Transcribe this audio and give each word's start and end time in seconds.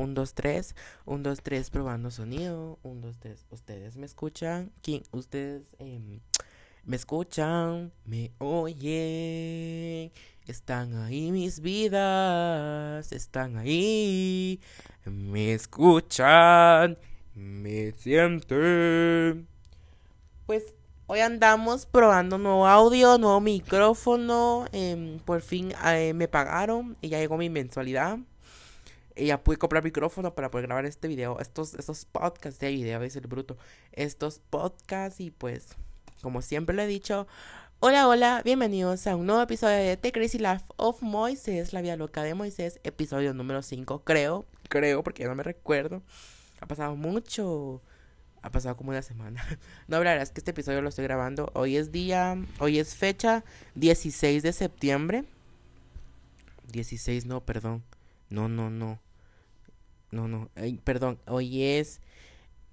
1, 0.00 0.14
2, 0.14 0.34
3. 0.34 0.74
1, 1.04 1.22
2, 1.22 1.42
3 1.42 1.70
probando 1.70 2.10
sonido. 2.10 2.78
1, 2.82 3.00
2, 3.02 3.18
3. 3.18 3.46
¿Ustedes 3.50 3.96
me 3.98 4.06
escuchan? 4.06 4.72
¿Quién? 4.82 5.02
¿Ustedes 5.12 5.76
eh, 5.78 6.20
me 6.84 6.96
escuchan? 6.96 7.92
¿Me 8.06 8.32
oyen? 8.38 10.10
Están 10.46 10.96
ahí 10.96 11.30
mis 11.32 11.60
vidas. 11.60 13.12
Están 13.12 13.58
ahí. 13.58 14.58
Me 15.04 15.52
escuchan. 15.52 16.96
Me 17.34 17.92
sienten. 17.92 19.46
Pues 20.46 20.74
hoy 21.08 21.20
andamos 21.20 21.84
probando 21.84 22.38
nuevo 22.38 22.66
audio, 22.66 23.18
nuevo 23.18 23.40
micrófono. 23.40 24.64
Eh, 24.72 25.20
por 25.26 25.42
fin 25.42 25.74
eh, 25.84 26.14
me 26.14 26.26
pagaron 26.26 26.96
y 27.02 27.10
ya 27.10 27.18
llegó 27.18 27.36
mi 27.36 27.50
mensualidad. 27.50 28.18
Y 29.16 29.26
ya 29.26 29.42
pude 29.42 29.56
comprar 29.56 29.82
micrófono 29.82 30.34
para 30.34 30.50
poder 30.50 30.66
grabar 30.66 30.86
este 30.86 31.08
video. 31.08 31.40
Estos, 31.40 31.74
estos 31.74 32.04
podcasts 32.04 32.60
de 32.60 32.70
video, 32.70 33.02
es 33.02 33.16
el 33.16 33.26
bruto. 33.26 33.56
Estos 33.92 34.38
podcasts 34.38 35.20
y 35.20 35.30
pues, 35.30 35.76
como 36.22 36.42
siempre 36.42 36.74
lo 36.74 36.82
he 36.82 36.86
dicho. 36.86 37.26
Hola, 37.80 38.06
hola, 38.08 38.42
bienvenidos 38.44 39.06
a 39.06 39.16
un 39.16 39.26
nuevo 39.26 39.40
episodio 39.40 39.76
de 39.76 39.96
The 39.96 40.12
Crazy 40.12 40.38
Life 40.38 40.64
of 40.76 41.00
Moisés, 41.00 41.72
la 41.72 41.80
vida 41.80 41.96
loca 41.96 42.22
de 42.22 42.34
Moisés, 42.34 42.78
episodio 42.84 43.32
número 43.32 43.62
5, 43.62 44.04
creo, 44.04 44.44
creo, 44.68 45.02
porque 45.02 45.22
ya 45.22 45.30
no 45.30 45.34
me 45.34 45.42
recuerdo. 45.42 46.02
Ha 46.60 46.66
pasado 46.66 46.94
mucho, 46.94 47.80
ha 48.42 48.50
pasado 48.50 48.76
como 48.76 48.90
una 48.90 49.00
semana. 49.00 49.42
No, 49.88 50.02
es 50.02 50.30
que 50.30 50.40
este 50.40 50.50
episodio 50.50 50.82
lo 50.82 50.90
estoy 50.90 51.04
grabando. 51.04 51.50
Hoy 51.54 51.76
es 51.78 51.90
día, 51.90 52.36
hoy 52.58 52.78
es 52.78 52.94
fecha 52.94 53.44
16 53.76 54.42
de 54.42 54.52
septiembre. 54.52 55.24
16, 56.70 57.24
no, 57.24 57.40
perdón. 57.40 57.82
No, 58.30 58.48
no, 58.48 58.70
no. 58.70 59.00
No, 60.12 60.26
no, 60.26 60.50
perdón. 60.84 61.20
Hoy 61.26 61.62
es 61.62 62.00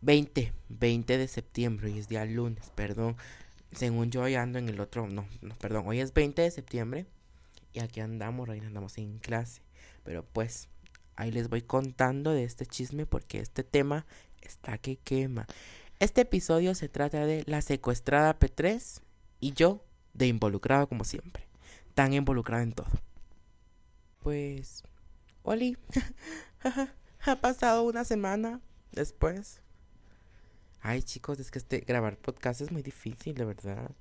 20, 0.02 0.54
20 0.70 1.18
de 1.18 1.28
septiembre. 1.28 1.92
Hoy 1.92 2.00
es 2.00 2.08
día 2.08 2.26
lunes, 2.26 2.72
perdón. 2.76 3.18
Según 3.72 4.12
yo, 4.12 4.22
hoy 4.22 4.36
ando 4.36 4.60
en 4.60 4.70
el 4.70 4.80
otro. 4.80 5.08
No, 5.08 5.28
no, 5.42 5.56
perdón. 5.56 5.88
Hoy 5.88 6.00
es 6.00 6.14
20 6.14 6.42
de 6.42 6.52
septiembre. 6.52 7.06
Y 7.74 7.80
aquí 7.80 8.00
andamos, 8.00 8.50
hoy 8.50 8.60
andamos 8.60 8.98
en 8.98 9.20
clase. 9.20 9.62
Pero 10.04 10.24
pues, 10.24 10.70
ahí 11.16 11.32
les 11.32 11.50
voy 11.50 11.62
contando 11.62 12.32
de 12.32 12.44
este 12.44 12.66
chisme 12.66 13.06
porque 13.06 13.40
este 13.40 13.64
tema 13.64 14.06
está 14.42 14.78
que 14.78 14.96
quema. 14.98 15.48
Este 16.00 16.22
episodio 16.22 16.76
se 16.76 16.90
trata 16.90 17.26
de 17.26 17.44
la 17.48 17.62
secuestrada 17.62 18.38
P3 18.40 19.02
y 19.40 19.54
yo 19.54 19.84
de 20.14 20.28
involucrado 20.28 20.88
como 20.88 21.04
siempre. 21.04 21.44
Tan 21.94 22.14
involucrada 22.14 22.64
en 22.64 22.74
todo. 22.74 22.88
Pues, 24.22 24.84
Oli, 25.50 25.78
ha 27.26 27.38
pasado 27.38 27.84
una 27.84 28.04
semana 28.04 28.60
después. 28.92 29.62
Ay 30.82 31.02
chicos, 31.02 31.40
es 31.40 31.52
que 31.52 31.60
este 31.60 31.80
grabar 31.80 32.18
podcast 32.18 32.60
es 32.60 32.70
muy 32.70 32.84
difícil, 32.84 33.34
de 33.34 33.46
verdad. 33.46 33.92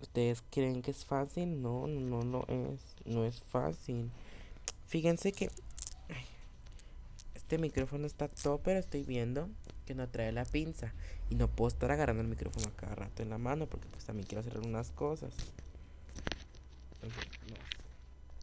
¿Ustedes 0.00 0.42
creen 0.50 0.80
que 0.80 0.92
es 0.92 1.04
fácil? 1.04 1.60
No, 1.60 1.86
no 1.86 2.22
lo 2.22 2.46
es. 2.48 2.80
No 3.04 3.26
es 3.26 3.42
fácil. 3.42 4.10
Fíjense 4.86 5.32
que 5.32 5.50
este 7.34 7.58
micrófono 7.58 8.06
está 8.06 8.28
todo, 8.28 8.56
pero 8.56 8.78
estoy 8.78 9.02
viendo 9.02 9.50
que 9.84 9.94
no 9.94 10.08
trae 10.08 10.32
la 10.32 10.46
pinza. 10.46 10.94
Y 11.28 11.34
no 11.34 11.48
puedo 11.48 11.68
estar 11.68 11.90
agarrando 11.90 12.22
el 12.22 12.28
micrófono 12.28 12.68
a 12.68 12.76
cada 12.80 12.94
rato 12.94 13.22
en 13.22 13.28
la 13.28 13.36
mano 13.36 13.66
porque 13.66 13.88
pues 13.88 14.06
también 14.06 14.26
quiero 14.26 14.40
hacer 14.40 14.58
unas 14.60 14.90
cosas. 14.92 15.34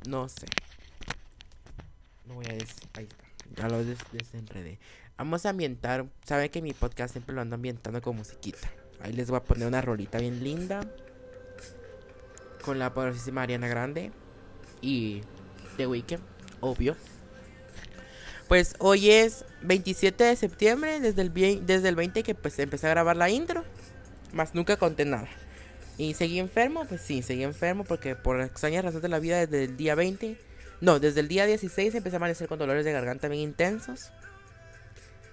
No, 0.07 0.29
sé. 0.29 0.45
No 0.45 0.72
voy 2.27 2.45
a 2.45 2.53
des... 2.53 2.75
Ahí 2.93 3.03
está. 3.05 3.23
Ya 3.55 3.67
lo 3.69 3.83
des 3.83 3.99
desenredé. 4.11 4.79
Vamos 5.17 5.45
a 5.45 5.49
ambientar. 5.49 6.05
Saben 6.25 6.49
que 6.49 6.61
mi 6.61 6.73
podcast 6.73 7.13
siempre 7.13 7.35
lo 7.35 7.41
ando 7.41 7.55
ambientando 7.55 8.01
con 8.01 8.15
musiquita. 8.15 8.69
Ahí 9.01 9.13
les 9.13 9.29
voy 9.29 9.37
a 9.37 9.43
poner 9.43 9.67
una 9.67 9.81
rolita 9.81 10.17
bien 10.17 10.43
linda. 10.43 10.81
Con 12.63 12.79
la 12.79 12.93
poderosísima 12.93 13.43
Ariana 13.43 13.67
Grande. 13.67 14.11
Y 14.81 15.21
The 15.77 15.87
Weeknd, 15.87 16.21
obvio. 16.61 16.95
Pues 18.47 18.75
hoy 18.79 19.09
es 19.09 19.45
27 19.61 20.23
de 20.23 20.35
septiembre, 20.35 20.99
desde 20.99 21.21
el, 21.21 21.65
desde 21.65 21.89
el 21.89 21.95
20 21.95 22.23
que 22.23 22.35
pues 22.35 22.59
empecé 22.59 22.87
a 22.87 22.91
grabar 22.91 23.15
la 23.15 23.29
intro. 23.29 23.63
Más 24.33 24.53
nunca 24.55 24.77
conté 24.77 25.05
nada. 25.05 25.27
Y 25.97 26.13
seguí 26.15 26.39
enfermo, 26.39 26.85
pues 26.85 27.01
sí, 27.01 27.21
seguí 27.21 27.43
enfermo 27.43 27.83
porque 27.83 28.15
por 28.15 28.41
extrañas 28.41 28.83
razones 28.83 29.03
de 29.03 29.09
la 29.09 29.19
vida 29.19 29.45
desde 29.45 29.65
el 29.65 29.77
día 29.77 29.95
20. 29.95 30.37
No, 30.83 30.99
desde 30.99 31.21
el 31.21 31.29
día 31.29 31.45
16 31.45 31.95
empecé 31.95 32.17
a 32.17 32.17
amanecer 32.17 32.49
con 32.49 32.59
dolores 32.59 32.83
de 32.83 32.91
garganta 32.91 33.29
bien 33.29 33.41
intensos. 33.41 34.11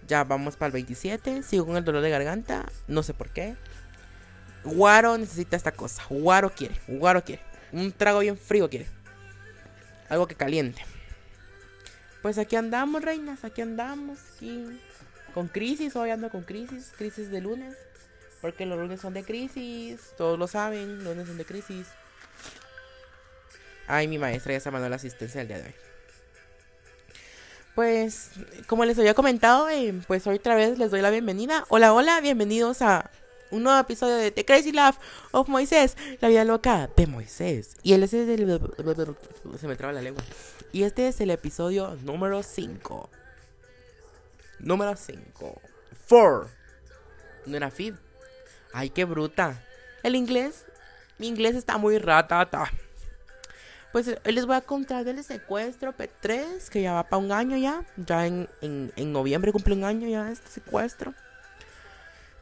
Ya 0.06 0.22
vamos 0.22 0.55
para 0.56 0.69
el 0.69 0.75
27, 0.75 1.43
sigo 1.43 1.66
con 1.66 1.77
el 1.77 1.84
dolor 1.84 2.03
de 2.03 2.11
garganta, 2.11 2.71
no 2.87 3.03
sé 3.03 3.15
por 3.15 3.31
qué. 3.31 3.56
Guaro 4.62 5.19
necesita 5.19 5.56
esta 5.56 5.72
cosa, 5.72 6.05
Guaro 6.09 6.50
quiere, 6.50 6.77
Guaro 6.87 7.25
quiere. 7.25 7.43
Un 7.72 7.91
trago 7.91 8.21
bien 8.21 8.38
frío 8.38 8.71
quiere. 8.71 8.87
Algo 10.09 10.28
que 10.28 10.37
caliente. 10.37 10.84
Pues 12.22 12.38
aquí 12.38 12.55
andamos, 12.55 13.03
reinas, 13.03 13.43
aquí 13.43 13.61
andamos, 13.61 14.21
aquí 14.37 14.81
con 15.34 15.49
crisis, 15.49 15.97
hoy 15.97 16.11
ando 16.11 16.31
con 16.31 16.44
crisis, 16.44 16.93
crisis 16.97 17.28
de 17.28 17.41
lunes, 17.41 17.75
porque 18.41 18.67
los 18.67 18.78
lunes 18.78 19.00
son 19.00 19.15
de 19.15 19.25
crisis, 19.25 20.12
todos 20.17 20.38
lo 20.38 20.47
saben, 20.47 20.99
los 21.03 21.17
lunes 21.17 21.27
son 21.27 21.38
de 21.38 21.44
crisis. 21.44 21.88
Ay, 23.90 24.06
mi 24.06 24.18
maestra 24.18 24.52
ya 24.52 24.60
se 24.60 24.70
mandó 24.70 24.88
la 24.88 24.94
asistencia 24.94 25.40
el 25.40 25.48
día 25.48 25.58
de 25.58 25.64
hoy. 25.64 25.74
Pues, 27.74 28.30
como 28.68 28.84
les 28.84 28.96
había 29.00 29.14
comentado, 29.14 29.68
eh, 29.68 29.92
pues 30.06 30.28
otra 30.28 30.54
vez 30.54 30.78
les 30.78 30.92
doy 30.92 31.00
la 31.02 31.10
bienvenida. 31.10 31.64
Hola, 31.70 31.92
hola, 31.92 32.20
bienvenidos 32.20 32.82
a 32.82 33.10
un 33.50 33.64
nuevo 33.64 33.80
episodio 33.80 34.14
de 34.14 34.30
The 34.30 34.44
Crazy 34.44 34.70
Love 34.70 34.96
of 35.32 35.48
Moisés, 35.48 35.96
la 36.20 36.28
vida 36.28 36.44
loca 36.44 36.88
de 36.96 37.08
Moisés. 37.08 37.74
Y 37.82 37.94
él 37.94 38.04
es 38.04 38.14
el... 38.14 38.60
Se 39.60 39.66
me 39.66 39.74
traba 39.74 39.92
la 39.92 40.02
lengua. 40.02 40.22
Y 40.70 40.84
este 40.84 41.08
es 41.08 41.20
el 41.20 41.30
episodio 41.30 41.96
número 42.04 42.44
5. 42.44 43.10
Número 44.60 44.94
5. 44.94 45.60
4. 46.08 46.48
No 47.46 47.56
era 47.56 47.72
feed. 47.72 47.94
Ay, 48.72 48.90
qué 48.90 49.04
bruta. 49.04 49.64
El 50.04 50.14
inglés. 50.14 50.64
Mi 51.18 51.26
inglés 51.26 51.56
está 51.56 51.76
muy 51.76 51.98
ratata. 51.98 52.70
Pues 53.92 54.06
hoy 54.08 54.32
les 54.32 54.46
voy 54.46 54.54
a 54.54 54.60
contar 54.60 55.04
del 55.04 55.22
secuestro 55.24 55.92
P3, 55.92 56.68
que 56.68 56.82
ya 56.82 56.92
va 56.92 57.08
para 57.08 57.22
un 57.22 57.32
año 57.32 57.56
ya. 57.56 57.82
Ya 57.96 58.26
en, 58.26 58.48
en, 58.60 58.92
en 58.94 59.12
noviembre 59.12 59.50
cumple 59.50 59.74
un 59.74 59.84
año 59.84 60.08
ya 60.08 60.30
este 60.30 60.48
secuestro. 60.48 61.12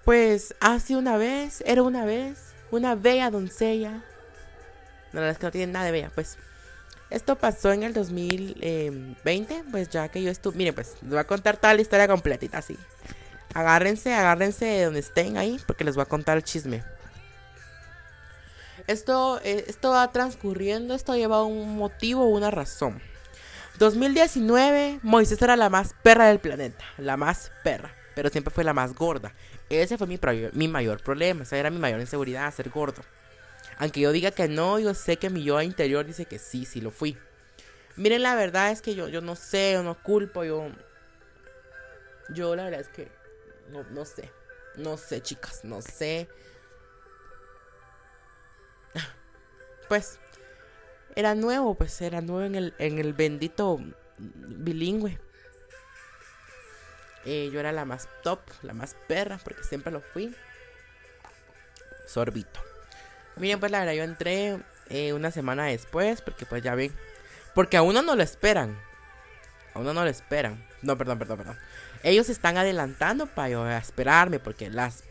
Pues 0.05 0.55
hace 0.61 0.97
una 0.97 1.17
vez, 1.17 1.63
era 1.67 1.83
una 1.83 2.05
vez, 2.05 2.39
una 2.71 2.95
bella 2.95 3.31
doncella. 3.31 4.03
No, 5.13 5.25
es 5.25 5.39
que 5.39 5.47
no 5.47 5.53
tiene 5.53 5.73
nada 5.73 5.87
de 5.87 5.93
bella, 5.93 6.11
pues. 6.15 6.37
Esto 7.09 7.37
pasó 7.37 7.73
en 7.73 7.83
el 7.83 7.95
2020, 7.95 9.65
pues 9.71 9.89
ya 9.89 10.09
que 10.09 10.23
yo 10.23 10.31
estuve... 10.31 10.59
Miren, 10.59 10.75
pues 10.75 10.97
les 11.01 11.11
voy 11.11 11.19
a 11.19 11.25
contar 11.25 11.57
toda 11.57 11.73
la 11.73 11.81
historia 11.81 12.07
completita, 12.07 12.59
así. 12.59 12.77
Agárrense, 13.55 14.13
agárrense 14.13 14.67
de 14.67 14.85
donde 14.85 15.01
estén 15.01 15.39
ahí, 15.39 15.59
porque 15.67 15.85
les 15.85 15.95
voy 15.95 16.03
a 16.03 16.07
contar 16.07 16.37
el 16.37 16.43
chisme. 16.45 16.85
Esto, 18.89 19.39
eh, 19.45 19.67
esto 19.69 19.91
va 19.91 20.11
transcurriendo, 20.11 20.95
esto 20.95 21.15
lleva 21.15 21.45
un 21.45 21.77
motivo, 21.77 22.27
una 22.27 22.51
razón. 22.51 23.03
2019, 23.79 25.01
Moisés 25.03 25.41
era 25.43 25.57
la 25.57 25.69
más 25.69 25.95
perra 26.03 26.27
del 26.27 26.39
planeta, 26.39 26.85
la 26.97 27.19
más 27.19 27.53
perra, 27.63 27.95
pero 28.15 28.31
siempre 28.31 28.53
fue 28.53 28.65
la 28.65 28.73
más 28.73 28.95
gorda. 28.95 29.35
Ese 29.69 29.99
fue 29.99 30.07
mi, 30.07 30.19
mi 30.53 30.69
mayor 30.69 31.03
problema, 31.03 31.43
esa 31.43 31.59
era 31.59 31.69
mi 31.69 31.79
mayor 31.79 32.01
inseguridad, 32.01 32.53
ser 32.53 32.71
gordo. 32.71 33.03
Aunque 33.77 34.01
yo 34.01 34.11
diga 34.11 34.31
que 34.31 34.49
no, 34.49 34.79
yo 34.79 34.95
sé 34.95 35.19
que 35.19 35.29
mi 35.29 35.45
yo 35.45 35.61
interior 35.61 36.07
dice 36.07 36.25
que 36.25 36.39
sí, 36.39 36.65
sí 36.65 36.81
lo 36.81 36.91
fui. 36.91 37.19
Miren, 37.97 38.23
la 38.23 38.35
verdad 38.37 38.71
es 38.71 38.81
que 38.81 38.95
yo, 38.95 39.09
yo 39.09 39.21
no 39.21 39.37
sé, 39.37 39.73
yo 39.75 39.83
no 39.83 40.03
culpo, 40.03 40.45
yo... 40.45 40.71
Yo 42.31 42.57
la 42.57 42.65
verdad 42.65 42.81
es 42.81 42.89
que 42.89 43.09
no, 43.71 43.85
no 43.91 44.07
sé. 44.07 44.31
No 44.77 44.97
sé, 44.97 45.21
chicas, 45.21 45.61
no 45.63 45.83
sé. 45.83 46.27
Pues 49.89 50.19
era 51.17 51.35
nuevo, 51.35 51.75
pues 51.75 52.01
era 52.03 52.21
nuevo 52.21 52.43
en 52.43 52.55
el, 52.55 52.75
en 52.79 52.99
el 52.99 53.15
bendito 53.15 53.81
bilingüe. 54.19 55.19
Eh, 57.25 57.51
yo 57.53 57.61
era 57.61 57.73
la 57.73 57.85
más 57.85 58.09
top, 58.23 58.41
la 58.63 58.73
más 58.73 58.95
perra, 59.07 59.39
porque 59.43 59.63
siempre 59.65 59.93
lo 59.93 60.01
fui. 60.01 60.35
Sorbito. 62.07 62.61
Miren, 63.37 63.61
pues 63.61 63.73
la 63.73 63.81
verdad, 63.81 63.95
yo 63.95 64.05
entré 64.05 64.59
eh, 64.89 65.13
una 65.13 65.31
semana 65.31 65.67
después, 65.67 66.23
porque 66.23 66.47
pues 66.47 66.63
ya 66.63 66.75
ven. 66.75 66.93
Porque 67.55 67.77
a 67.77 67.83
uno 67.83 68.03
no 68.03 68.15
lo 68.15 68.23
esperan. 68.23 68.79
A 69.75 69.81
uno 69.81 69.93
no 69.93 70.05
lo 70.05 70.11
esperan. 70.11 70.65
No, 70.83 70.97
perdón, 70.97 71.19
perdón, 71.19 71.39
perdón. 71.39 71.59
Ellos 72.03 72.29
están 72.29 72.57
adelantando 72.57 73.27
para 73.27 73.77
esperarme, 73.79 74.39
porque 74.39 74.71
las, 74.71 75.05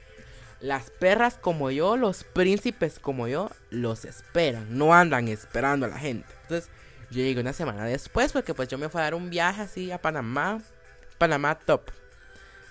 las 0.60 0.90
perras 0.90 1.38
como 1.38 1.72
yo, 1.72 1.98
los 1.98 2.24
príncipes 2.24 3.00
como 3.00 3.28
yo, 3.28 3.50
los 3.70 4.06
esperan. 4.06 4.78
No 4.78 4.94
andan 4.94 5.28
esperando 5.28 5.86
a 5.86 5.90
la 5.90 6.00
gente. 6.00 6.28
Entonces, 6.44 6.70
yo 7.12 7.18
llegué 7.18 7.40
una 7.40 7.54
semana 7.54 7.86
después, 7.86 8.34
porque 8.34 8.54
pues 8.54 8.68
yo 8.68 8.78
me 8.78 8.90
fui 8.90 9.00
a 9.00 9.06
dar 9.06 9.16
un 9.16 9.30
viaje 9.30 9.62
así 9.62 9.92
a 9.92 10.02
Panamá. 10.02 10.62
Panamá 11.18 11.56
top. 11.56 11.90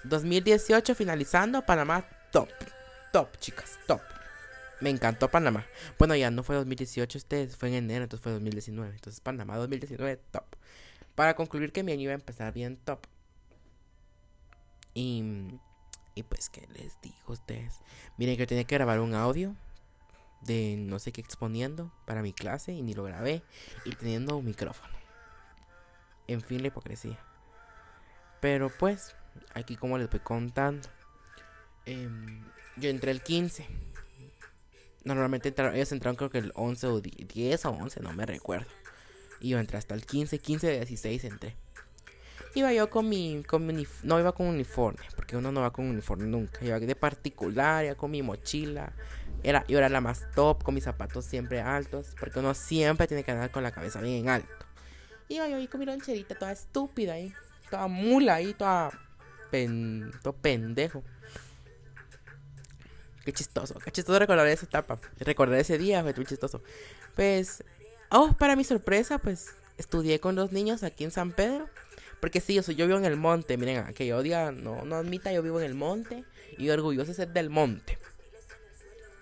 2018 0.04 0.94
finalizando, 0.94 1.62
Panamá 1.62 2.04
top. 2.32 2.48
Top, 3.12 3.28
chicas, 3.38 3.78
top. 3.86 4.00
Me 4.80 4.90
encantó 4.90 5.28
Panamá. 5.28 5.64
Bueno, 5.98 6.14
ya 6.16 6.30
no 6.30 6.42
fue 6.42 6.56
2018, 6.56 7.18
este 7.18 7.48
fue 7.48 7.70
en 7.70 7.76
enero, 7.76 8.04
entonces 8.04 8.22
fue 8.22 8.32
2019. 8.32 8.94
Entonces 8.94 9.20
Panamá 9.20 9.56
2019 9.56 10.20
top. 10.30 10.44
Para 11.14 11.34
concluir 11.34 11.72
que 11.72 11.82
mi 11.82 11.92
año 11.92 12.02
iba 12.02 12.12
a 12.12 12.16
empezar 12.16 12.52
bien 12.52 12.76
top. 12.76 13.06
Y, 14.92 15.22
y 16.16 16.22
pues, 16.22 16.48
¿qué 16.48 16.66
les 16.72 16.98
digo 17.02 17.16
a 17.28 17.32
ustedes? 17.32 17.82
Miren 18.16 18.38
que 18.38 18.46
tenía 18.46 18.64
que 18.64 18.74
grabar 18.74 19.00
un 19.00 19.14
audio 19.14 19.54
de 20.40 20.76
no 20.78 20.98
sé 20.98 21.12
qué 21.12 21.20
exponiendo 21.20 21.92
para 22.06 22.22
mi 22.22 22.32
clase 22.32 22.72
y 22.72 22.80
ni 22.80 22.94
lo 22.94 23.04
grabé. 23.04 23.42
Y 23.84 23.94
teniendo 23.94 24.38
un 24.38 24.46
micrófono. 24.46 24.94
En 26.26 26.40
fin, 26.40 26.62
la 26.62 26.68
hipocresía. 26.68 27.18
Pero 28.40 28.70
pues, 28.70 29.14
aquí 29.52 29.76
como 29.76 29.98
les 29.98 30.08
voy 30.08 30.20
contando. 30.20 30.88
Em, 31.84 32.42
yo 32.78 32.88
entré 32.88 33.10
el 33.10 33.22
15. 33.22 33.66
Normalmente 35.04 35.50
entraron, 35.50 35.76
ellos 35.76 35.92
entraron 35.92 36.16
creo 36.16 36.30
que 36.30 36.38
el 36.38 36.50
11 36.54 36.86
o 36.86 37.00
10 37.02 37.66
o 37.66 37.70
11, 37.72 38.00
no 38.00 38.14
me 38.14 38.24
recuerdo. 38.24 38.70
Y 39.38 39.50
yo 39.50 39.58
entré 39.58 39.76
hasta 39.76 39.94
el 39.94 40.06
15, 40.06 40.38
15 40.38 40.66
de 40.66 40.76
16 40.78 41.24
entré. 41.24 41.56
Iba 42.56 42.72
yo 42.72 42.88
con 42.88 43.06
mi, 43.06 43.42
con 43.46 43.66
mi 43.66 43.86
no 44.02 44.18
iba 44.18 44.32
con 44.32 44.46
uniforme, 44.46 45.02
porque 45.14 45.36
uno 45.36 45.52
no 45.52 45.60
va 45.60 45.74
con 45.74 45.84
uniforme 45.84 46.24
nunca. 46.24 46.64
Iba 46.64 46.80
de 46.80 46.96
particular, 46.96 47.84
iba 47.84 47.94
con 47.96 48.10
mi 48.10 48.22
mochila. 48.22 48.94
Era, 49.42 49.62
yo 49.68 49.76
era 49.76 49.90
la 49.90 50.00
más 50.00 50.22
top, 50.34 50.62
con 50.62 50.74
mis 50.74 50.84
zapatos 50.84 51.26
siempre 51.26 51.60
altos, 51.60 52.14
porque 52.18 52.38
uno 52.38 52.54
siempre 52.54 53.06
tiene 53.06 53.24
que 53.24 53.30
andar 53.30 53.50
con 53.50 53.62
la 53.62 53.72
cabeza 53.72 54.00
bien 54.00 54.30
alto. 54.30 54.48
Iba 55.28 55.46
yo 55.48 55.56
ahí 55.56 55.68
con 55.68 55.80
mi 55.80 55.84
loncherita 55.84 56.34
toda 56.34 56.50
estúpida 56.50 57.12
ahí, 57.12 57.30
toda 57.68 57.88
mula 57.88 58.36
ahí, 58.36 58.54
toda 58.54 58.90
pen, 59.50 60.10
todo 60.22 60.32
pendejo. 60.32 61.04
Qué 63.22 63.34
chistoso, 63.34 63.74
qué 63.80 63.92
chistoso 63.92 64.18
recordar 64.18 64.46
esa 64.46 64.64
etapa. 64.64 64.98
Recordar 65.18 65.58
ese 65.58 65.76
día 65.76 66.00
fue 66.02 66.14
muy 66.14 66.24
chistoso. 66.24 66.62
Pues, 67.16 67.62
oh, 68.08 68.32
para 68.32 68.56
mi 68.56 68.64
sorpresa, 68.64 69.18
pues 69.18 69.50
estudié 69.76 70.20
con 70.20 70.36
dos 70.36 70.52
niños 70.52 70.82
aquí 70.84 71.04
en 71.04 71.10
San 71.10 71.32
Pedro. 71.32 71.68
Porque 72.20 72.40
sí, 72.40 72.54
yo, 72.54 72.62
soy, 72.62 72.74
yo 72.74 72.86
vivo 72.86 72.98
en 72.98 73.04
el 73.04 73.16
monte. 73.16 73.56
Miren, 73.56 73.92
que 73.94 74.06
yo 74.06 74.22
diga, 74.22 74.52
no, 74.52 74.84
no 74.84 74.96
admita, 74.96 75.32
yo 75.32 75.42
vivo 75.42 75.60
en 75.60 75.66
el 75.66 75.74
monte. 75.74 76.24
Y 76.58 76.70
orgulloso 76.70 77.08
de 77.08 77.14
ser 77.14 77.28
del 77.28 77.50
monte. 77.50 77.98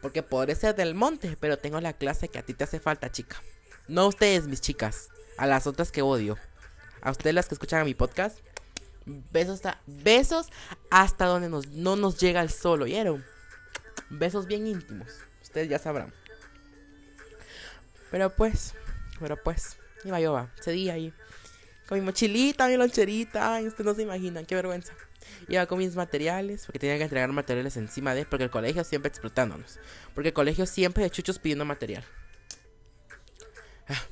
Porque 0.01 0.23
podré 0.23 0.55
ser 0.55 0.75
del 0.75 0.95
monte, 0.95 1.37
pero 1.41 1.59
tengo 1.59 1.81
la 1.81 1.95
clase 1.95 2.29
que 2.29 2.39
a 2.39 2.43
ti 2.43 2.55
te 2.55 2.65
hace 2.65 2.79
falta, 2.79 3.11
chica. 3.11 3.43
No 3.89 4.03
a 4.03 4.07
ustedes, 4.07 4.47
mis 4.47 4.61
chicas. 4.61 5.09
A 5.37 5.47
las 5.47 5.67
otras 5.67 5.91
que 5.91 6.03
odio. 6.03 6.39
A 7.01 7.11
ustedes 7.11 7.35
las 7.35 7.49
que 7.49 7.55
escuchan 7.55 7.81
a 7.81 7.85
mi 7.85 7.95
podcast. 7.95 8.39
Besos 9.07 9.55
hasta, 9.57 9.81
besos 9.87 10.49
hasta 10.91 11.27
donde 11.27 11.49
nos, 11.49 11.69
no 11.69 11.97
nos 11.97 12.19
llega 12.19 12.41
el 12.41 12.51
sol, 12.51 12.83
¿oyeron? 12.83 13.25
Besos 14.11 14.47
bien 14.47 14.67
íntimos. 14.67 15.09
Ustedes 15.43 15.69
ya 15.69 15.79
sabrán. 15.79 16.13
Pero 18.11 18.31
pues, 18.31 18.75
pero 19.19 19.37
pues, 19.43 19.77
iba 20.05 20.21
yo, 20.21 20.33
va, 20.33 20.51
día 20.67 20.95
ahí. 20.95 21.13
Con 21.89 21.99
mi 21.99 22.05
mochilita, 22.05 22.67
mi 22.67 22.77
loncherita. 22.77 23.55
Ay, 23.55 23.67
ustedes 23.67 23.87
no 23.87 23.95
se 23.95 24.03
imaginan, 24.03 24.47
qué 24.47 24.55
vergüenza. 24.55 24.93
Iba 25.49 25.67
con 25.67 25.79
mis 25.79 25.95
materiales, 25.97 26.67
porque 26.67 26.79
tenía 26.79 26.97
que 26.97 27.05
entregar 27.05 27.31
materiales 27.33 27.77
encima 27.77 28.15
de, 28.15 28.25
porque 28.25 28.45
el 28.45 28.51
colegio 28.51 28.85
siempre 28.85 29.09
explotándonos. 29.09 29.79
Porque 30.15 30.29
el 30.29 30.35
colegio 30.35 30.67
siempre 30.67 31.05
de 31.05 31.11
chuchos 31.11 31.39
pidiendo 31.39 31.65
material. 31.65 32.05
Ah. 33.89 34.03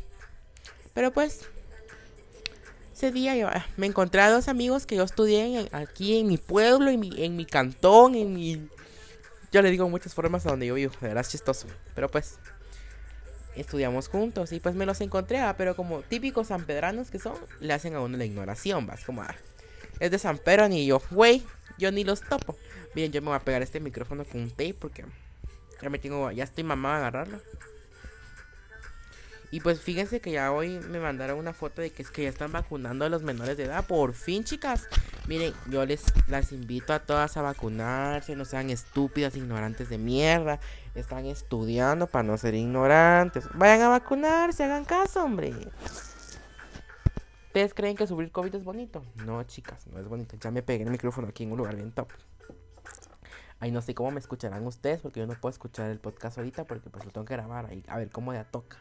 Pero 0.95 1.13
pues, 1.13 1.47
ese 2.95 3.13
día 3.13 3.35
ah, 3.49 3.67
me 3.77 3.87
encontré 3.87 4.21
a 4.21 4.31
dos 4.31 4.49
amigos 4.49 4.87
que 4.87 4.97
yo 4.97 5.05
estudié 5.05 5.69
aquí 5.73 6.19
en 6.19 6.29
mi 6.29 6.39
pueblo, 6.39 6.91
en 6.91 7.01
mi, 7.01 7.25
en 7.25 7.37
mi 7.37 7.47
cantón, 7.47 8.15
en 8.15 8.35
mi 8.35 8.69
yo 9.53 9.61
le 9.61 9.71
digo 9.71 9.87
muchas 9.91 10.15
formas 10.15 10.47
a 10.47 10.51
donde 10.51 10.67
yo 10.67 10.75
vivo, 10.75 10.95
de 10.99 11.09
verdad 11.09 11.21
es 11.21 11.29
chistoso. 11.29 11.67
Pero 11.95 12.11
pues, 12.11 12.39
estudiamos 13.57 14.09
juntos 14.09 14.53
y 14.53 14.61
pues 14.61 14.75
me 14.75 14.87
los 14.87 15.01
encontré, 15.01 15.39
ah, 15.39 15.55
pero 15.57 15.77
como 15.77 16.03
típicos 16.03 16.49
sanpedranos 16.49 17.11
que 17.11 17.19
son, 17.19 17.35
le 17.61 17.73
hacen 17.73 17.95
a 17.95 18.01
uno 18.01 18.17
la 18.17 18.25
ignoración, 18.25 18.87
vas 18.87 19.05
como, 19.05 19.23
ah, 19.23 19.35
es 20.01 20.11
de 20.11 20.19
San 20.19 20.39
Pedro 20.39 20.69
ni 20.69 20.87
yo, 20.87 21.03
güey, 21.11 21.43
yo 21.79 21.93
ni 21.93 22.05
los 22.05 22.23
topo. 22.23 22.57
Bien, 22.95 23.13
yo 23.13 23.21
me 23.23 23.29
voy 23.29 23.37
a 23.37 23.41
pegar 23.41 23.63
este 23.63 23.81
micrófono 23.81 24.25
con 24.25 24.41
un 24.41 24.51
tape 24.51 24.75
porque 24.75 25.05
ya 25.81 25.91
me 25.91 25.99
tengo, 25.99 26.31
ya 26.31 26.45
estoy 26.45 26.65
mamá 26.65 26.95
a 26.95 26.99
agarrarlo. 26.99 27.41
Y 29.53 29.61
pues 29.61 29.83
fíjense 29.83 30.21
que 30.21 30.33
ya 30.33 30.51
hoy 30.51 30.81
me 30.89 30.99
mandaron 30.99 31.39
una 31.39 31.53
foto 31.53 31.83
de 31.83 31.91
que 31.91 32.03
es 32.03 32.11
que 32.11 32.23
ya 32.23 32.31
están 32.31 32.53
vacunando 32.53 33.05
a 33.05 33.11
los 33.11 33.23
menores 33.23 33.59
de 33.59 33.65
edad. 33.65 33.87
Por 33.87 34.15
fin, 34.15 34.45
chicas. 34.45 34.89
Miren, 35.27 35.53
yo 35.69 35.85
les 35.85 36.05
las 36.27 36.53
invito 36.53 36.95
a 36.95 37.01
todas 37.01 37.37
a 37.37 37.43
vacunarse. 37.43 38.35
No 38.35 38.47
sean 38.47 38.71
estúpidas, 38.71 39.37
ignorantes 39.37 39.91
de 39.91 39.99
mierda. 39.99 40.59
Están 40.95 41.25
estudiando 41.27 42.07
para 42.07 42.23
no 42.23 42.37
ser 42.37 42.55
ignorantes. 42.55 43.49
Vayan 43.55 43.83
a 43.83 43.89
vacunarse, 43.89 44.65
hagan 44.65 44.85
caso, 44.85 45.25
hombre. 45.25 45.55
¿Ustedes 47.47 47.75
creen 47.75 47.97
que 47.97 48.07
subir 48.07 48.31
COVID 48.31 48.55
es 48.55 48.65
bonito? 48.65 49.03
No, 49.25 49.43
chicas, 49.45 49.87
no 49.87 49.99
es 49.99 50.09
bonito. 50.09 50.37
Ya 50.37 50.51
me 50.51 50.63
pegué 50.63 50.85
el 50.85 50.91
micrófono 50.91 51.29
aquí 51.29 51.45
en 51.45 51.53
un 51.53 51.59
lugar 51.59 51.77
bien 51.77 51.93
top. 51.93 52.09
Ay, 53.61 53.71
no 53.71 53.81
sé 53.81 53.95
cómo 53.95 54.11
me 54.11 54.21
escucharán 54.21 54.67
ustedes 54.67 55.01
porque 55.01 55.21
yo 55.21 55.27
no 55.27 55.35
puedo 55.35 55.51
escuchar 55.51 55.91
el 55.91 56.01
podcast 56.01 56.37
ahorita 56.39 56.65
porque 56.65 56.91
pues 56.91 57.05
lo 57.05 57.11
tengo 57.11 57.25
que 57.25 57.35
grabar 57.35 57.67
ahí. 57.67 57.85
A 57.89 57.97
ver 57.99 58.11
cómo 58.11 58.33
ya 58.35 58.45
toca. 58.45 58.79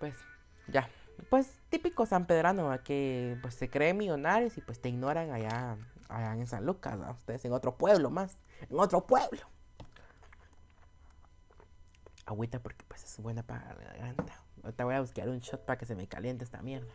Pues 0.00 0.14
ya, 0.66 0.88
pues 1.28 1.52
típico 1.68 2.06
San 2.06 2.26
Pedrano, 2.26 2.70
que 2.82 3.36
pues 3.42 3.54
se 3.54 3.68
creen 3.68 3.96
millonarios 3.96 4.56
y 4.58 4.60
pues 4.60 4.80
te 4.80 4.88
ignoran 4.88 5.30
allá, 5.30 5.76
allá 6.08 6.32
en 6.34 6.46
San 6.46 6.64
Lucas, 6.64 6.98
ustedes 7.16 7.44
en 7.44 7.52
otro 7.52 7.76
pueblo 7.76 8.10
más, 8.10 8.38
en 8.70 8.78
otro 8.78 9.06
pueblo. 9.06 9.40
Agüita 12.28 12.60
porque 12.60 12.84
pues 12.86 13.04
es 13.04 13.18
buena 13.20 13.42
para 13.42 13.74
la 13.74 13.84
garganta. 13.84 14.42
Ahorita 14.62 14.84
voy 14.84 14.94
a 14.94 15.00
buscar 15.00 15.28
un 15.28 15.40
shot 15.40 15.64
para 15.64 15.78
que 15.78 15.86
se 15.86 15.94
me 15.94 16.06
caliente 16.06 16.44
esta 16.44 16.62
mierda. 16.62 16.92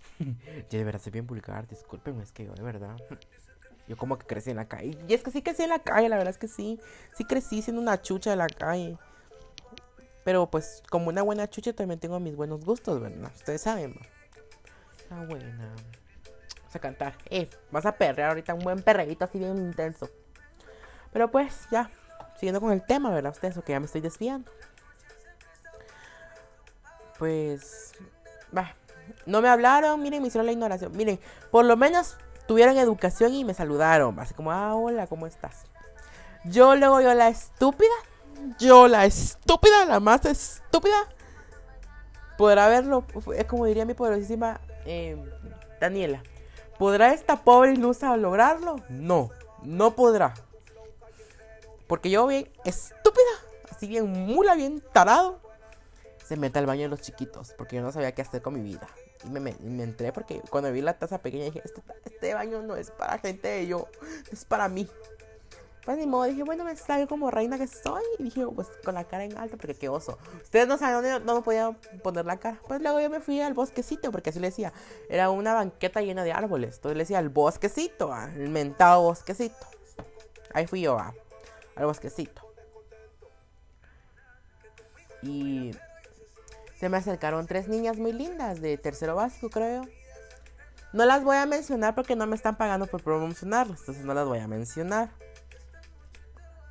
yo 0.18 0.78
de 0.78 0.84
verdad 0.84 1.00
soy 1.00 1.12
bien 1.12 1.26
vulgar, 1.26 1.66
discúlpenme, 1.68 2.22
es 2.22 2.32
que 2.32 2.44
yo 2.44 2.54
de 2.54 2.62
verdad. 2.62 2.96
Yo 3.86 3.96
como 3.96 4.18
que 4.18 4.26
crecí 4.26 4.50
en 4.50 4.56
la 4.56 4.66
calle. 4.66 4.98
Y 5.06 5.14
es 5.14 5.22
que 5.22 5.30
sí 5.30 5.42
crecí 5.42 5.62
en 5.62 5.68
la 5.68 5.78
calle, 5.78 6.08
la 6.08 6.16
verdad 6.16 6.30
es 6.30 6.38
que 6.38 6.48
sí. 6.48 6.80
Sí 7.14 7.24
crecí 7.24 7.62
siendo 7.62 7.82
una 7.82 8.00
chucha 8.00 8.30
de 8.30 8.36
la 8.36 8.46
calle. 8.46 8.98
Pero 10.24 10.50
pues 10.50 10.82
como 10.90 11.08
una 11.08 11.22
buena 11.22 11.48
chucha 11.48 11.74
también 11.74 12.00
tengo 12.00 12.18
mis 12.18 12.34
buenos 12.34 12.64
gustos, 12.64 13.00
¿verdad? 13.00 13.30
Ustedes 13.34 13.60
saben. 13.60 13.94
Ah, 15.10 15.24
buena. 15.28 15.74
Vamos 16.58 16.74
a 16.74 16.78
cantar. 16.78 17.14
Eh, 17.28 17.48
vas 17.70 17.84
a 17.84 17.92
perrear 17.92 18.30
ahorita 18.30 18.54
un 18.54 18.64
buen 18.64 18.82
perreíto 18.82 19.24
así 19.26 19.38
bien 19.38 19.58
intenso. 19.58 20.08
Pero 21.12 21.30
pues 21.30 21.68
ya, 21.70 21.90
siguiendo 22.36 22.60
con 22.60 22.72
el 22.72 22.84
tema, 22.84 23.10
¿verdad? 23.10 23.32
Ustedes, 23.32 23.56
que 23.62 23.72
ya 23.72 23.80
me 23.80 23.86
estoy 23.86 24.00
desviando. 24.00 24.50
Pues, 27.18 27.92
va. 28.56 28.74
No 29.26 29.40
me 29.40 29.48
hablaron, 29.48 30.02
miren, 30.02 30.22
me 30.22 30.28
hicieron 30.28 30.46
la 30.46 30.52
ignoración. 30.52 30.96
Miren, 30.96 31.20
por 31.50 31.64
lo 31.64 31.76
menos 31.76 32.16
tuvieron 32.46 32.76
educación 32.78 33.34
y 33.34 33.44
me 33.44 33.54
saludaron. 33.54 34.18
Así 34.18 34.34
como, 34.34 34.52
ah, 34.52 34.74
hola, 34.74 35.06
¿cómo 35.06 35.26
estás? 35.26 35.64
Yo 36.44 36.74
luego 36.76 37.00
yo 37.00 37.14
la 37.14 37.28
estúpida 37.28 37.94
yo, 38.58 38.88
la 38.88 39.04
estúpida, 39.04 39.84
la 39.84 40.00
más 40.00 40.24
estúpida, 40.24 41.08
podrá 42.36 42.68
verlo, 42.68 43.04
es 43.34 43.44
como 43.44 43.66
diría 43.66 43.84
mi 43.84 43.94
poderosísima 43.94 44.60
eh, 44.84 45.16
Daniela. 45.80 46.22
¿Podrá 46.78 47.12
esta 47.12 47.36
pobre 47.36 47.72
ilusa 47.72 48.16
lograrlo? 48.16 48.76
No, 48.88 49.30
no 49.62 49.94
podrá. 49.94 50.34
Porque 51.86 52.10
yo 52.10 52.26
bien 52.26 52.50
estúpida, 52.64 53.22
así 53.70 53.86
bien 53.86 54.10
mula, 54.10 54.54
bien 54.54 54.82
tarado, 54.92 55.40
se 56.24 56.36
mete 56.36 56.58
al 56.58 56.66
baño 56.66 56.82
de 56.82 56.88
los 56.88 57.02
chiquitos, 57.02 57.52
porque 57.56 57.76
yo 57.76 57.82
no 57.82 57.92
sabía 57.92 58.12
qué 58.12 58.22
hacer 58.22 58.42
con 58.42 58.54
mi 58.54 58.62
vida. 58.62 58.88
Y 59.24 59.28
me, 59.28 59.54
entré 59.82 60.12
porque 60.12 60.40
cuando 60.50 60.72
vi 60.72 60.80
la 60.80 60.98
taza 60.98 61.18
pequeña 61.18 61.44
dije, 61.44 61.62
este, 61.64 61.82
este 62.04 62.34
baño 62.34 62.62
no 62.62 62.76
es 62.76 62.90
para 62.90 63.18
gente 63.18 63.48
de 63.48 63.66
yo, 63.66 63.88
es 64.32 64.44
para 64.44 64.68
mí. 64.68 64.88
Pues 65.84 65.98
ni 65.98 66.06
modo, 66.06 66.24
dije, 66.24 66.42
bueno, 66.44 66.64
me 66.64 66.74
salgo 66.76 67.06
como 67.08 67.30
reina 67.30 67.58
que 67.58 67.66
soy. 67.66 68.02
Y 68.18 68.24
dije, 68.24 68.46
pues 68.46 68.68
con 68.82 68.94
la 68.94 69.04
cara 69.04 69.24
en 69.24 69.36
alto, 69.36 69.58
porque 69.58 69.74
qué 69.74 69.90
oso. 69.90 70.18
Ustedes 70.42 70.66
no 70.66 70.78
saben 70.78 70.94
dónde 70.94 71.26
no 71.26 71.34
me 71.34 71.42
podía 71.42 71.72
poner 72.02 72.24
la 72.24 72.38
cara. 72.38 72.58
Pues 72.66 72.80
luego 72.80 73.00
yo 73.02 73.10
me 73.10 73.20
fui 73.20 73.42
al 73.42 73.52
bosquecito, 73.52 74.10
porque 74.10 74.30
así 74.30 74.40
le 74.40 74.46
decía. 74.46 74.72
Era 75.10 75.28
una 75.28 75.52
banqueta 75.52 76.00
llena 76.00 76.24
de 76.24 76.32
árboles. 76.32 76.76
Entonces 76.76 76.96
le 76.96 77.02
decía 77.02 77.18
al 77.18 77.28
bosquecito, 77.28 78.14
al 78.14 78.48
mentado 78.48 79.02
bosquecito. 79.02 79.66
Ahí 80.54 80.66
fui 80.66 80.80
yo, 80.80 80.98
al 80.98 81.84
bosquecito. 81.84 82.40
Y 85.20 85.72
se 86.84 86.90
me 86.90 86.98
acercaron 86.98 87.46
tres 87.46 87.66
niñas 87.66 87.96
muy 87.96 88.12
lindas 88.12 88.60
de 88.60 88.76
tercero 88.76 89.14
básico, 89.14 89.48
creo. 89.48 89.88
No 90.92 91.06
las 91.06 91.24
voy 91.24 91.38
a 91.38 91.46
mencionar 91.46 91.94
porque 91.94 92.14
no 92.14 92.26
me 92.26 92.36
están 92.36 92.56
pagando 92.56 92.86
por 92.86 93.02
promocionarlas, 93.02 93.80
entonces 93.80 94.04
no 94.04 94.12
las 94.12 94.26
voy 94.26 94.40
a 94.40 94.46
mencionar 94.46 95.08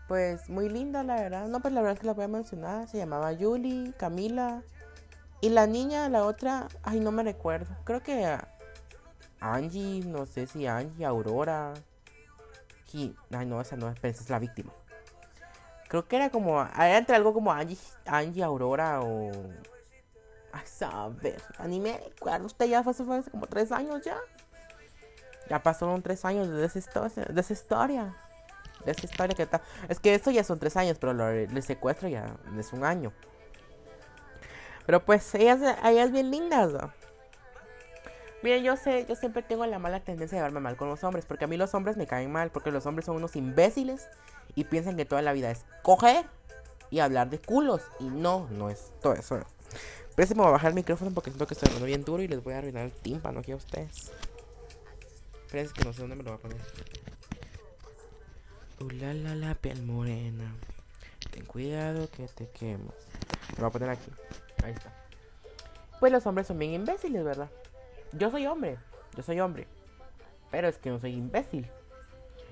pues 0.08 0.48
muy 0.48 0.70
linda, 0.70 1.02
la 1.02 1.16
verdad. 1.16 1.48
No, 1.48 1.60
pues 1.62 1.74
la 1.74 1.82
verdad 1.82 2.00
que 2.00 2.06
la 2.06 2.14
voy 2.14 2.26
a 2.26 2.28
mencionar. 2.28 2.88
Se 2.88 3.00
llamaba 3.00 3.32
Julie, 3.36 3.94
Camila. 3.98 4.62
Y 5.42 5.50
la 5.50 5.66
niña, 5.66 6.08
la 6.10 6.26
otra, 6.26 6.68
ay, 6.84 7.00
no 7.00 7.12
me 7.12 7.24
recuerdo. 7.24 7.76
Creo 7.84 8.04
que 8.04 8.38
Angie, 9.40 10.06
no 10.06 10.28
sé 10.28 10.46
si 10.46 10.68
Angie, 10.68 11.04
Aurora. 11.04 11.74
Y, 12.92 13.16
ay, 13.32 13.48
no, 13.48 13.60
esa 13.60 13.76
no 13.76 13.90
es, 13.90 13.96
esa 14.04 14.22
es 14.22 14.30
la 14.30 14.38
víctima. 14.38 14.72
Creo 15.90 16.08
que 16.08 16.16
era 16.16 16.30
como, 16.30 16.62
era 16.62 17.00
entre 17.00 17.16
algo 17.16 17.34
como 17.34 17.52
Angie, 17.52 17.80
Angie, 18.06 18.44
Aurora 18.44 19.02
o... 19.02 19.32
A 20.54 20.66
saber, 20.66 21.42
anime, 21.58 22.00
claro, 22.20 22.46
usted 22.46 22.68
ya 22.68 22.84
fue 22.84 22.92
hace 22.92 23.32
como 23.32 23.48
tres 23.48 23.72
años 23.72 24.04
ya. 24.04 24.18
Ya 25.50 25.62
pasaron 25.62 26.02
tres 26.02 26.24
años 26.26 26.48
de 26.48 26.64
esa 26.66 26.80
historia. 26.80 27.26
De 27.26 27.42
esa 27.42 27.54
historia. 27.54 29.36
Que 29.36 29.44
está. 29.44 29.62
Es 29.90 30.00
que 30.00 30.14
esto 30.14 30.32
ya 30.32 30.44
son 30.44 30.60
tres 30.60 30.78
años, 30.78 30.98
pero 31.00 31.14
lo, 31.14 31.28
el 31.28 31.64
secuestro 31.64 32.08
ya 32.08 32.38
es 32.58 32.72
un 32.72 32.86
año. 32.86 33.12
Pero 34.86 35.04
pues 35.04 35.34
ellas, 35.36 35.60
ellas 35.84 36.12
bien 36.12 36.30
lindas. 36.30 36.72
¿no? 36.72 36.94
Miren, 38.44 38.64
yo 38.64 38.78
sé, 38.78 39.06
yo 39.08 39.16
siempre 39.16 39.42
tengo 39.42 39.66
la 39.66 39.80
mala 39.80 40.02
tendencia 40.02 40.36
de 40.36 40.40
llevarme 40.40 40.60
mal 40.60 40.78
con 40.78 40.88
los 40.88 41.04
hombres. 41.04 41.26
Porque 41.26 41.46
a 41.46 41.48
mí 41.48 41.58
los 41.58 41.74
hombres 41.74 41.98
me 41.98 42.06
caen 42.06 42.32
mal. 42.32 42.52
Porque 42.52 42.72
los 42.72 42.86
hombres 42.86 43.06
son 43.06 43.16
unos 43.16 43.36
imbéciles. 43.36 44.08
Y 44.56 44.66
piensan 44.66 44.98
que 44.98 45.06
toda 45.06 45.24
la 45.24 45.34
vida 45.34 45.50
es 45.50 45.66
coger 45.82 46.26
y 46.90 47.00
hablar 47.00 47.30
de 47.30 47.40
culos. 47.40 47.82
Y 48.00 48.06
no, 48.06 48.48
no 48.52 48.70
es 48.70 48.92
todo 49.02 49.14
eso. 49.14 49.40
Pero 50.16 50.28
se 50.28 50.36
me 50.36 50.42
voy 50.42 50.50
a 50.50 50.52
bajar 50.52 50.70
el 50.70 50.76
micrófono 50.76 51.12
porque 51.12 51.32
siento 51.32 51.48
que 51.48 51.54
estoy 51.54 51.68
hablando 51.68 51.88
bien 51.88 52.04
duro 52.04 52.22
y 52.22 52.28
les 52.28 52.44
voy 52.44 52.54
a 52.54 52.60
arruinar 52.60 52.86
el 52.86 52.92
tímpano 52.92 53.40
aquí 53.40 53.52
a 53.52 53.56
ustedes. 53.56 54.12
Espérense 55.46 55.74
que 55.74 55.84
no 55.84 55.94
sé 55.94 56.02
dónde 56.02 56.16
me 56.16 56.24
lo 56.24 56.32
voy 56.32 56.40
a 56.40 56.42
poner. 56.42 56.58
Uh, 58.80 58.90
la, 58.92 59.14
la, 59.14 59.36
la 59.36 59.56
piel 59.56 59.82
morena. 59.84 60.54
Ten 61.32 61.46
cuidado 61.46 62.10
que 62.12 62.28
te 62.28 62.48
quemas. 62.50 62.94
Lo 63.52 63.58
voy 63.58 63.68
a 63.68 63.72
poner 63.72 63.90
aquí. 63.90 64.12
Ahí 64.64 64.74
está. 64.74 64.94
Pues 66.00 66.12
los 66.12 66.26
hombres 66.28 66.48
son 66.48 66.60
bien 66.60 66.74
imbéciles, 66.74 67.24
¿verdad? 67.24 67.50
Yo 68.12 68.30
soy 68.30 68.46
hombre. 68.46 68.78
Yo 69.16 69.24
soy 69.24 69.40
hombre. 69.40 69.68
Pero 70.52 70.68
es 70.68 70.78
que 70.78 70.90
no 70.90 71.00
soy 71.00 71.14
imbécil. 71.14 71.68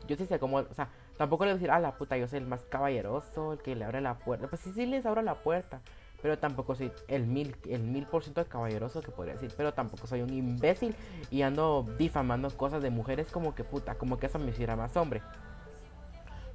Yo 0.08 0.16
sí 0.16 0.26
sé 0.26 0.40
cómo. 0.40 0.58
O 0.58 0.74
sea, 0.74 0.90
tampoco 1.18 1.46
le 1.46 1.52
voy 1.52 1.58
a 1.58 1.60
decir, 1.60 1.72
ah, 1.72 1.80
la 1.80 1.98
puta, 1.98 2.18
yo 2.18 2.28
soy 2.28 2.40
el 2.40 2.48
más 2.48 2.62
caballeroso, 2.62 3.54
el 3.54 3.60
que 3.60 3.76
le 3.76 3.86
abre 3.86 4.02
la 4.02 4.18
puerta. 4.18 4.48
Pues 4.48 4.62
sí, 4.62 4.72
sí 4.74 4.86
les 4.86 5.06
abro 5.06 5.22
la 5.22 5.36
puerta. 5.36 5.82
Pero 6.22 6.38
tampoco 6.38 6.76
soy 6.76 6.92
el 7.08 7.26
mil, 7.26 7.56
el 7.68 7.84
mil 7.84 8.06
por 8.06 8.24
ciento 8.24 8.46
caballeroso 8.46 9.02
que 9.02 9.12
podría 9.12 9.34
decir. 9.34 9.52
Pero 9.56 9.74
tampoco 9.74 10.08
soy 10.08 10.22
un 10.22 10.34
imbécil 10.34 10.96
y 11.30 11.42
ando 11.42 11.86
difamando 11.98 12.50
cosas 12.50 12.82
de 12.84 12.90
mujeres 12.90 13.32
como 13.32 13.56
que 13.56 13.64
puta, 13.64 13.96
como 13.96 14.20
que 14.20 14.28
eso 14.28 14.40
me 14.40 14.52
hiciera 14.52 14.76
más 14.76 14.96
hombre 14.98 15.22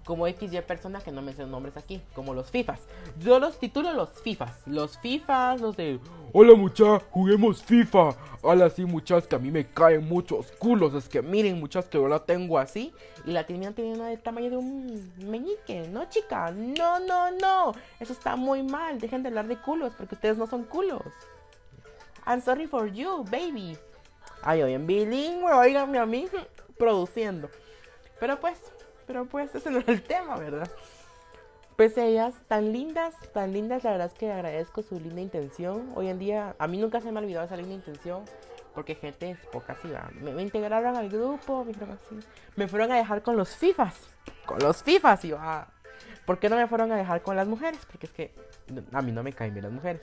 como 0.06 0.28
XY 0.28 0.62
personas 0.62 1.02
que 1.02 1.10
no 1.10 1.20
menciono 1.20 1.50
nombres 1.50 1.76
aquí, 1.76 2.00
como 2.14 2.32
los 2.32 2.48
FIFAs. 2.48 2.80
Yo 3.18 3.40
los 3.40 3.58
titulo 3.58 3.92
los 3.92 4.10
FIFAs. 4.22 4.66
Los 4.66 4.96
FIFAs, 4.98 5.60
los 5.60 5.76
de. 5.76 5.98
Hola 6.32 6.54
muchachos, 6.54 7.02
juguemos 7.10 7.62
FIFA. 7.64 8.14
Hola 8.40 8.70
sí 8.70 8.84
muchachos, 8.84 9.26
que 9.26 9.34
a 9.34 9.40
mí 9.40 9.50
me 9.50 9.66
caen 9.66 10.08
muchos 10.08 10.52
culos. 10.52 10.94
Es 10.94 11.08
que 11.08 11.22
miren 11.22 11.58
muchachos, 11.58 11.90
que 11.90 11.98
yo 11.98 12.06
la 12.06 12.20
tengo 12.20 12.56
así. 12.56 12.94
Y 13.24 13.32
la 13.32 13.44
tienen 13.44 13.74
teniendo 13.74 14.04
del 14.04 14.20
tamaño 14.20 14.50
de 14.50 14.56
un 14.56 15.12
meñique. 15.28 15.88
No, 15.88 16.08
chica. 16.08 16.52
No, 16.52 17.00
no, 17.00 17.32
no. 17.32 17.72
Eso 17.98 18.12
está 18.12 18.36
muy 18.36 18.62
mal. 18.62 19.00
Dejen 19.00 19.24
de 19.24 19.30
hablar 19.30 19.48
de 19.48 19.56
culos 19.56 19.92
porque 19.98 20.14
ustedes 20.14 20.38
no 20.38 20.46
son 20.46 20.62
culos. 20.62 21.02
I'm 22.24 22.40
sorry 22.40 22.68
for 22.68 22.92
you, 22.92 23.24
baby. 23.24 23.76
Ay, 24.42 24.62
hoy 24.62 24.74
en 24.74 24.86
bilingüe, 24.86 25.52
oiganme 25.52 25.98
a 25.98 26.06
mí 26.06 26.28
produciendo. 26.78 27.50
Pero 28.20 28.38
pues, 28.38 28.56
pero 29.06 29.26
pues 29.26 29.54
ese 29.54 29.70
no 29.70 29.78
es 29.78 29.88
el 29.88 30.02
tema, 30.02 30.36
¿verdad? 30.36 30.68
Pues 31.76 31.98
ellas, 31.98 32.34
tan 32.48 32.72
lindas, 32.72 33.14
tan 33.34 33.52
lindas, 33.52 33.84
la 33.84 33.92
verdad 33.92 34.06
es 34.06 34.18
que 34.18 34.32
agradezco 34.32 34.82
su 34.82 34.98
linda 34.98 35.20
intención. 35.20 35.92
Hoy 35.94 36.08
en 36.08 36.18
día, 36.18 36.56
a 36.58 36.66
mí 36.66 36.78
nunca 36.78 37.02
se 37.02 37.12
me 37.12 37.18
ha 37.18 37.22
olvidado 37.22 37.44
esa 37.44 37.56
linda 37.56 37.74
intención. 37.74 38.24
Porque 38.74 38.94
gente 38.94 39.30
es 39.30 39.38
poca 39.46 39.74
así, 39.74 39.88
me, 40.20 40.42
integraron 40.42 40.96
al 40.96 41.08
grupo, 41.08 41.64
me 41.64 41.72
fueron, 41.72 41.98
me 42.56 42.68
fueron 42.68 42.92
a 42.92 42.96
dejar 42.96 43.22
con 43.22 43.36
los 43.36 43.56
FIFAs. 43.56 43.94
Con 44.44 44.58
los 44.58 44.82
FIFAs, 44.82 45.24
y 45.24 45.28
yo, 45.28 45.38
ah, 45.40 45.66
¿por 46.26 46.38
qué 46.38 46.50
no 46.50 46.56
me 46.56 46.66
fueron 46.66 46.92
a 46.92 46.96
dejar 46.96 47.22
con 47.22 47.36
las 47.36 47.46
mujeres? 47.46 47.80
Porque 47.90 48.06
es 48.06 48.12
que 48.12 48.34
a 48.92 49.00
mí 49.00 49.12
no 49.12 49.22
me 49.22 49.32
caen 49.32 49.54
bien 49.54 49.64
las 49.64 49.72
mujeres. 49.72 50.02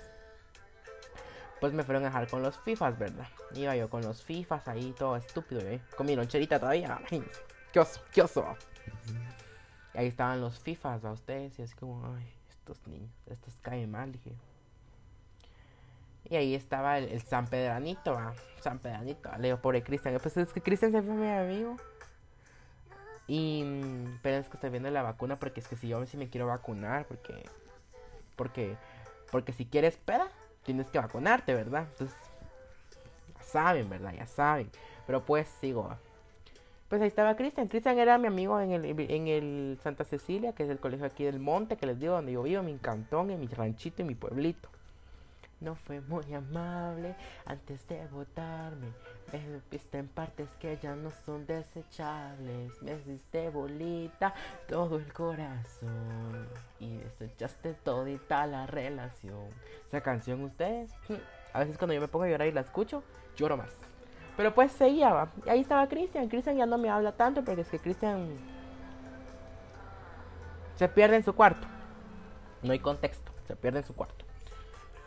Pues 1.59 1.71
me 1.71 1.83
fueron 1.83 2.03
a 2.03 2.07
dejar 2.07 2.27
con 2.27 2.41
los 2.41 2.59
FIFAs, 2.59 2.97
¿verdad? 2.97 3.27
Iba 3.53 3.75
yo 3.75 3.89
con 3.89 4.01
los 4.01 4.23
FIFAs 4.23 4.67
ahí, 4.67 4.93
todo 4.97 5.17
estúpido, 5.17 5.61
¿eh? 5.61 5.79
Con 5.95 6.07
mi 6.07 6.15
loncherita 6.15 6.59
todavía, 6.59 6.99
Qué 7.71 7.79
oso, 7.79 8.01
qué 8.11 8.21
oso. 8.21 8.55
Y 9.93 9.97
ahí 9.97 10.07
estaban 10.07 10.41
los 10.41 10.59
FIFAs 10.59 11.05
a 11.05 11.11
ustedes. 11.11 11.57
Y 11.59 11.63
así 11.63 11.75
como, 11.75 12.05
ay, 12.15 12.27
estos 12.49 12.85
niños, 12.87 13.11
estos 13.27 13.55
caen 13.61 13.91
mal, 13.91 14.11
dije. 14.11 14.33
Y 16.29 16.35
ahí 16.35 16.55
estaba 16.55 16.97
el, 16.99 17.21
San 17.21 17.47
Pedranito, 17.47 18.17
San 18.61 18.79
Pedranito. 18.79 19.29
Leo, 19.39 19.61
pobre 19.61 19.83
Cristian. 19.83 20.17
Pues 20.21 20.37
es 20.37 20.53
que 20.53 20.61
Cristian 20.61 20.91
se 20.91 21.01
fue 21.01 21.13
mi 21.13 21.29
amigo. 21.29 21.77
Y. 23.27 23.63
Pero 24.21 24.37
es 24.37 24.47
que 24.47 24.57
estoy 24.57 24.69
viendo 24.69 24.89
la 24.89 25.01
vacuna 25.01 25.37
porque 25.37 25.59
es 25.59 25.67
que 25.67 25.75
si 25.75 25.89
yo 25.89 26.05
sí 26.05 26.17
me 26.17 26.29
quiero 26.29 26.47
vacunar, 26.47 27.05
porque. 27.05 27.45
Porque. 28.35 28.77
Porque 29.31 29.51
si 29.51 29.65
quieres 29.65 29.97
peda, 29.97 30.27
tienes 30.63 30.87
que 30.87 30.99
vacunarte, 30.99 31.53
¿verdad? 31.53 31.87
Entonces. 31.91 32.17
Ya 33.35 33.43
saben, 33.43 33.89
¿verdad? 33.89 34.13
Ya 34.13 34.25
saben. 34.25 34.71
Pero 35.05 35.25
pues 35.25 35.47
sigo 35.59 35.97
pues 36.93 37.01
ahí 37.01 37.07
estaba 37.07 37.35
Cristian. 37.35 37.67
Cristian 37.69 37.97
era 37.97 38.19
mi 38.19 38.27
amigo 38.27 38.59
en 38.59 38.69
el, 38.69 38.85
en 38.85 39.27
el 39.27 39.79
Santa 39.81 40.03
Cecilia, 40.03 40.53
que 40.53 40.61
es 40.61 40.69
el 40.69 40.77
colegio 40.77 41.07
aquí 41.07 41.23
del 41.23 41.39
Monte, 41.39 41.75
que 41.75 41.87
les 41.87 41.99
digo, 41.99 42.13
donde 42.13 42.33
yo 42.33 42.43
vivo, 42.43 42.61
mi 42.61 42.77
cantón, 42.77 43.31
en 43.31 43.39
mi 43.39 43.47
ranchito 43.47 44.03
y 44.03 44.05
mi 44.05 44.13
pueblito. 44.13 44.69
No 45.59 45.73
fue 45.73 46.01
muy 46.01 46.31
amable 46.35 47.15
antes 47.47 47.87
de 47.87 48.05
votarme. 48.09 48.89
Me 49.31 49.41
viste 49.71 49.97
en 49.97 50.07
partes 50.07 50.47
que 50.59 50.77
ya 50.83 50.95
no 50.95 51.09
son 51.25 51.47
desechables. 51.47 52.79
Me 52.83 52.95
diste 52.99 53.49
bolita 53.49 54.35
todo 54.67 54.97
el 54.97 55.11
corazón. 55.11 56.47
Y 56.79 56.97
desechaste 56.97 57.73
todita 57.73 58.45
la 58.45 58.67
relación. 58.67 59.49
Esa 59.87 60.01
canción, 60.01 60.43
ustedes, 60.43 60.91
a 61.53 61.61
veces 61.61 61.75
cuando 61.79 61.95
yo 61.95 62.01
me 62.01 62.07
pongo 62.07 62.25
a 62.25 62.29
llorar 62.29 62.47
y 62.47 62.51
la 62.51 62.61
escucho, 62.61 63.01
lloro 63.35 63.57
más. 63.57 63.92
Pero 64.35 64.53
pues 64.53 64.71
seguía, 64.71 65.27
Y 65.45 65.49
ahí 65.49 65.61
estaba 65.61 65.87
Cristian. 65.87 66.27
Cristian 66.27 66.57
ya 66.57 66.65
no 66.65 66.77
me 66.77 66.89
habla 66.89 67.11
tanto 67.11 67.43
porque 67.43 67.61
es 67.61 67.69
que 67.69 67.79
Cristian 67.79 68.29
se 70.75 70.87
pierde 70.87 71.17
en 71.17 71.23
su 71.23 71.33
cuarto. 71.33 71.67
No 72.63 72.71
hay 72.71 72.79
contexto, 72.79 73.31
se 73.47 73.55
pierde 73.55 73.79
en 73.79 73.85
su 73.85 73.93
cuarto. 73.93 74.25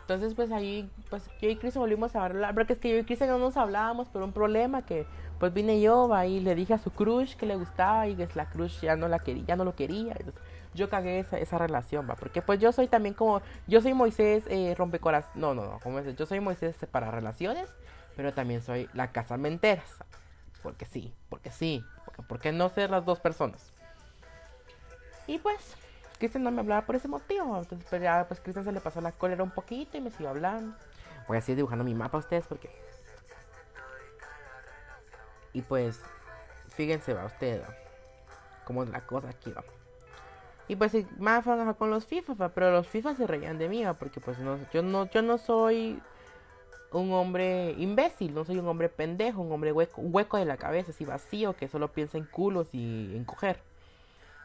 Entonces, 0.01 0.35
pues 0.35 0.53
ahí, 0.53 0.89
pues 1.09 1.29
yo 1.41 1.49
y 1.49 1.57
Cristian 1.57 1.81
volvimos 1.81 2.15
a 2.15 2.23
hablar. 2.23 2.53
Porque 2.53 2.73
es 2.73 2.79
que 2.79 2.89
yo 2.89 2.97
y 2.97 3.03
Cristian 3.03 3.29
no 3.29 3.39
nos 3.39 3.57
hablábamos 3.57 4.07
por 4.07 4.21
un 4.21 4.31
problema 4.31 4.85
que, 4.85 5.05
pues 5.37 5.53
vine 5.53 5.81
yo, 5.81 6.07
va, 6.07 6.25
y 6.25 6.39
le 6.39 6.55
dije 6.55 6.73
a 6.73 6.77
su 6.77 6.91
crush 6.91 7.35
que 7.35 7.45
le 7.45 7.57
gustaba 7.57 8.07
y 8.07 8.15
que 8.15 8.27
la 8.33 8.49
crush 8.49 8.79
ya 8.79 8.95
no 8.95 9.09
la 9.09 9.19
quería, 9.19 9.43
ya 9.45 9.55
no 9.57 9.65
lo 9.65 9.75
quería. 9.75 10.15
yo 10.73 10.89
cagué 10.89 11.19
esa, 11.19 11.37
esa 11.37 11.57
relación, 11.57 12.09
va. 12.09 12.15
Porque 12.15 12.41
pues 12.41 12.59
yo 12.59 12.71
soy 12.71 12.87
también 12.87 13.13
como, 13.15 13.41
yo 13.67 13.81
soy 13.81 13.93
Moisés 13.93 14.45
eh, 14.47 14.73
rompecorazón. 14.77 15.31
No, 15.35 15.53
no, 15.53 15.65
no, 15.65 15.79
como 15.83 15.99
es, 15.99 16.15
yo 16.15 16.25
soy 16.25 16.39
Moisés 16.39 16.77
para 16.89 17.11
relaciones 17.11 17.67
pero 18.17 18.33
también 18.33 18.61
soy 18.63 18.89
la 18.93 19.11
casamentera. 19.11 19.83
Porque 20.63 20.85
sí, 20.85 21.13
porque 21.29 21.51
sí, 21.51 21.85
porque 22.03 22.23
¿por 22.23 22.39
qué 22.39 22.51
no 22.51 22.67
ser 22.67 22.89
las 22.89 23.05
dos 23.05 23.19
personas? 23.19 23.71
Y 25.27 25.37
pues, 25.37 25.75
Cristian 26.17 26.43
no 26.43 26.51
me 26.51 26.61
hablaba 26.61 26.85
por 26.85 26.95
ese 26.95 27.07
motivo. 27.07 27.59
Entonces, 27.59 27.87
pues 27.87 28.01
ya, 28.01 28.25
pues 28.27 28.39
Cristian 28.39 28.65
se 28.65 28.71
le 28.71 28.81
pasó 28.81 28.99
la 29.01 29.11
cólera 29.11 29.43
un 29.43 29.51
poquito 29.51 29.97
y 29.97 30.01
me 30.01 30.09
siguió 30.09 30.29
hablando. 30.29 30.75
Voy 31.27 31.37
a 31.37 31.41
seguir 31.41 31.57
dibujando 31.57 31.85
mi 31.85 31.93
mapa 31.93 32.17
a 32.17 32.21
ustedes 32.21 32.47
porque. 32.47 32.71
Y 35.53 35.61
pues, 35.61 36.01
fíjense, 36.69 37.13
va 37.13 37.25
usted, 37.25 37.61
cómo 38.65 38.83
es 38.83 38.89
la 38.89 39.05
cosa 39.05 39.29
aquí, 39.29 39.51
va. 39.51 39.63
Y 40.67 40.75
pues 40.75 40.93
más 41.19 41.45
con 41.77 41.91
los 41.91 42.05
FIFA, 42.05 42.49
pero 42.49 42.71
los 42.71 42.87
FIFA 42.87 43.15
se 43.15 43.27
reían 43.27 43.57
de 43.57 43.69
mí, 43.69 43.85
porque 43.99 44.19
pues 44.19 44.39
no, 44.39 44.59
yo 44.71 44.81
no, 44.81 45.09
yo 45.09 45.21
no 45.21 45.37
soy 45.37 46.01
un 46.91 47.11
hombre 47.11 47.75
imbécil, 47.77 48.33
no 48.33 48.45
soy 48.45 48.57
un 48.57 48.67
hombre 48.67 48.89
pendejo, 48.89 49.41
un 49.41 49.51
hombre 49.51 49.71
hueco, 49.71 50.01
hueco 50.01 50.37
de 50.37 50.45
la 50.45 50.57
cabeza, 50.57 50.91
así 50.91 51.05
vacío, 51.05 51.55
que 51.55 51.67
solo 51.67 51.91
piensa 51.91 52.17
en 52.17 52.25
culos 52.25 52.73
y 52.73 53.13
en 53.15 53.25
coger. 53.25 53.59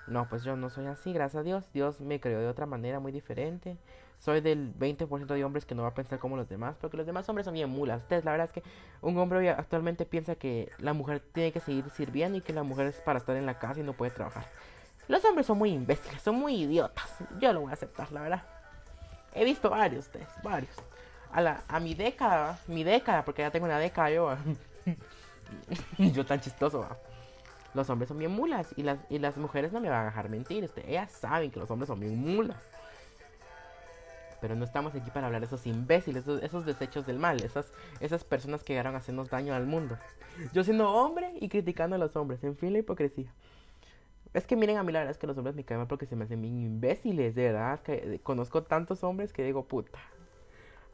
No, 0.07 0.29
pues 0.29 0.43
yo 0.43 0.57
no 0.57 0.69
soy 0.69 0.87
así, 0.87 1.13
gracias 1.13 1.41
a 1.41 1.45
Dios. 1.45 1.65
Dios 1.73 2.01
me 2.01 2.21
creó 2.21 2.41
de 2.41 2.49
otra 2.49 2.67
manera 2.67 2.99
muy 2.99 3.13
diferente. 3.13 3.77
Soy 4.19 4.41
del 4.41 4.73
20% 4.77 5.27
de 5.27 5.45
hombres 5.45 5.65
que 5.65 5.75
no 5.75 5.83
va 5.83 5.89
a 5.89 5.95
pensar 5.95 6.19
como 6.19 6.37
los 6.37 6.49
demás, 6.49 6.77
porque 6.81 6.97
los 6.97 7.07
demás 7.07 7.29
hombres 7.29 7.45
son 7.45 7.55
bien 7.55 7.71
mulas. 7.71 8.03
Ustedes, 8.03 8.25
la 8.25 8.33
verdad 8.33 8.47
es 8.47 8.53
que 8.53 8.69
un 9.01 9.17
hombre 9.19 9.51
actualmente 9.51 10.05
piensa 10.05 10.35
que 10.35 10.71
la 10.79 10.93
mujer 10.93 11.23
tiene 11.33 11.53
que 11.53 11.61
seguir 11.61 11.89
sirviendo 11.91 12.39
y 12.39 12.41
que 12.41 12.53
la 12.53 12.63
mujer 12.63 12.87
es 12.87 12.97
para 13.01 13.19
estar 13.19 13.37
en 13.37 13.47
la 13.47 13.59
casa 13.59 13.81
y 13.81 13.83
no 13.85 13.93
puede 13.93 14.11
trabajar. 14.11 14.47
Los 15.09 15.25
hombres 15.25 15.47
son 15.47 15.59
muy 15.59 15.71
imbéciles, 15.71 16.23
son 16.23 16.37
muy 16.37 16.55
idiotas. 16.55 17.17
Yo 17.41 17.53
lo 17.53 17.63
voy 17.63 17.71
a 17.71 17.75
aceptar, 17.75 18.11
la 18.13 18.23
verdad. 18.23 18.43
He 19.35 19.45
visto 19.45 19.71
varios, 19.71 20.07
ustedes, 20.07 20.29
varios 20.43 20.77
a, 21.33 21.41
la, 21.41 21.63
a 21.69 21.81
mi 21.81 21.95
década, 21.95 22.59
mi 22.67 22.85
década, 22.85 23.25
porque 23.25 23.43
ya 23.43 23.51
tengo 23.51 23.67
una 23.67 23.79
década 23.79 24.11
yo. 24.11 24.37
yo 25.99 26.27
tan 26.27 26.41
chistoso. 26.41 26.87
Los 27.75 27.89
hombres 27.89 28.09
son 28.09 28.19
bien 28.19 28.31
mulas 28.31 28.69
y 28.77 28.83
las, 28.83 28.99
y 29.09 29.19
las 29.19 29.37
mujeres 29.39 29.73
no 29.73 29.81
me 29.81 29.89
van 29.89 30.03
a 30.03 30.05
dejar 30.07 30.29
mentir. 30.29 30.65
Este, 30.65 30.89
ellas 30.89 31.11
saben 31.11 31.51
que 31.51 31.59
los 31.59 31.71
hombres 31.71 31.89
son 31.89 32.01
bien 32.01 32.19
mulas. 32.19 32.59
Pero 34.41 34.57
no 34.57 34.65
estamos 34.65 34.95
aquí 34.95 35.11
para 35.11 35.27
hablar 35.27 35.41
de 35.41 35.47
esos 35.47 35.67
imbéciles, 35.67 36.27
esos, 36.27 36.67
desechos 36.67 37.07
del 37.07 37.19
mal, 37.19 37.43
esas, 37.43 37.73
esas 38.01 38.25
personas 38.25 38.65
que 38.65 38.73
llegaron 38.73 38.95
a 38.97 38.99
hacernos 38.99 39.31
daño 39.31 39.55
al 39.55 39.67
mundo. 39.67 39.97
Yo 40.53 40.65
siendo 40.65 40.93
hombre 40.93 41.33
y 41.41 41.49
criticando 41.49 41.97
a 41.97 41.99
los 41.99 42.17
hombres, 42.17 42.43
en 42.43 42.57
fin 42.57 42.73
la 42.73 42.81
hipocresía. 42.81 43.33
Es 44.35 44.47
que 44.47 44.57
miren 44.57 44.79
a 44.79 44.83
mí 44.83 44.93
la 44.93 45.01
verdad 45.01 45.13
es 45.13 45.19
que 45.19 45.27
los 45.27 45.39
hombres 45.39 45.55
me 45.55 45.65
caen 45.65 45.79
mal 45.79 45.87
porque 45.87 46.07
se 46.07 46.17
me 46.17 46.25
hacen 46.25 46.43
bien 46.43 46.59
imbéciles, 46.59 47.35
de 47.35 47.53
verdad. 47.53 47.81
Que 47.81 48.21
conozco 48.23 48.65
tantos 48.65 49.05
hombres 49.05 49.33
que 49.33 49.45
digo, 49.45 49.65
puta. 49.65 49.99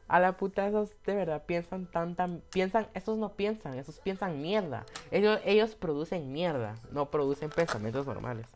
A 0.09 0.21
la 0.21 0.39
puta 0.39 0.67
esos 0.67 0.91
de 1.05 1.15
verdad 1.15 1.45
piensan 1.45 1.87
tan, 1.87 2.17
tan, 2.17 2.41
piensan, 2.51 2.89
esos 2.95 3.19
no 3.19 3.35
piensan, 3.35 3.79
esos 3.79 3.99
piensan 4.01 4.41
mierda. 4.41 4.87
Ellos, 5.11 5.39
ellos 5.45 5.75
producen 5.75 6.33
mierda, 6.33 6.77
no 6.91 7.11
producen 7.11 7.51
pensamientos 7.51 8.07
normales. 8.07 8.47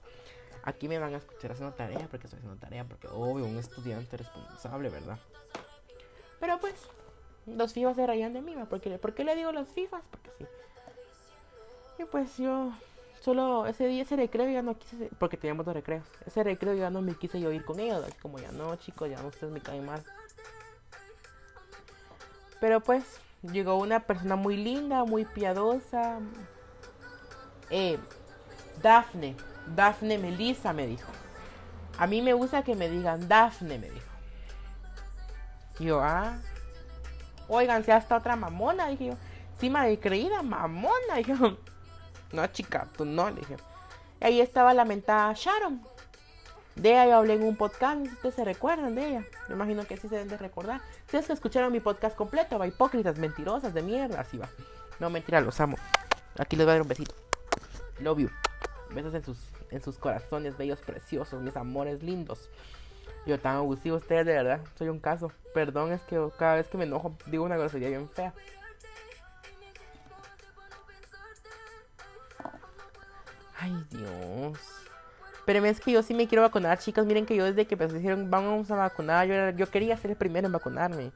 Aquí 0.64 0.88
me 0.88 0.98
van 0.98 1.14
a 1.14 1.18
escuchar 1.18 1.52
haciendo 1.52 1.74
tarea 1.74 2.06
porque 2.10 2.26
estoy 2.26 2.38
haciendo 2.38 2.58
tarea, 2.58 2.84
porque 2.84 3.08
obvio, 3.08 3.44
un 3.44 3.58
estudiante 3.58 4.16
responsable, 4.16 4.88
¿verdad? 4.88 5.18
Pero 6.40 6.58
pues, 6.58 6.74
los 7.46 7.72
FIFAs 7.74 7.96
se 7.96 8.06
rayan 8.06 8.32
de 8.32 8.40
mí, 8.40 8.54
¿va? 8.54 8.64
porque 8.64 8.98
¿por 8.98 9.14
qué 9.14 9.24
le 9.24 9.36
digo 9.36 9.52
los 9.52 9.68
FIFAs? 9.68 10.02
Porque 10.10 10.30
sí. 10.38 10.46
Y 11.98 12.04
pues 12.06 12.38
yo 12.38 12.72
solo 13.20 13.66
ese 13.66 13.86
día, 13.86 14.02
ese 14.02 14.16
recreo 14.16 14.48
ya 14.48 14.62
no 14.62 14.78
quise, 14.78 15.10
porque 15.18 15.36
teníamos 15.36 15.66
dos 15.66 15.74
recreos. 15.74 16.04
Ese 16.26 16.42
recreo 16.42 16.74
ya 16.74 16.90
no 16.90 17.02
me 17.02 17.14
quise 17.14 17.40
yo 17.40 17.52
ir 17.52 17.64
con 17.64 17.78
ellos, 17.78 18.04
como 18.20 18.38
ya 18.38 18.50
no, 18.52 18.74
chicos, 18.76 19.10
ya 19.10 19.20
no 19.20 19.28
ustedes 19.28 19.52
me 19.52 19.60
caen 19.60 19.84
mal. 19.84 20.02
Pero 22.62 22.78
pues 22.78 23.02
llegó 23.42 23.76
una 23.76 23.98
persona 23.98 24.36
muy 24.36 24.56
linda, 24.56 25.02
muy 25.02 25.24
piadosa. 25.24 26.20
Eh, 27.70 27.98
Dafne, 28.80 29.34
Dafne 29.74 30.16
Melissa 30.16 30.72
me 30.72 30.86
dijo. 30.86 31.10
A 31.98 32.06
mí 32.06 32.22
me 32.22 32.34
gusta 32.34 32.62
que 32.62 32.76
me 32.76 32.88
digan 32.88 33.26
Dafne, 33.26 33.78
me 33.78 33.90
dijo. 33.90 34.06
Y 35.80 35.86
yo, 35.86 36.00
ah. 36.04 36.38
Oigan, 37.48 37.84
hasta 37.90 38.16
otra 38.16 38.36
mamona, 38.36 38.86
dije 38.86 39.06
yo. 39.06 39.14
Sí, 39.58 39.68
madre 39.68 39.98
creída, 39.98 40.40
mamona, 40.42 40.92
dije 41.16 41.34
yo. 41.36 41.58
No, 42.30 42.46
chica, 42.46 42.86
tú 42.96 43.04
no, 43.04 43.28
le 43.28 43.40
dije. 43.40 43.56
Y 44.20 44.24
ahí 44.24 44.40
estaba 44.40 44.72
la 44.72 44.84
mentada 44.84 45.32
Sharon. 45.34 45.82
De 46.76 46.90
ella 46.90 47.06
yo 47.06 47.16
hablé 47.16 47.34
en 47.34 47.42
un 47.42 47.56
podcast, 47.56 48.02
si 48.02 48.08
ustedes 48.08 48.34
se 48.34 48.44
recuerdan 48.44 48.94
de 48.94 49.08
ella. 49.08 49.24
Me 49.48 49.54
imagino 49.54 49.84
que 49.84 49.96
sí 49.96 50.08
se 50.08 50.14
deben 50.14 50.28
de 50.28 50.38
recordar. 50.38 50.80
Ustedes 51.04 51.26
que 51.26 51.32
escucharon 51.34 51.72
mi 51.72 51.80
podcast 51.80 52.16
completo, 52.16 52.58
va, 52.58 52.66
hipócritas, 52.66 53.18
mentirosas, 53.18 53.74
de 53.74 53.82
mierda, 53.82 54.20
así 54.20 54.38
va. 54.38 54.48
No, 54.98 55.10
mentira, 55.10 55.40
los 55.40 55.60
amo. 55.60 55.76
Aquí 56.38 56.56
les 56.56 56.64
voy 56.64 56.70
a 56.70 56.74
dar 56.74 56.82
un 56.82 56.88
besito. 56.88 57.14
Love 58.00 58.20
you. 58.20 58.30
Besos 58.94 59.14
en 59.14 59.24
sus, 59.24 59.38
en 59.70 59.82
sus 59.82 59.98
corazones 59.98 60.56
bellos, 60.56 60.80
preciosos, 60.80 61.42
mis 61.42 61.56
amores 61.56 62.02
lindos. 62.02 62.48
Yo 63.26 63.38
tan 63.38 63.56
abusivo 63.56 63.96
ustedes, 63.96 64.26
de 64.26 64.32
verdad. 64.32 64.60
Soy 64.76 64.88
un 64.88 64.98
caso. 64.98 65.30
Perdón, 65.54 65.92
es 65.92 66.00
que 66.02 66.18
cada 66.38 66.56
vez 66.56 66.68
que 66.68 66.78
me 66.78 66.84
enojo 66.84 67.16
digo 67.26 67.44
una 67.44 67.56
grosería 67.56 67.88
bien 67.88 68.08
fea. 68.08 68.32
Ay, 73.58 73.86
Dios. 73.90 74.81
Pero 75.44 75.64
es 75.64 75.80
que 75.80 75.92
yo 75.92 76.02
sí 76.02 76.14
me 76.14 76.28
quiero 76.28 76.42
vacunar, 76.42 76.78
chicas. 76.78 77.04
Miren 77.04 77.26
que 77.26 77.34
yo 77.34 77.44
desde 77.44 77.66
que 77.66 77.76
me 77.76 77.86
dijeron 77.86 78.30
vamos 78.30 78.70
a 78.70 78.76
vacunar, 78.76 79.26
yo, 79.26 79.50
yo 79.50 79.70
quería 79.70 79.96
ser 79.96 80.12
el 80.12 80.16
primero 80.16 80.46
en 80.46 80.52
vacunarme. 80.52 81.12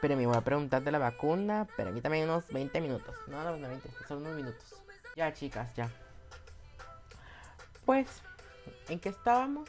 Pero 0.00 0.16
me 0.16 0.26
voy 0.26 0.36
a 0.36 0.40
preguntar 0.40 0.82
de 0.82 0.90
la 0.90 0.98
vacuna. 0.98 1.66
Permítame 1.76 2.24
unos 2.24 2.48
20 2.48 2.80
minutos. 2.80 3.14
No, 3.26 3.44
no, 3.44 3.56
no 3.56 3.68
20, 3.68 3.90
son 4.08 4.18
unos 4.18 4.34
minutos. 4.34 4.74
Ya, 5.14 5.32
chicas, 5.32 5.74
ya. 5.76 5.90
Pues, 7.84 8.06
¿en 8.88 8.98
qué 8.98 9.10
estábamos? 9.10 9.68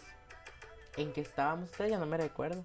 ¿En 0.96 1.12
qué 1.12 1.22
estábamos 1.22 1.70
ustedes? 1.70 1.92
Ya 1.92 2.00
no 2.00 2.06
me 2.06 2.18
recuerdo. 2.18 2.64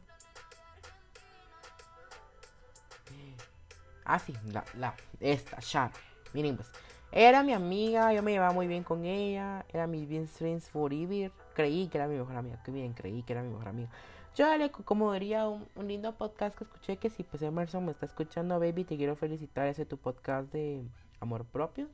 Ah, 4.07 4.19
sí, 4.19 4.35
la, 4.53 4.65
la, 4.79 4.95
esta, 5.21 5.59
Sharon. 5.61 5.93
Miren, 6.33 6.57
pues, 6.57 6.71
era 7.13 7.43
mi 7.43 7.53
amiga, 7.53 8.13
yo 8.13 8.23
me 8.23 8.33
llevaba 8.33 8.53
muy 8.53 8.67
bien 8.67 8.85
con 8.85 9.05
ella, 9.05 9.65
era 9.73 9.87
mi 9.87 10.07
bien 10.07 10.29
friends 10.29 10.69
forever. 10.71 11.33
Creí 11.55 11.89
que 11.89 11.99
era 11.99 12.07
mi 12.07 12.17
mejor 12.17 12.37
amiga, 12.37 12.63
que 12.63 12.71
bien, 12.71 12.93
creí 12.93 13.23
que 13.23 13.33
era 13.33 13.43
mi 13.43 13.51
mejor 13.51 13.69
amiga. 13.69 13.91
Yo 14.37 14.55
le 14.59 14.71
como 14.71 15.15
diría 15.15 15.49
un, 15.49 15.67
lindo 15.89 16.13
podcast 16.15 16.57
que 16.59 16.65
escuché 16.65 16.99
que 16.99 17.09
si 17.09 17.23
pues 17.23 17.41
Emerson 17.41 17.87
me 17.87 17.93
está 17.93 18.05
escuchando, 18.05 18.61
baby, 18.61 18.85
te 18.85 18.99
quiero 18.99 19.17
felicitar 19.17 19.67
ese 19.67 19.87
tu 19.87 19.97
podcast 19.97 20.53
de 20.53 20.85
amor 21.21 21.47
propio. 21.47 21.89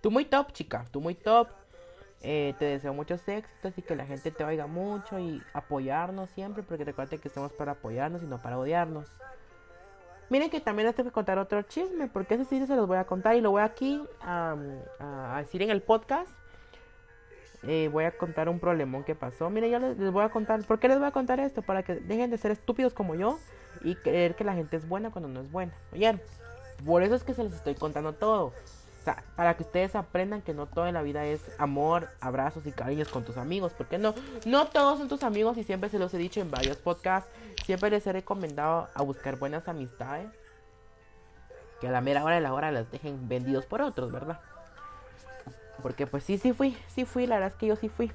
Tú 0.00 0.10
muy 0.10 0.24
top, 0.24 0.52
chica, 0.52 0.84
tú 0.90 1.00
muy 1.00 1.14
top. 1.14 1.48
Eh, 2.22 2.56
te 2.58 2.64
deseo 2.64 2.92
muchos 2.92 3.26
éxitos 3.28 3.78
y 3.78 3.82
que 3.82 3.94
la 3.94 4.04
gente 4.04 4.32
te 4.32 4.42
oiga 4.42 4.66
mucho 4.66 5.20
y 5.20 5.40
apoyarnos 5.52 6.28
siempre, 6.30 6.64
porque 6.64 6.84
recuerda 6.84 7.16
que 7.18 7.28
estamos 7.28 7.52
para 7.52 7.72
apoyarnos 7.72 8.24
y 8.24 8.26
no 8.26 8.42
para 8.42 8.58
odiarnos. 8.58 9.06
Miren 10.30 10.50
que 10.50 10.60
también 10.60 10.86
les 10.86 10.94
tengo 10.94 11.10
que 11.10 11.14
contar 11.14 11.38
otro 11.38 11.62
chisme, 11.62 12.08
porque 12.08 12.34
ese 12.34 12.44
sí 12.44 12.66
se 12.66 12.76
los 12.76 12.86
voy 12.86 12.98
a 12.98 13.04
contar 13.04 13.36
y 13.36 13.40
lo 13.40 13.50
voy 13.50 13.62
aquí 13.62 14.02
a, 14.20 14.56
decir 15.38 15.62
en 15.62 15.70
el 15.70 15.82
podcast. 15.82 16.30
Eh, 17.64 17.88
voy 17.92 18.04
a 18.04 18.16
contar 18.16 18.48
un 18.48 18.60
problemón 18.60 19.04
que 19.04 19.14
pasó. 19.14 19.50
Miren, 19.50 19.70
yo 19.70 19.78
les, 19.78 20.12
voy 20.12 20.24
a 20.24 20.28
contar. 20.28 20.62
¿Por 20.64 20.78
qué 20.78 20.88
les 20.88 20.98
voy 20.98 21.08
a 21.08 21.12
contar 21.12 21.40
esto? 21.40 21.62
Para 21.62 21.82
que 21.82 21.94
dejen 21.94 22.30
de 22.30 22.38
ser 22.38 22.50
estúpidos 22.50 22.92
como 22.92 23.14
yo 23.14 23.38
y 23.82 23.94
creer 23.96 24.36
que 24.36 24.44
la 24.44 24.54
gente 24.54 24.76
es 24.76 24.88
buena 24.88 25.10
cuando 25.10 25.28
no 25.28 25.40
es 25.40 25.50
buena. 25.50 25.72
Oye, 25.92 26.20
por 26.84 27.02
eso 27.02 27.14
es 27.14 27.24
que 27.24 27.34
se 27.34 27.42
les 27.42 27.54
estoy 27.54 27.74
contando 27.74 28.12
todo 28.12 28.52
para 29.36 29.56
que 29.56 29.62
ustedes 29.62 29.94
aprendan 29.94 30.42
que 30.42 30.54
no 30.54 30.66
todo 30.66 30.86
en 30.86 30.94
la 30.94 31.02
vida 31.02 31.24
es 31.26 31.40
amor, 31.58 32.08
abrazos 32.20 32.66
y 32.66 32.72
cariños 32.72 33.08
con 33.08 33.24
tus 33.24 33.36
amigos. 33.36 33.72
Porque 33.76 33.98
no, 33.98 34.14
no 34.44 34.66
todos 34.66 34.98
son 34.98 35.08
tus 35.08 35.22
amigos 35.22 35.56
y 35.56 35.64
siempre 35.64 35.88
se 35.90 35.98
los 35.98 36.12
he 36.14 36.18
dicho 36.18 36.40
en 36.40 36.50
varios 36.50 36.76
podcasts. 36.76 37.30
Siempre 37.68 37.90
les 37.90 38.06
he 38.06 38.12
recomendado 38.14 38.88
a 38.94 39.02
buscar 39.02 39.36
buenas 39.38 39.68
amistades. 39.68 40.30
Que 41.82 41.88
a 41.88 41.90
la 41.90 42.00
mera 42.00 42.24
hora 42.24 42.36
de 42.36 42.40
la 42.40 42.54
hora 42.54 42.72
las 42.72 42.90
dejen 42.90 43.28
vendidos 43.28 43.66
por 43.66 43.82
otros, 43.82 44.10
¿verdad? 44.10 44.40
Porque 45.82 46.06
pues 46.06 46.24
sí, 46.24 46.38
sí 46.38 46.54
fui, 46.54 46.78
sí 46.88 47.04
fui, 47.04 47.26
la 47.26 47.34
verdad 47.34 47.52
es 47.52 47.56
que 47.56 47.66
yo 47.66 47.76
sí 47.76 47.90
fui. 47.90 48.10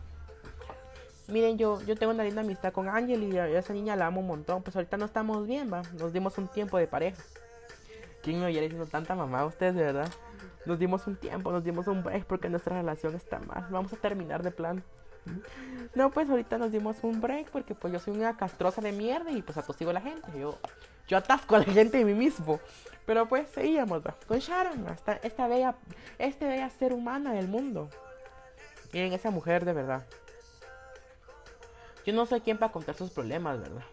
Miren, 1.27 1.59
yo, 1.59 1.79
yo 1.83 1.95
tengo 1.95 2.13
una 2.13 2.23
linda 2.23 2.41
amistad 2.41 2.73
con 2.73 2.89
Ángel 2.89 3.31
y 3.31 3.37
a 3.37 3.47
esa 3.47 3.73
niña 3.73 3.95
la 3.95 4.07
amo 4.07 4.21
un 4.21 4.27
montón. 4.27 4.63
Pues 4.63 4.75
ahorita 4.75 4.97
no 4.97 5.05
estamos 5.05 5.45
bien, 5.45 5.71
va. 5.71 5.83
Nos 5.99 6.13
dimos 6.13 6.35
un 6.39 6.47
tiempo 6.47 6.79
de 6.79 6.87
pareja. 6.87 7.21
¿Quién 8.23 8.39
me 8.39 8.47
hubiera 8.47 8.63
diciendo 8.63 8.87
tanta 8.87 9.13
mamá 9.13 9.41
a 9.41 9.45
ustedes, 9.45 9.75
de 9.75 9.83
verdad? 9.83 10.09
Nos 10.65 10.79
dimos 10.79 11.05
un 11.05 11.15
tiempo, 11.15 11.51
nos 11.51 11.63
dimos 11.63 11.85
un 11.85 12.01
break 12.01 12.25
porque 12.25 12.49
nuestra 12.49 12.75
relación 12.75 13.13
está 13.13 13.37
mal. 13.37 13.67
Vamos 13.69 13.93
a 13.93 13.97
terminar 13.97 14.41
de 14.41 14.49
plan. 14.49 14.83
No, 15.95 16.11
pues 16.11 16.29
ahorita 16.29 16.57
nos 16.57 16.71
dimos 16.71 16.97
un 17.03 17.21
break 17.21 17.49
porque 17.49 17.75
pues 17.75 17.93
yo 17.93 17.99
soy 17.99 18.17
una 18.17 18.35
castrosa 18.35 18.81
de 18.81 18.91
mierda 18.91 19.31
y 19.31 19.41
pues 19.41 19.57
atosigo 19.57 19.91
a 19.91 19.93
la 19.93 20.01
gente. 20.01 20.27
Yo, 20.37 20.57
yo 21.07 21.17
atasco 21.17 21.55
a 21.55 21.59
la 21.59 21.65
gente 21.65 21.97
de 21.97 22.05
mí 22.05 22.13
mismo. 22.13 22.59
Pero 23.05 23.27
pues 23.27 23.49
seguíamos 23.49 24.01
con 24.27 24.39
Sharon, 24.39 24.87
hasta 24.87 25.13
esta 25.13 25.47
bella, 25.47 25.75
este 26.19 26.47
bella 26.47 26.69
ser 26.69 26.93
humana 26.93 27.33
del 27.33 27.47
mundo. 27.47 27.89
Miren 28.93 29.13
esa 29.13 29.29
mujer 29.29 29.65
de 29.65 29.73
verdad. 29.73 30.05
Yo 32.05 32.13
no 32.13 32.25
soy 32.25 32.41
quien 32.41 32.57
para 32.57 32.71
contar 32.71 32.95
sus 32.95 33.11
problemas, 33.11 33.59
¿verdad? 33.59 33.83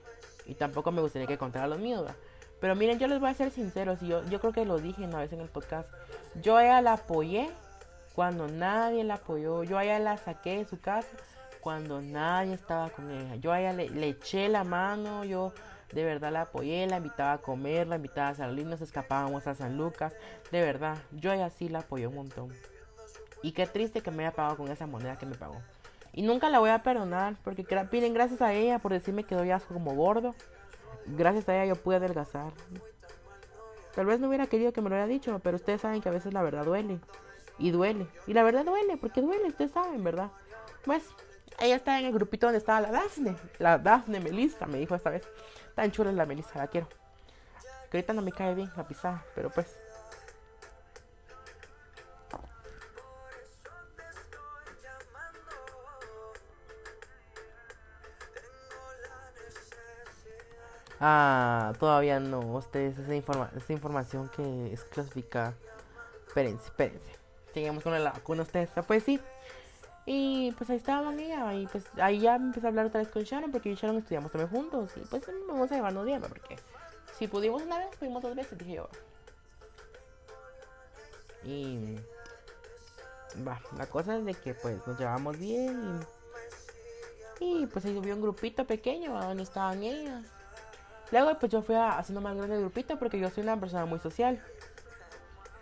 Y 0.47 0.55
tampoco 0.55 0.93
me 0.93 1.01
gustaría 1.01 1.27
que 1.27 1.39
contara 1.39 1.67
los 1.67 1.79
míos, 1.79 2.03
¿verdad? 2.03 2.17
Pero 2.61 2.75
miren, 2.77 2.99
yo 2.99 3.07
les 3.07 3.19
voy 3.19 3.31
a 3.31 3.35
ser 3.35 3.51
sinceros, 3.51 4.03
y 4.03 4.09
yo, 4.09 4.23
yo 4.25 4.39
creo 4.41 4.53
que 4.53 4.65
lo 4.65 4.79
dije 4.79 5.03
una 5.03 5.19
vez 5.19 5.33
en 5.33 5.41
el 5.41 5.49
podcast. 5.49 5.89
Yo 6.43 6.57
a 6.57 6.65
ella 6.65 6.83
la 6.83 6.93
apoyé 6.95 7.51
cuando 8.21 8.49
nadie 8.49 9.03
la 9.03 9.15
apoyó. 9.15 9.65
Yo 9.65 9.79
a 9.79 9.85
ella 9.85 9.99
la 9.99 10.19
saqué 10.19 10.59
de 10.59 10.67
su 10.67 10.79
casa 10.79 11.09
cuando 11.63 12.03
nadie 12.03 12.53
estaba 12.53 12.91
con 12.91 13.11
ella. 13.11 13.37
Yo 13.37 13.51
a 13.51 13.61
ella 13.63 13.73
le, 13.73 14.09
eché 14.11 14.51
la 14.51 14.63
mano, 14.63 15.25
yo 15.25 15.55
de 15.91 16.05
verdad 16.05 16.31
la 16.31 16.43
apoyé, 16.43 16.87
la 16.87 16.99
invitaba 16.99 17.33
a 17.33 17.39
comer, 17.39 17.87
la 17.87 17.97
invitaba 17.97 18.29
a 18.29 18.35
salir, 18.35 18.67
nos 18.67 18.83
escapábamos 18.83 19.47
a 19.47 19.55
San 19.55 19.79
Lucas. 19.79 20.13
De 20.53 20.61
verdad, 20.61 20.99
yo 21.13 21.31
a 21.31 21.37
ella 21.37 21.49
sí 21.49 21.71
la 21.71 21.79
apoyé 21.79 22.09
un 22.09 22.17
montón. 22.17 22.53
Y 23.43 23.53
qué 23.53 23.67
triste 23.67 24.03
que 24.03 24.11
me 24.11 24.27
haya 24.27 24.37
pagado 24.37 24.59
con 24.59 24.69
esa 24.71 24.87
moneda 24.87 25.17
que 25.17 25.25
me 25.25 25.35
pagó. 25.35 25.57
Y 26.13 26.21
nunca 26.21 26.51
la 26.51 26.59
voy 26.59 26.69
a 26.69 26.83
perdonar 26.83 27.37
porque 27.43 27.65
piden 27.91 28.13
gracias 28.13 28.43
a 28.43 28.53
ella 28.53 28.81
por 28.81 28.93
decirme 28.93 29.25
que 29.25 29.35
doy 29.35 29.51
asco 29.51 29.73
como 29.73 29.95
gordo 29.95 30.35
gracias 31.07 31.49
a 31.49 31.55
ella 31.55 31.73
yo 31.75 31.83
pude 31.83 31.97
adelgazar. 31.97 32.53
Tal 33.95 34.05
vez 34.05 34.21
no 34.21 34.29
hubiera 34.29 34.47
querido 34.47 34.75
que 34.75 34.83
me 34.83 34.91
lo 34.91 34.97
hubiera 34.97 35.09
dicho, 35.09 35.41
pero 35.43 35.57
ustedes 35.57 35.81
saben 35.81 36.03
que 36.03 36.11
a 36.11 36.13
veces 36.13 36.35
la 36.35 36.43
verdad 36.43 36.67
duele. 36.67 37.01
Y 37.61 37.71
duele. 37.71 38.09
Y 38.27 38.33
la 38.33 38.43
verdad 38.43 38.65
duele, 38.65 38.97
porque 38.97 39.21
duele, 39.21 39.49
ustedes 39.49 39.71
saben, 39.71 40.03
¿verdad? 40.03 40.31
Pues 40.85 41.05
ella 41.61 41.77
está 41.77 42.01
en 42.01 42.07
el 42.07 42.13
grupito 42.13 42.47
donde 42.47 42.59
estaba 42.59 42.81
la 42.81 42.91
Dafne. 42.91 43.37
La 43.59 43.79
Dafne 43.79 44.19
Melissa, 44.19 44.67
me 44.67 44.79
dijo 44.79 44.95
esta 44.95 45.11
vez. 45.11 45.29
Tan 45.75 45.93
chula 45.93 46.11
es 46.11 46.17
la 46.17 46.27
Melissa, 46.27 46.59
la 46.59 46.67
quiero. 46.67 46.89
Que 47.91 47.99
ahorita 47.99 48.13
no 48.13 48.23
me 48.23 48.33
cae 48.33 48.55
bien 48.55 48.71
la 48.77 48.87
pisada, 48.89 49.25
pero 49.35 49.51
pues 49.51 49.79
Ah, 61.03 61.73
todavía 61.81 62.21
no. 62.21 62.41
Ustedes, 62.41 62.99
esa, 62.99 63.15
informa 63.15 63.51
esa 63.57 63.73
información 63.73 64.29
que 64.29 64.73
es 64.73 64.85
clasificada. 64.85 65.55
Espérense, 66.27 66.67
espérense. 66.67 67.20
Seguimos 67.53 67.83
con 67.83 67.93
la 67.93 68.13
vacuna 68.13 68.43
ustedes. 68.43 68.71
Pues 68.87 69.03
sí. 69.03 69.21
Y 70.07 70.53
pues 70.53 70.71
ahí 70.71 70.77
estaban 70.77 71.21
ella, 71.21 71.55
y 71.55 71.67
pues 71.67 71.85
ahí 72.01 72.21
ya 72.21 72.35
empecé 72.35 72.67
a 72.67 72.71
hablar 72.71 72.87
otra 72.87 73.01
vez 73.01 73.09
con 73.11 73.23
Sharon, 73.23 73.53
porque 73.53 73.69
yo 73.69 73.75
y 73.75 73.77
Sharon 73.77 73.99
estudiamos 73.99 74.33
también 74.33 74.51
juntos, 74.51 74.91
y 74.97 75.01
pues 75.01 75.23
vamos 75.47 75.71
a 75.71 75.75
llevarnos 75.77 76.05
bien, 76.05 76.21
porque 76.23 76.57
si 77.19 77.29
pudimos 77.29 77.63
una 77.63 77.79
vez, 77.79 77.95
pudimos 77.97 78.23
dos 78.23 78.35
veces, 78.35 78.59
dije 78.59 78.73
yo. 78.73 78.89
Y 81.45 81.97
la 83.77 83.87
cosa 83.87 84.17
es 84.17 84.25
de 84.25 84.35
que 84.35 84.55
pues 84.55 84.85
nos 84.87 84.99
llevamos 84.99 85.39
bien 85.39 86.01
y, 87.39 87.67
pues 87.67 87.85
ahí 87.87 87.97
hubo 87.97 88.13
un 88.13 88.21
grupito 88.21 88.67
pequeño 88.67 89.19
donde 89.19 89.43
estaban 89.43 89.83
ellas. 89.83 90.27
Luego 91.11 91.39
pues 91.39 91.51
yo 91.51 91.63
fui 91.63 91.75
a, 91.75 91.99
haciendo 91.99 92.21
más 92.21 92.37
grande 92.37 92.57
el 92.57 92.61
grupito 92.61 92.99
porque 92.99 93.19
yo 93.19 93.31
soy 93.31 93.43
una 93.45 93.59
persona 93.59 93.87
muy 93.87 93.99
social. 93.99 94.43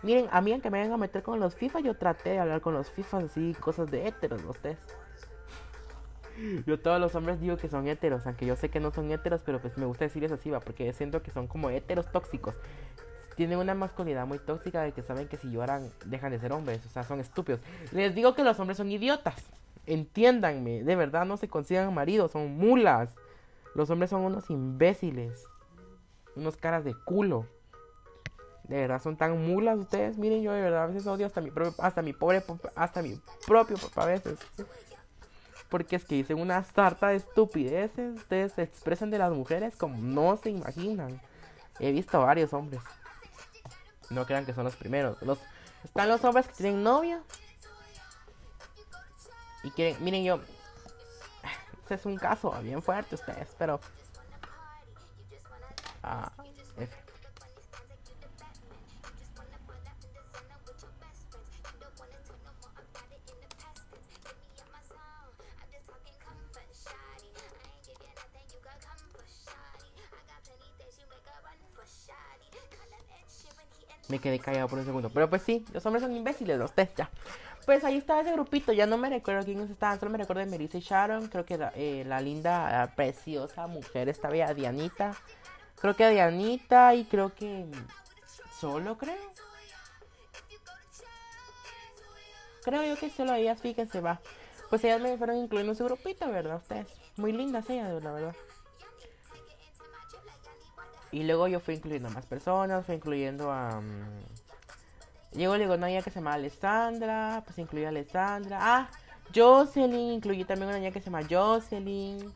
Miren, 0.02 0.28
a 0.30 0.40
mí 0.40 0.52
aunque 0.52 0.70
me 0.70 0.78
vengan 0.78 0.94
a 0.94 0.98
meter 0.98 1.22
con 1.22 1.40
los 1.40 1.54
FIFA, 1.54 1.80
yo 1.80 1.96
traté 1.96 2.30
de 2.30 2.38
hablar 2.38 2.60
con 2.60 2.74
los 2.74 2.90
FIFA 2.90 3.18
así, 3.18 3.54
cosas 3.60 3.90
de 3.90 4.06
héteros, 4.06 4.44
ustedes. 4.44 4.78
Yo 6.66 6.78
todos 6.78 7.00
los 7.00 7.14
hombres 7.16 7.40
digo 7.40 7.56
que 7.56 7.68
son 7.68 7.88
héteros, 7.88 8.24
aunque 8.26 8.46
yo 8.46 8.54
sé 8.54 8.68
que 8.68 8.78
no 8.78 8.92
son 8.92 9.10
héteros, 9.10 9.42
pero 9.42 9.60
pues 9.60 9.76
me 9.76 9.86
gusta 9.86 10.04
decirles 10.04 10.30
así, 10.30 10.50
va, 10.50 10.60
porque 10.60 10.92
siento 10.92 11.20
que 11.20 11.32
son 11.32 11.48
como 11.48 11.70
héteros 11.70 12.12
tóxicos. 12.12 12.54
Tienen 13.34 13.58
una 13.58 13.74
masculinidad 13.74 14.24
muy 14.26 14.38
tóxica 14.38 14.82
de 14.82 14.92
que 14.92 15.02
saben 15.02 15.26
que 15.26 15.36
si 15.36 15.50
lloran 15.50 15.90
dejan 16.06 16.30
de 16.30 16.38
ser 16.38 16.52
hombres, 16.52 16.84
o 16.86 16.90
sea, 16.90 17.02
son 17.02 17.18
estúpidos. 17.18 17.60
Les 17.90 18.14
digo 18.14 18.34
que 18.34 18.44
los 18.44 18.58
hombres 18.60 18.76
son 18.76 18.90
idiotas, 18.90 19.42
entiéndanme, 19.86 20.84
de 20.84 20.96
verdad 20.96 21.26
no 21.26 21.36
se 21.36 21.48
consigan 21.48 21.92
maridos, 21.92 22.32
son 22.32 22.56
mulas. 22.56 23.10
Los 23.74 23.90
hombres 23.90 24.10
son 24.10 24.22
unos 24.22 24.48
imbéciles, 24.50 25.44
unos 26.36 26.56
caras 26.56 26.84
de 26.84 26.94
culo. 27.04 27.46
De 28.68 28.76
verdad 28.76 29.02
son 29.02 29.16
tan 29.16 29.46
mulas 29.46 29.78
ustedes. 29.78 30.18
Miren, 30.18 30.42
yo 30.42 30.52
de 30.52 30.60
verdad 30.60 30.84
a 30.84 30.86
veces 30.86 31.06
odio 31.06 31.26
hasta 31.26 31.40
mi 31.40 31.50
propio, 31.50 31.74
hasta 31.82 32.02
mi 32.02 32.12
pobre, 32.12 32.44
hasta 32.76 33.00
mi 33.00 33.20
propio 33.46 33.78
papá 33.78 34.02
a 34.02 34.06
veces. 34.06 34.38
Porque 35.70 35.96
es 35.96 36.04
que 36.04 36.16
dicen 36.16 36.38
una 36.38 36.62
sarta 36.64 37.08
de 37.08 37.16
estupideces. 37.16 38.16
Ustedes 38.16 38.52
se 38.52 38.62
expresan 38.62 39.10
de 39.10 39.18
las 39.18 39.32
mujeres 39.32 39.74
como 39.76 39.96
no 39.96 40.36
se 40.36 40.50
imaginan. 40.50 41.20
He 41.80 41.92
visto 41.92 42.20
varios 42.20 42.52
hombres. 42.52 42.82
No 44.10 44.26
crean 44.26 44.44
que 44.44 44.52
son 44.52 44.64
los 44.64 44.76
primeros. 44.76 45.20
Los, 45.22 45.38
están 45.84 46.08
los 46.08 46.22
hombres 46.24 46.46
que 46.46 46.54
tienen 46.54 46.82
novia. 46.82 47.22
Y 49.62 49.70
quieren, 49.70 50.02
miren 50.04 50.24
yo. 50.24 50.40
Este 51.82 51.94
es 51.94 52.04
un 52.04 52.16
caso 52.16 52.50
bien 52.62 52.82
fuerte 52.82 53.14
ustedes, 53.14 53.48
pero... 53.58 53.80
Ah, 56.02 56.30
F. 56.76 57.07
Me 74.08 74.18
quedé 74.18 74.38
callado 74.38 74.68
por 74.68 74.78
un 74.78 74.84
segundo. 74.84 75.10
Pero 75.10 75.28
pues 75.28 75.42
sí, 75.42 75.64
los 75.72 75.84
hombres 75.86 76.02
son 76.02 76.16
imbéciles, 76.16 76.58
los 76.58 76.72
test 76.72 76.96
ya. 76.96 77.10
Pues 77.66 77.84
ahí 77.84 77.98
estaba 77.98 78.22
ese 78.22 78.32
grupito, 78.32 78.72
ya 78.72 78.86
no 78.86 78.96
me 78.96 79.10
recuerdo 79.10 79.44
quiénes 79.44 79.68
estaban, 79.68 80.00
solo 80.00 80.10
me 80.10 80.16
recuerdo 80.16 80.40
de 80.40 80.50
Melissa 80.50 80.78
y 80.78 80.80
Sharon, 80.80 81.28
creo 81.28 81.44
que 81.44 81.58
la, 81.58 81.70
eh, 81.76 82.06
linda, 82.22 82.90
preciosa 82.96 83.66
mujer 83.66 84.08
estaba 84.08 84.34
ya 84.34 84.54
Dianita, 84.54 85.14
creo 85.78 85.94
que 85.94 86.08
Dianita 86.08 86.94
y 86.94 87.04
creo 87.04 87.34
que 87.34 87.66
solo 88.58 88.96
creo. 88.96 89.14
Creo 92.64 92.84
yo 92.84 92.98
que 92.98 93.10
solo 93.10 93.34
ellas, 93.34 93.60
fíjense, 93.60 94.00
va. 94.00 94.18
Pues 94.70 94.82
ellas 94.84 95.02
me 95.02 95.18
fueron 95.18 95.36
incluyendo 95.36 95.72
en 95.72 95.76
su 95.76 95.84
grupito, 95.84 96.26
¿verdad? 96.30 96.56
Ustedes, 96.62 96.86
muy 97.16 97.32
lindas 97.32 97.68
ellas, 97.68 98.02
la 98.02 98.12
verdad. 98.12 98.36
Y 101.10 101.22
luego 101.24 101.48
yo 101.48 101.60
fui 101.60 101.74
incluyendo 101.74 102.08
a 102.08 102.12
más 102.12 102.26
personas, 102.26 102.84
fui 102.84 102.96
incluyendo 102.96 103.50
a... 103.50 103.78
Um, 103.78 104.04
llegó 105.32 105.54
una 105.54 105.86
niña 105.86 106.02
que 106.02 106.10
se 106.10 106.20
llama 106.20 106.34
Alessandra, 106.34 107.42
pues 107.44 107.58
incluí 107.58 107.84
a 107.84 107.88
Alessandra. 107.88 108.58
Ah, 108.60 108.88
Jocelyn, 109.34 110.12
incluí 110.12 110.44
también 110.44 110.68
una 110.68 110.78
niña 110.78 110.90
que 110.90 111.00
se 111.00 111.06
llama 111.06 111.26
Jocelyn. 111.28 112.32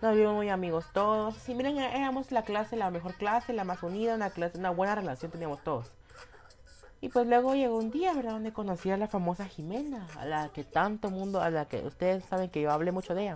Nos 0.00 0.16
vimos 0.16 0.34
muy 0.34 0.48
amigos 0.48 0.86
todos. 0.92 1.36
Sí, 1.36 1.54
miren, 1.54 1.78
éramos 1.78 2.32
la 2.32 2.42
clase, 2.42 2.76
la 2.76 2.90
mejor 2.90 3.14
clase, 3.14 3.52
la 3.52 3.64
más 3.64 3.82
unida, 3.82 4.16
una 4.16 4.30
clase, 4.30 4.58
una 4.58 4.70
buena 4.70 4.94
relación 4.96 5.30
teníamos 5.30 5.62
todos. 5.62 5.90
Y 7.00 7.08
pues 7.08 7.26
luego 7.26 7.54
llegó 7.54 7.78
un 7.78 7.90
día, 7.90 8.12
¿verdad? 8.12 8.32
Donde 8.32 8.52
conocí 8.52 8.90
a 8.90 8.96
la 8.96 9.08
famosa 9.08 9.46
Jimena, 9.46 10.06
a 10.18 10.24
la 10.24 10.48
que 10.50 10.62
tanto 10.62 11.10
mundo, 11.10 11.40
a 11.40 11.50
la 11.50 11.64
que 11.64 11.78
ustedes 11.78 12.24
saben 12.24 12.48
que 12.48 12.60
yo 12.60 12.70
hablé 12.70 12.92
mucho 12.92 13.14
de 13.14 13.22
ella. 13.22 13.34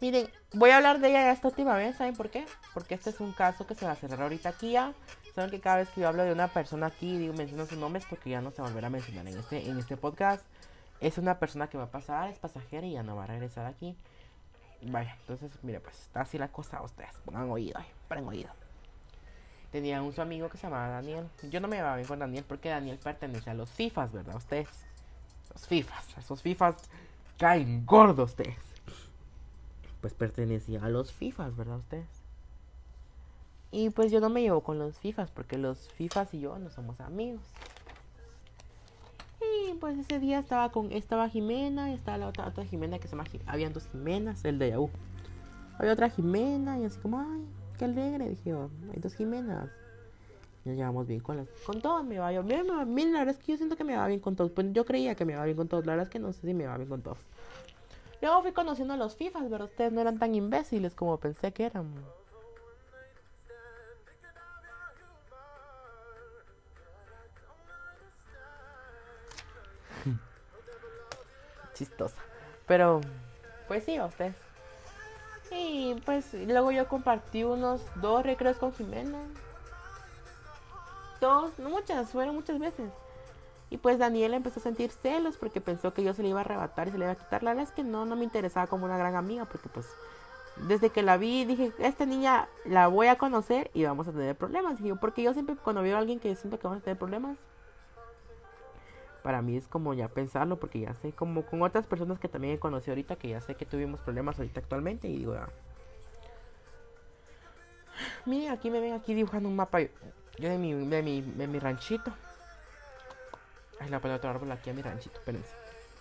Miren, 0.00 0.28
voy 0.52 0.70
a 0.70 0.76
hablar 0.76 1.00
de 1.00 1.08
ella 1.08 1.32
esta 1.32 1.48
última 1.48 1.74
vez, 1.74 1.96
¿saben 1.96 2.14
por 2.14 2.30
qué? 2.30 2.46
Porque 2.72 2.94
este 2.94 3.10
es 3.10 3.18
un 3.18 3.32
caso 3.32 3.66
que 3.66 3.74
se 3.74 3.84
va 3.84 3.92
a 3.92 3.96
cerrar 3.96 4.22
ahorita 4.22 4.50
aquí 4.50 4.72
ya. 4.72 4.92
Saben 5.34 5.50
que 5.50 5.58
cada 5.58 5.78
vez 5.78 5.88
que 5.88 6.02
yo 6.02 6.08
hablo 6.08 6.22
de 6.22 6.32
una 6.32 6.46
persona 6.46 6.86
aquí, 6.86 7.18
digo, 7.18 7.34
menciono 7.34 7.66
sus 7.66 7.78
nombres 7.78 8.04
porque 8.08 8.30
ya 8.30 8.40
no 8.40 8.52
se 8.52 8.62
volverá 8.62 8.86
a 8.86 8.90
mencionar 8.90 9.26
en 9.26 9.36
este, 9.36 9.68
en 9.68 9.76
este 9.76 9.96
podcast. 9.96 10.44
Es 11.00 11.18
una 11.18 11.40
persona 11.40 11.68
que 11.68 11.78
va 11.78 11.84
a 11.84 11.90
pasar, 11.90 12.30
es 12.30 12.38
pasajera 12.38 12.86
y 12.86 12.92
ya 12.92 13.02
no 13.02 13.16
va 13.16 13.24
a 13.24 13.26
regresar 13.26 13.66
aquí. 13.66 13.96
Vaya, 14.82 15.16
entonces, 15.20 15.50
mire, 15.62 15.80
pues 15.80 15.98
está 16.00 16.20
así 16.20 16.38
la 16.38 16.48
cosa. 16.48 16.80
Ustedes 16.80 17.10
pongan 17.24 17.50
oído, 17.50 17.80
pongan 18.08 18.28
oído. 18.28 18.50
Tenía 19.72 20.00
un 20.00 20.12
su 20.12 20.22
amigo 20.22 20.48
que 20.48 20.58
se 20.58 20.68
llamaba 20.68 20.88
Daniel. 20.88 21.28
Yo 21.50 21.58
no 21.58 21.66
me 21.66 21.76
llevaba 21.76 21.96
bien 21.96 22.06
con 22.06 22.20
Daniel 22.20 22.44
porque 22.46 22.68
Daniel 22.68 22.98
pertenece 23.02 23.50
a 23.50 23.54
los 23.54 23.68
FIFAs, 23.70 24.12
¿verdad? 24.12 24.36
Ustedes. 24.36 24.68
Los 25.52 25.66
FIFAs. 25.66 26.18
Esos 26.18 26.40
FIFAs 26.40 26.76
caen 27.36 27.84
gordos, 27.84 28.30
ustedes 28.30 28.67
pues 30.00 30.14
pertenecía 30.14 30.84
a 30.84 30.88
los 30.88 31.12
FIFAs, 31.12 31.56
¿verdad 31.56 31.78
ustedes? 31.78 32.06
Y 33.70 33.90
pues 33.90 34.10
yo 34.10 34.20
no 34.20 34.30
me 34.30 34.40
llevo 34.40 34.62
con 34.62 34.78
los 34.78 34.98
FIFAs 34.98 35.30
porque 35.30 35.58
los 35.58 35.88
FIFAs 35.90 36.32
y 36.34 36.40
yo 36.40 36.58
no 36.58 36.70
somos 36.70 37.00
amigos. 37.00 37.42
Y 39.40 39.74
pues 39.74 39.98
ese 39.98 40.18
día 40.18 40.38
estaba 40.38 40.70
con 40.70 40.90
estaba 40.92 41.28
Jimena 41.28 41.90
y 41.90 41.94
estaba 41.94 42.18
la 42.18 42.28
otra, 42.28 42.46
otra 42.48 42.64
Jimena 42.64 42.98
que 42.98 43.08
se 43.08 43.16
llama 43.16 43.28
habían 43.46 43.72
dos 43.72 43.86
Jimenas, 43.88 44.44
el 44.44 44.58
de 44.58 44.70
Yahoo. 44.70 44.90
Había 45.78 45.92
otra 45.92 46.10
Jimena 46.10 46.78
y 46.78 46.84
así 46.84 46.98
como, 46.98 47.20
ay, 47.20 47.44
qué 47.78 47.84
alegre, 47.84 48.28
dije 48.30 48.50
yo, 48.50 48.70
hay 48.92 49.00
dos 49.00 49.14
Jimenas. 49.14 49.70
Nos 50.64 50.76
llevamos 50.76 51.06
bien 51.06 51.20
con 51.20 51.36
las, 51.36 51.48
con 51.64 51.80
todos, 51.80 52.04
me 52.04 52.18
va 52.18 52.30
bien, 52.30 52.46
bien, 52.46 52.66
la 53.12 53.20
verdad 53.20 53.34
es 53.34 53.38
que 53.38 53.52
yo 53.52 53.56
siento 53.56 53.76
que 53.76 53.84
me 53.84 53.96
va 53.96 54.06
bien 54.06 54.20
con 54.20 54.34
todos. 54.34 54.50
Pues 54.50 54.72
yo 54.72 54.84
creía 54.84 55.14
que 55.14 55.24
me 55.24 55.36
va 55.36 55.44
bien 55.44 55.56
con 55.56 55.68
todos, 55.68 55.86
la 55.86 55.92
verdad 55.92 56.06
es 56.06 56.10
que 56.10 56.18
no 56.18 56.32
sé 56.32 56.46
si 56.46 56.54
me 56.54 56.66
va 56.66 56.76
bien 56.76 56.88
con 56.88 57.00
todos. 57.00 57.18
Luego 58.20 58.42
fui 58.42 58.52
conociendo 58.52 58.94
a 58.94 58.96
los 58.96 59.14
FIFAs, 59.16 59.44
pero 59.48 59.66
ustedes 59.66 59.92
no 59.92 60.00
eran 60.00 60.18
tan 60.18 60.34
imbéciles 60.34 60.94
como 60.94 61.18
pensé 61.18 61.52
que 61.52 61.66
eran. 61.66 61.94
Chistosa. 71.74 72.20
Pero, 72.66 73.00
pues 73.68 73.84
sí, 73.84 73.96
a 73.96 74.06
ustedes. 74.06 74.34
Y 75.50 75.94
pues 76.04 76.34
luego 76.34 76.72
yo 76.72 76.88
compartí 76.88 77.44
unos 77.44 77.80
dos 77.96 78.22
recreos 78.24 78.58
con 78.58 78.74
Jimena. 78.74 79.18
Dos, 81.20 81.58
no 81.58 81.70
muchas, 81.70 82.10
fueron 82.10 82.34
muchas 82.34 82.58
veces. 82.58 82.90
Y 83.70 83.78
pues 83.78 83.98
Daniela 83.98 84.36
empezó 84.36 84.60
a 84.60 84.62
sentir 84.62 84.90
celos 84.90 85.36
porque 85.36 85.60
pensó 85.60 85.92
que 85.92 86.02
yo 86.02 86.14
se 86.14 86.22
le 86.22 86.30
iba 86.30 86.40
a 86.40 86.44
arrebatar 86.44 86.88
y 86.88 86.92
se 86.92 86.98
le 86.98 87.04
iba 87.04 87.12
a 87.12 87.16
quitar. 87.16 87.42
La 87.42 87.50
verdad 87.50 87.64
es 87.64 87.72
que 87.72 87.84
no, 87.84 88.06
no 88.06 88.16
me 88.16 88.24
interesaba 88.24 88.66
como 88.66 88.86
una 88.86 88.96
gran 88.96 89.14
amiga 89.14 89.44
porque 89.44 89.68
pues 89.68 89.86
desde 90.66 90.90
que 90.90 91.02
la 91.02 91.16
vi 91.16 91.44
dije, 91.44 91.72
esta 91.78 92.06
niña 92.06 92.48
la 92.64 92.88
voy 92.88 93.08
a 93.08 93.18
conocer 93.18 93.70
y 93.74 93.84
vamos 93.84 94.08
a 94.08 94.12
tener 94.12 94.36
problemas. 94.36 94.78
porque 95.00 95.22
yo 95.22 95.32
siempre 95.32 95.56
cuando 95.56 95.82
veo 95.82 95.96
a 95.96 96.00
alguien 96.00 96.18
que 96.18 96.34
siento 96.34 96.58
que 96.58 96.66
vamos 96.66 96.80
a 96.80 96.84
tener 96.84 96.98
problemas, 96.98 97.36
para 99.22 99.42
mí 99.42 99.56
es 99.56 99.68
como 99.68 99.94
ya 99.94 100.08
pensarlo 100.08 100.58
porque 100.58 100.80
ya 100.80 100.94
sé, 100.94 101.12
como 101.12 101.42
con 101.42 101.62
otras 101.62 101.86
personas 101.86 102.18
que 102.18 102.28
también 102.28 102.54
he 102.54 102.58
conocido 102.58 102.92
ahorita, 102.92 103.16
que 103.16 103.28
ya 103.28 103.40
sé 103.40 103.54
que 103.54 103.66
tuvimos 103.66 104.00
problemas 104.00 104.38
ahorita 104.38 104.60
actualmente 104.60 105.08
y 105.08 105.18
digo, 105.18 105.34
ah. 105.34 105.50
miren, 108.24 108.50
aquí 108.50 108.70
me 108.70 108.80
ven 108.80 108.94
aquí 108.94 109.14
dibujando 109.14 109.48
un 109.48 109.56
mapa 109.56 109.80
yo 109.80 110.48
de 110.48 110.56
mi, 110.56 110.72
de 110.72 111.02
mi, 111.02 111.20
de 111.20 111.46
mi 111.46 111.58
ranchito. 111.58 112.12
Ay, 113.88 114.00
la 114.02 114.14
otro 114.14 114.30
árbol 114.30 114.52
aquí 114.52 114.70
a 114.70 114.74
mi 114.74 114.82
ranchito. 114.82 115.20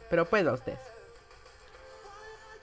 Pero 0.09 0.25
pues 0.25 0.45
a 0.47 0.53
ustedes. 0.53 0.79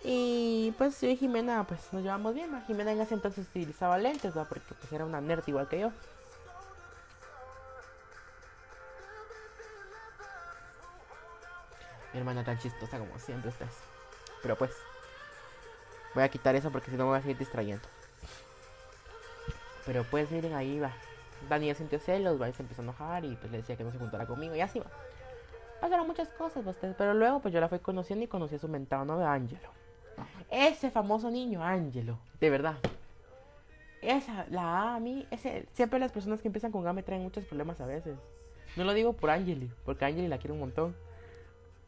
Y 0.03 0.75
pues 0.77 1.01
yo 1.01 1.09
y 1.09 1.17
Jimena, 1.17 1.65
pues 1.67 1.81
nos 1.93 2.03
llevamos 2.03 2.35
bien. 2.35 2.63
Jimena 2.67 2.93
en 2.93 3.01
ese 3.01 3.15
entonces 3.15 3.47
utilizaba 3.49 3.97
lentes, 3.97 4.37
¿va? 4.37 4.45
Porque 4.45 4.75
pues 4.75 4.93
era 4.93 5.05
una 5.05 5.21
nerd 5.21 5.45
igual 5.47 5.69
que 5.69 5.81
yo. 5.81 5.93
Mi 12.13 12.21
hermana 12.21 12.45
tan 12.45 12.59
chistosa 12.59 12.99
como 12.99 13.19
siempre 13.19 13.51
estás. 13.51 13.75
Pero 14.43 14.57
pues. 14.57 14.73
Voy 16.15 16.23
a 16.23 16.29
quitar 16.29 16.55
eso 16.55 16.71
porque 16.71 16.91
si 16.91 16.97
no 16.97 17.05
me 17.05 17.11
voy 17.11 17.19
a 17.19 17.23
seguir 17.23 17.39
distrayendo. 17.39 17.89
Pero 19.87 20.05
pues 20.05 20.31
miren, 20.31 20.55
ahí 20.55 20.79
va. 20.79 20.93
Daniel 21.49 21.77
sintió 21.77 21.99
celos, 21.99 22.41
va 22.41 22.53
se 22.53 22.63
empezó 22.63 22.83
a 22.83 22.85
enojar 22.85 23.25
y 23.25 23.37
pues 23.37 23.51
le 23.51 23.59
decía 23.59 23.77
que 23.77 23.85
no 23.85 23.91
se 23.91 23.99
juntara 23.99 24.27
conmigo 24.27 24.55
y 24.55 24.61
así 24.61 24.79
va. 24.79 24.87
Pasaron 25.85 26.07
muchas 26.07 26.31
cosas, 26.31 26.67
ustedes. 26.67 26.95
Pero 26.97 27.13
luego, 27.13 27.41
pues 27.41 27.53
yo 27.53 27.61
la 27.61 27.69
fui 27.69 27.79
conociendo 27.79 28.25
y 28.25 28.29
conocí 28.29 28.55
a 28.55 28.59
su 28.59 28.69
mentado 28.69 29.05
novio, 29.05 29.27
Ángelo. 29.27 29.69
Ese 30.51 30.91
famoso 30.91 31.31
niño, 31.31 31.63
Ángelo, 31.63 32.19
de 32.41 32.49
verdad. 32.49 32.77
Esa, 34.01 34.47
la 34.51 34.63
A, 34.63 34.95
a 34.95 35.01
mí, 35.01 35.27
ese, 35.31 35.67
siempre 35.75 35.99
las 35.99 36.11
personas 36.11 36.41
que 36.41 36.49
empiezan 36.49 36.73
con 36.73 36.87
A 36.87 36.95
me 36.95 37.03
traen 37.03 37.23
muchos 37.23 37.45
problemas 37.45 37.83
a 37.83 37.87
veces. 37.87 38.17
No 38.77 38.85
lo 38.85 38.95
digo 38.95 39.13
por 39.13 39.29
Angeli, 39.29 39.71
porque 39.85 40.07
Angeli 40.07 40.27
la 40.27 40.39
quiere 40.39 40.55
un 40.55 40.61
montón. 40.61 40.97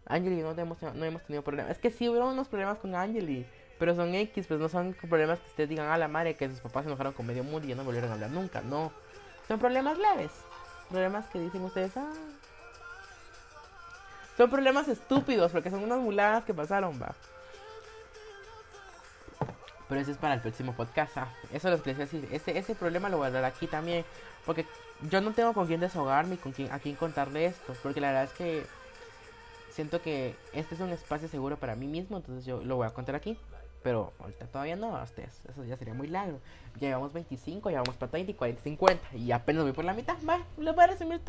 Angeli 0.05 0.43
no 0.43 0.51
hemos, 0.51 0.83
no 0.83 1.05
hemos 1.07 1.23
tenido 1.23 1.43
problemas. 1.43 1.73
Es 1.73 1.79
que 1.79 1.91
sí 1.91 2.07
hubo 2.11 2.23
unos 2.29 2.49
problemas 2.49 2.77
con 2.77 2.95
Angeli, 2.95 3.47
pero 3.79 3.95
son 3.95 4.15
X, 4.15 4.47
pues 4.47 4.61
no 4.61 4.69
son 4.69 4.93
problemas 4.93 5.41
que 5.41 5.49
ustedes 5.49 5.71
digan 5.71 5.89
a 5.89 5.97
la 5.97 6.09
madre 6.09 6.35
que 6.35 6.51
sus 6.51 6.61
papás 6.61 6.83
se 6.83 6.91
enojaron 6.91 7.15
con 7.15 7.25
medio 7.25 7.45
mundo 7.45 7.67
y 7.67 7.71
ya 7.71 7.77
no 7.77 7.85
volvieron 7.85 8.11
a 8.11 8.13
hablar 8.13 8.31
nunca. 8.31 8.61
No, 8.61 8.93
son 9.49 9.59
problemas 9.59 9.97
leves. 9.97 10.33
Problemas 10.91 11.27
que 11.29 11.41
dicen 11.41 11.63
ustedes, 11.63 11.97
ah. 11.97 12.13
Son 14.37 14.51
problemas 14.51 14.87
estúpidos, 14.89 15.53
porque 15.53 15.71
son 15.71 15.83
unas 15.83 15.99
muladas 15.99 16.45
que 16.45 16.53
pasaron, 16.53 17.01
va. 17.01 17.15
Pero 19.89 20.01
ese 20.01 20.11
es 20.11 20.19
para 20.19 20.35
el 20.35 20.41
próximo 20.41 20.73
podcast. 20.73 21.17
Ah, 21.17 21.29
eso 21.53 21.71
les 21.71 21.81
quería 21.81 22.01
decir. 22.01 22.29
Ese, 22.33 22.59
ese 22.59 22.75
problema 22.75 23.09
lo 23.09 23.19
voy 23.19 23.25
a 23.25 23.27
hablar 23.29 23.45
aquí 23.45 23.67
también. 23.67 24.05
Porque 24.45 24.67
yo 25.11 25.21
no 25.21 25.33
tengo 25.33 25.53
con 25.53 25.67
quién 25.67 25.81
desahogarme 25.81 26.35
y 26.35 26.39
con 26.39 26.53
quién, 26.53 26.73
a 26.73 26.79
quién 26.79 26.97
contarle 26.97 27.47
esto. 27.47 27.75
Porque 27.83 28.01
la 28.01 28.09
verdad 28.09 28.25
es 28.25 28.33
que 28.33 28.67
siento 29.71 30.03
que 30.03 30.35
este 30.53 30.75
es 30.75 30.81
un 30.81 30.91
espacio 30.91 31.29
seguro 31.29 31.57
para 31.57 31.77
mí 31.77 31.87
mismo. 31.87 32.17
Entonces 32.17 32.45
yo 32.45 32.63
lo 32.63 32.77
voy 32.77 32.87
a 32.87 32.91
contar 32.91 33.15
aquí. 33.15 33.39
Pero 33.83 34.13
ahorita 34.19 34.47
todavía 34.47 34.75
no, 34.75 34.97
a 34.97 35.05
ustedes. 35.05 35.41
Eso 35.49 35.65
ya 35.65 35.77
sería 35.77 35.95
muy 35.95 36.09
largo. 36.09 36.41
Ya 36.81 36.89
llevamos 36.89 37.13
25, 37.13 37.71
ya 37.71 37.79
vamos 37.79 37.95
para 37.97 38.11
30, 38.11 38.37
40, 38.37 38.63
50. 38.63 39.17
Y 39.17 39.31
apenas 39.31 39.63
voy 39.63 39.73
por 39.73 39.85
la 39.85 39.95
mitad. 39.95 40.17
Va, 40.29 40.41
lo 40.59 40.75
voy 40.75 40.85
a 40.85 40.87
resumir. 40.89 41.21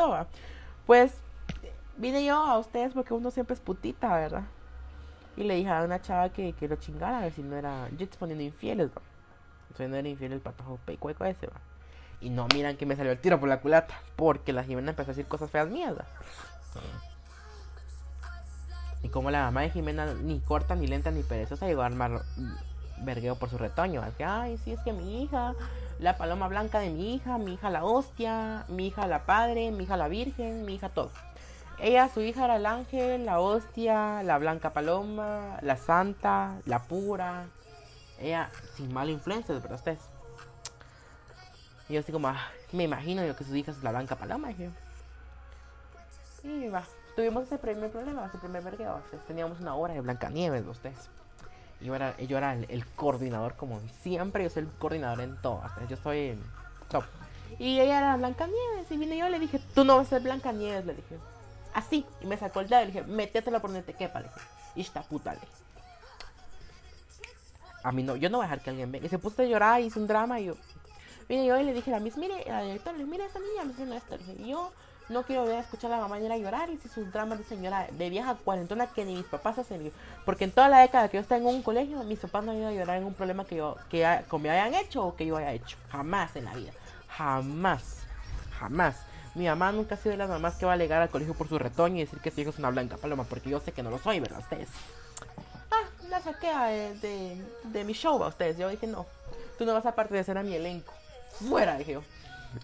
Pues 0.88 1.14
vine 1.98 2.24
yo 2.24 2.36
a 2.36 2.58
ustedes 2.58 2.94
porque 2.94 3.14
uno 3.14 3.32
siempre 3.32 3.54
es 3.54 3.60
putita, 3.60 4.16
¿verdad? 4.16 4.44
Y 5.36 5.44
le 5.44 5.56
dije 5.56 5.70
a 5.70 5.84
una 5.84 6.02
chava 6.02 6.30
que, 6.30 6.54
que 6.54 6.68
lo 6.68 6.78
chingara, 6.78 7.20
a 7.20 7.22
ver 7.22 7.34
si 7.34 7.44
no 7.44 7.56
era. 7.56 7.90
Yo 7.90 8.06
estoy 8.06 8.18
poniendo 8.20 8.44
infieles, 8.44 8.90
va. 8.90 9.02
Entonces 9.68 9.90
no 9.90 9.96
era 9.98 10.08
infiel 10.08 10.34
el 10.34 10.40
patojo 10.40 10.80
peicueco 10.86 11.26
ese, 11.26 11.48
va. 11.48 11.62
Y 12.20 12.32
no 12.32 12.48
miran 12.54 12.78
que 12.78 12.88
me 12.88 12.96
salió 12.96 13.12
el 13.12 13.20
tiro 13.20 13.40
por 13.40 13.48
la 13.48 13.62
culata. 13.62 13.94
Porque 14.16 14.52
la 14.52 14.64
Jimena 14.64 14.90
empezó 14.90 15.12
a 15.12 15.14
decir 15.14 15.28
cosas 15.28 15.52
feas 15.52 15.70
mías, 15.70 15.94
va. 15.96 16.06
Y 19.04 19.10
como 19.10 19.30
la 19.30 19.44
mamá 19.44 19.62
de 19.62 19.70
Jimena, 19.70 20.14
ni 20.16 20.40
corta, 20.40 20.74
ni 20.76 20.88
lenta, 20.88 21.12
ni 21.12 21.22
perezosa, 21.22 21.68
llegó 21.68 21.84
a 21.84 21.86
armar 21.86 22.24
vergueo 23.04 23.36
por 23.36 23.50
su 23.50 23.60
retoño. 23.60 24.02
Así 24.02 24.14
que, 24.18 24.24
ay, 24.24 24.58
sí, 24.58 24.72
es 24.72 24.80
que 24.82 24.94
mi 24.94 25.22
hija, 25.22 25.54
la 26.00 26.18
paloma 26.18 26.48
blanca 26.48 26.80
de 26.80 26.90
mi 26.90 27.14
hija, 27.14 27.38
mi 27.38 27.54
hija 27.54 27.70
la 27.70 27.84
hostia, 27.84 28.66
mi 28.68 28.88
hija 28.88 29.06
la 29.06 29.26
padre, 29.26 29.70
mi 29.70 29.84
hija 29.84 29.98
la 29.98 30.08
virgen, 30.08 30.66
mi 30.66 30.74
hija 30.74 30.90
todo. 30.90 31.12
Ella, 31.80 32.10
su 32.10 32.22
hija 32.22 32.46
era 32.46 32.56
el 32.56 32.66
ángel, 32.66 33.26
la 33.26 33.40
hostia, 33.40 34.24
la 34.24 34.40
blanca 34.40 34.74
paloma, 34.74 35.60
la 35.62 35.78
santa, 35.78 36.60
la 36.66 36.80
pura. 36.84 37.46
Ella, 38.20 38.50
sin 38.76 38.92
mala 38.92 39.12
influencia, 39.12 39.54
verdad 39.54 39.76
ustedes. 39.76 40.00
Y 41.88 41.94
yo 41.94 42.00
así 42.00 42.12
como, 42.12 42.28
ah, 42.30 42.48
me 42.72 42.84
imagino 42.84 43.24
yo 43.24 43.36
que 43.36 43.44
su 43.44 43.56
hija 43.56 43.72
es 43.72 43.84
la 43.84 43.92
blanca 43.92 44.16
paloma, 44.16 44.48
dije. 44.50 44.72
Y 46.44 46.68
va, 46.70 46.84
tuvimos 47.16 47.44
ese 47.44 47.58
primer 47.58 47.92
problema, 47.92 48.26
ese 48.26 48.40
primer 48.40 48.64
vergueo. 48.64 49.02
teníamos 49.28 49.60
una 49.60 49.76
hora 49.76 49.94
de 49.94 50.02
Blancanieves, 50.02 50.66
ustedes. 50.66 51.10
Y 51.80 51.86
yo 51.86 51.96
era, 51.96 52.18
yo 52.18 52.38
era 52.38 52.54
el, 52.54 52.86
coordinador, 52.96 53.56
como 53.56 53.80
siempre, 54.02 54.44
yo 54.44 54.50
soy 54.50 54.64
el 54.64 54.70
coordinador 54.70 55.22
en 55.22 55.38
todo. 55.42 55.62
Yo 55.88 55.96
soy 55.98 56.40
top. 56.90 57.04
Y 57.60 57.80
ella 57.80 58.00
era 58.00 58.18
Blancanieves. 58.18 58.90
Y 58.90 58.98
vine 58.98 59.18
yo 59.18 59.28
y 59.28 59.32
le 59.32 59.40
dije, 59.40 59.60
tú 59.76 59.84
no 59.84 59.98
vas 59.98 60.08
a 60.08 60.10
ser 60.10 60.22
Blancanieves, 60.24 60.86
le 60.86 60.96
dije. 60.96 61.18
Así. 61.78 62.04
Y 62.22 62.26
me 62.26 62.38
sacó 62.38 62.62
el 62.62 62.70
dedo 62.70 62.82
y 62.82 62.86
le 62.86 62.92
dije, 62.92 63.04
métetelo 63.06 63.62
por 63.62 63.70
donde 63.70 63.86
te 63.86 63.94
quepa, 63.94 64.20
le 64.20 64.30
dije. 64.30 64.40
Y 64.76 64.82
esta 64.82 65.04
puta, 65.04 65.34
le. 65.34 65.40
A 67.84 67.92
mí 67.92 68.02
no, 68.02 68.16
yo 68.16 68.32
no 68.32 68.40
voy 68.40 68.46
a 68.46 68.50
dejar 68.50 68.64
que 68.64 68.72
alguien 68.72 68.92
venga. 68.92 69.06
Y 69.06 69.10
se 69.10 69.20
puso 69.20 69.44
a 69.44 69.46
llorar, 69.46 69.80
hizo 69.82 70.00
un 70.00 70.08
drama 70.08 70.40
y 70.40 70.46
yo. 70.46 70.56
Vine 71.30 71.46
yo 71.46 71.56
y 71.60 71.64
le 71.64 71.74
dije 71.74 71.92
a 71.92 71.96
la 71.96 72.00
Miss, 72.00 72.18
mire, 72.18 72.42
a 72.50 72.62
la 72.62 72.64
directora, 72.64 72.98
mire, 72.98 73.26
esta 73.26 73.40
niña 73.40 73.64
me 73.64 73.74
haciendo 73.74 73.96
esto. 73.96 74.18
Le 74.18 74.24
dije, 74.24 74.44
y 74.44 74.50
yo 74.50 74.72
no 75.10 75.22
quiero 75.22 75.46
ver 75.46 75.58
a 75.58 75.60
escuchar 75.60 75.92
a 75.92 75.98
la 75.98 76.08
mamá 76.08 76.20
llorar 76.20 76.72
y 76.72 76.78
si 76.78 76.90
sus 76.90 77.12
dramas 77.14 77.38
de 77.38 77.46
señora 77.46 77.88
de 77.92 78.10
vieja 78.10 78.36
cuarentona 78.44 78.88
que 78.88 79.06
ni 79.06 79.14
mis 79.14 79.26
papás 79.26 79.60
hacen. 79.60 79.92
Porque 80.26 80.46
en 80.46 80.52
toda 80.52 80.70
la 80.70 80.80
década 80.80 81.10
que 81.10 81.18
yo 81.18 81.22
estaba 81.22 81.40
en 81.40 81.46
un 81.46 81.62
colegio, 81.62 82.04
mis 82.06 82.20
papás 82.20 82.44
no 82.44 82.54
han 82.54 82.58
ido 82.58 82.70
a 82.70 82.74
llorar 82.74 82.98
en 82.98 83.04
un 83.04 83.14
problema 83.14 83.46
que 83.46 83.58
yo 83.58 83.78
que, 83.88 84.00
me 84.40 84.50
hayan 84.50 84.74
hecho 84.74 85.06
o 85.06 85.16
que 85.16 85.28
yo 85.28 85.38
haya 85.38 85.54
hecho. 85.54 85.78
Jamás 85.92 86.36
en 86.36 86.46
la 86.46 86.56
vida. 86.56 86.72
Jamás. 87.10 87.98
Jamás. 88.60 89.06
Mi 89.36 89.46
mamá 89.46 89.72
nunca 89.72 89.96
ha 89.96 89.98
sido 89.98 90.12
de 90.12 90.18
las 90.18 90.30
mamás 90.30 90.56
que 90.56 90.66
va 90.66 90.74
a 90.74 90.78
llegar 90.78 91.02
al 91.02 91.10
colegio 91.10 91.34
por 91.34 91.48
su 91.48 91.60
retoño 91.60 91.98
y 91.98 92.00
decir 92.00 92.20
que 92.20 92.32
su 92.32 92.42
hijo 92.42 92.50
es 92.50 92.60
una 92.60 92.70
blanca 92.70 92.98
paloma, 92.98 93.24
porque 93.24 93.50
yo 93.50 93.60
sé 93.60 93.72
que 93.72 93.84
no 93.84 93.90
lo 93.90 94.00
soy, 94.00 94.20
¿verdad? 94.20 94.40
Ustedes. 94.40 94.70
Ah, 95.72 95.84
la 96.10 96.22
saqué 96.22 96.48
de, 97.02 97.42
de, 97.64 97.84
mi 97.84 97.94
show 97.94 98.24
a 98.24 98.28
ustedes. 98.28 98.58
Yo 98.58 98.70
dije, 98.70 98.88
no, 98.88 99.06
tú 99.58 99.66
no 99.66 99.74
vas 99.74 99.86
a 99.86 99.96
pertenecer 99.96 100.38
a 100.38 100.44
mi 100.44 100.56
elenco. 100.56 100.94
Fuera, 101.48 101.78
dije 101.78 101.94
yo. 101.94 102.04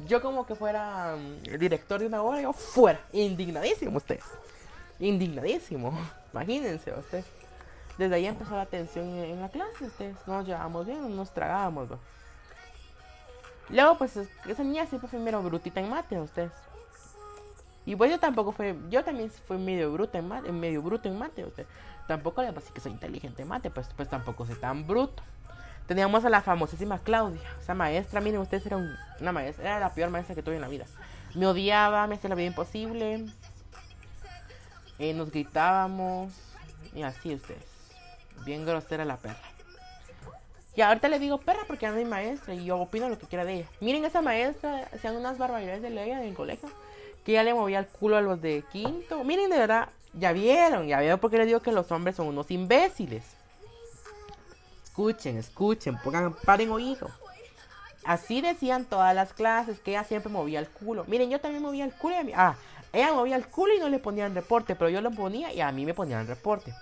Yo 0.08 0.21
como 0.21 0.45
que 0.45 0.56
fuera 0.56 1.15
mm, 1.15 1.58
director 1.58 1.99
de 1.99 2.08
una 2.08 2.23
obra, 2.23 2.41
yo 2.41 2.54
fuera. 2.54 2.99
Indignadísimo 3.12 3.97
ustedes. 3.97 4.23
Indignadísimo. 4.99 5.93
Imagínense 6.34 6.91
ustedes. 6.93 7.26
Desde 7.97 8.15
ahí 8.15 8.26
empezó 8.26 8.56
la 8.56 8.65
tensión 8.65 9.08
en, 9.08 9.39
la 9.39 9.49
clase, 9.49 9.86
ustedes. 9.86 10.15
Nos 10.26 10.47
llevábamos 10.47 10.86
bien, 10.86 11.15
nos 11.15 11.32
tragábamos. 11.32 11.89
Luego, 13.69 13.97
pues, 13.97 14.17
esa 14.17 14.63
niña 14.63 14.86
siempre 14.86 15.10
fue 15.10 15.19
medio 15.19 15.41
brutita 15.41 15.80
en 15.80 15.89
mate, 15.89 16.19
ustedes. 16.19 16.52
Y 17.86 17.95
pues 17.95 18.10
yo 18.12 18.19
tampoco 18.19 18.54
fui, 18.54 18.76
yo 18.89 19.04
también 19.04 19.30
fui 19.30 19.58
medio 19.58 19.91
bruto 19.91 20.17
en 20.17 20.28
mate, 20.28 20.52
medio 20.52 20.82
bruto 20.82 21.10
en 21.10 21.17
mate, 21.17 21.43
ustedes. 21.43 21.67
Tampoco 22.08 22.41
le 22.41 22.54
pasa 22.54 22.73
que 22.73 22.80
soy 22.80 22.91
inteligente 22.91 23.41
en 23.41 23.47
mate, 23.47 23.69
pues, 23.69 23.89
pues 23.95 24.10
tampoco 24.10 24.45
soy 24.45 24.56
tan 24.56 24.88
bruto. 24.88 25.21
Teníamos 25.88 26.23
a 26.23 26.30
la 26.30 26.41
famosísima 26.41 26.99
Claudia, 26.99 27.41
esa 27.62 27.73
maestra, 27.73 28.21
miren, 28.21 28.39
ustedes 28.39 28.65
era 28.65 28.78
una 29.19 29.32
maestra, 29.34 29.65
era 29.65 29.80
la 29.80 29.93
peor 29.93 30.10
maestra 30.10 30.34
que 30.34 30.41
tuve 30.41 30.56
en 30.56 30.62
la 30.62 30.69
vida. 30.69 30.86
Me 31.36 31.45
odiaba, 31.45 32.08
me 32.08 32.15
hacía 32.15 32.30
la 32.30 32.36
vida 32.36 32.47
imposible, 32.47 33.26
eh, 34.99 35.13
nos 35.13 35.32
gritábamos, 35.32 36.32
y 36.93 37.04
así 37.04 37.36
ustedes. 37.36 37.65
Bien 38.45 38.65
grosera 38.65 39.04
la 39.04 39.17
perra. 39.17 39.52
Y 40.75 40.81
ahorita 40.81 41.07
le 41.07 41.19
digo 41.19 41.38
perra 41.39 41.62
porque 41.67 41.86
era 41.86 41.95
mi 41.95 42.05
maestra 42.05 42.53
y 42.53 42.65
yo 42.65 42.79
opino 42.79 43.07
lo 43.07 43.19
que 43.19 43.27
quiera 43.27 43.45
de 43.45 43.53
ella. 43.53 43.67
Miren, 43.79 44.05
esa 44.05 44.21
maestra 44.21 44.88
hacían 44.93 45.15
unas 45.15 45.38
barbaridades 45.38 45.81
de 45.81 45.91
ley 45.91 46.09
en 46.09 46.19
el 46.19 46.33
colegio. 46.33 46.69
Que 47.23 47.33
ya 47.33 47.43
le 47.43 47.53
movía 47.53 47.79
el 47.79 47.88
culo 47.88 48.17
a 48.17 48.21
los 48.21 48.41
de 48.41 48.63
quinto. 48.71 49.23
Miren, 49.23 49.49
de 49.49 49.57
verdad, 49.57 49.89
ya 50.13 50.33
vieron, 50.33 50.88
ya 50.88 50.99
vieron 50.99 51.19
porque 51.19 51.38
le 51.38 51.45
digo 51.45 51.62
que 51.62 51.71
los 51.71 51.91
hombres 51.91 52.15
son 52.15 52.27
unos 52.27 52.49
imbéciles. 52.51 53.23
Escuchen, 54.83 55.38
escuchen, 55.38 55.97
pongan, 56.03 56.33
paren 56.45 56.71
oído. 56.71 57.07
Así 58.03 58.41
decían 58.41 58.86
todas 58.86 59.15
las 59.15 59.31
clases, 59.31 59.79
que 59.79 59.91
ella 59.91 60.03
siempre 60.03 60.31
movía 60.31 60.59
el 60.59 60.67
culo. 60.67 61.05
Miren, 61.07 61.29
yo 61.29 61.39
también 61.39 61.63
movía 61.63 61.86
el 61.86 61.93
culo. 61.93 62.15
Y 62.21 62.33
ah, 62.36 62.55
ella 62.91 63.13
movía 63.13 63.36
el 63.36 63.47
culo 63.47 63.73
y 63.73 63.79
no 63.79 63.89
le 63.89 63.99
ponían 63.99 64.36
reporte, 64.36 64.75
pero 64.75 64.89
yo 64.89 65.01
lo 65.01 65.12
ponía 65.12 65.53
y 65.53 65.62
a 65.62 65.71
mí 65.71 65.86
me 65.86 65.93
ponían 65.93 66.27
reporte. 66.27 66.73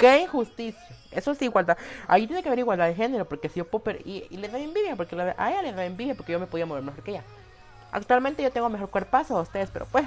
¡Qué 0.00 0.22
injusticia! 0.22 0.80
Eso 1.10 1.32
es 1.32 1.42
igualdad. 1.42 1.76
Ahí 2.08 2.26
tiene 2.26 2.42
que 2.42 2.48
haber 2.48 2.60
igualdad 2.60 2.86
de 2.86 2.94
género, 2.94 3.28
porque 3.28 3.50
si 3.50 3.58
yo 3.58 3.68
Popper 3.68 4.00
y, 4.06 4.26
y 4.30 4.38
le 4.38 4.48
da 4.48 4.58
envidia, 4.58 4.96
porque 4.96 5.14
a 5.14 5.50
ella 5.50 5.60
le 5.60 5.72
da 5.72 5.84
envidia, 5.84 6.14
porque 6.14 6.32
yo 6.32 6.40
me 6.40 6.46
podía 6.46 6.64
mover 6.64 6.82
mejor 6.82 7.04
que 7.04 7.10
ella. 7.10 7.24
Actualmente 7.92 8.42
yo 8.42 8.50
tengo 8.50 8.70
mejor 8.70 8.88
cuerpazo 8.88 9.36
a 9.36 9.42
ustedes, 9.42 9.68
pero 9.70 9.84
pues, 9.84 10.06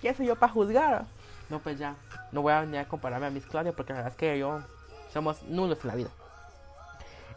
¿qué 0.00 0.14
soy 0.14 0.28
yo 0.28 0.36
para 0.36 0.50
juzgar? 0.50 1.04
No, 1.50 1.58
pues 1.58 1.78
ya, 1.78 1.94
no 2.32 2.40
voy 2.40 2.54
a 2.54 2.62
venir 2.62 2.78
a 2.78 2.88
compararme 2.88 3.26
a 3.26 3.30
mis 3.30 3.44
Claudia, 3.44 3.72
porque 3.72 3.92
la 3.92 3.98
verdad 3.98 4.12
es 4.12 4.16
que 4.16 4.38
yo 4.38 4.62
somos 5.12 5.42
nulos 5.42 5.78
en 5.82 5.88
la 5.88 5.94
vida. 5.94 6.08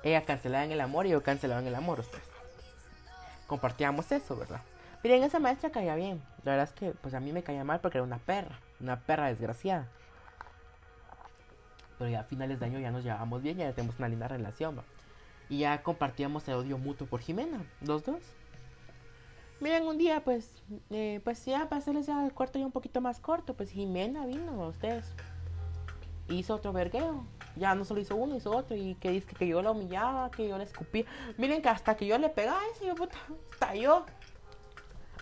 Ella 0.02 0.24
cancelaba 0.24 0.64
en 0.64 0.72
el 0.72 0.80
amor 0.80 1.08
y 1.08 1.10
yo 1.10 1.22
cancelaba 1.22 1.60
en 1.60 1.68
el 1.68 1.76
amor, 1.76 2.00
ustedes. 2.00 2.24
Compartíamos 3.48 4.10
eso, 4.14 4.38
¿verdad? 4.38 4.62
Miren, 5.04 5.24
esa 5.24 5.40
maestra 5.40 5.72
caía 5.72 5.96
bien. 5.96 6.22
La 6.46 6.54
verdad 6.54 6.70
es 6.70 6.74
que 6.74 6.92
pues 7.02 7.14
a 7.14 7.20
mí 7.20 7.34
me 7.34 7.44
caía 7.44 7.66
mal 7.66 7.82
porque 7.82 7.98
era 7.98 8.06
una 8.06 8.20
perra. 8.20 8.60
Una 8.80 8.98
perra 8.98 9.28
desgraciada. 9.28 9.88
Pero 11.98 12.10
ya 12.10 12.22
a 12.22 12.24
finales 12.24 12.60
de 12.60 12.66
año 12.66 12.80
ya 12.80 12.92
nos 12.92 13.04
llevábamos 13.04 13.42
bien, 13.42 13.58
ya 13.58 13.74
tenemos 13.74 13.98
una 14.00 14.10
linda 14.10 14.28
relación. 14.28 14.82
Y 15.50 15.60
ya 15.60 15.82
compartíamos 15.82 16.48
el 16.48 16.56
odio 16.56 16.78
mutuo 16.78 17.08
por 17.08 17.22
Jimena, 17.22 17.64
los 17.82 18.04
dos. 18.04 18.22
Miren, 19.60 19.88
un 19.88 19.98
día, 19.98 20.24
pues, 20.24 20.52
eh, 20.92 21.20
pues 21.24 21.44
ya 21.46 21.68
para 21.70 21.80
hacerles 21.80 22.06
ya 22.06 22.26
el 22.26 22.34
cuarto 22.34 22.60
ya 22.60 22.66
un 22.66 22.72
poquito 22.72 23.02
más 23.02 23.20
corto, 23.20 23.56
pues 23.56 23.72
Jimena 23.72 24.26
vino 24.26 24.64
a 24.64 24.68
ustedes. 24.68 25.14
Hizo 26.30 26.56
otro 26.56 26.74
vergueo 26.74 27.26
ya 27.58 27.76
no 27.76 27.86
solo 27.86 28.00
hizo 28.00 28.16
uno, 28.16 28.36
hizo 28.36 28.56
otro. 28.56 28.76
Y 28.76 28.96
que 28.96 29.12
dice 29.12 29.36
que 29.36 29.48
yo 29.48 29.62
la 29.62 29.72
humillaba, 29.72 30.32
que 30.32 30.48
yo 30.48 30.58
la 30.58 30.64
escupía. 30.64 31.06
Miren 31.38 31.62
que 31.62 31.70
hasta 31.70 31.96
que 31.96 32.06
yo 32.06 32.18
le 32.18 32.30
pegaba, 32.30 32.60
ese 32.74 32.88
yo 32.88 32.96
puta, 32.96 33.18
hasta 33.52 33.76
yo. 33.76 34.06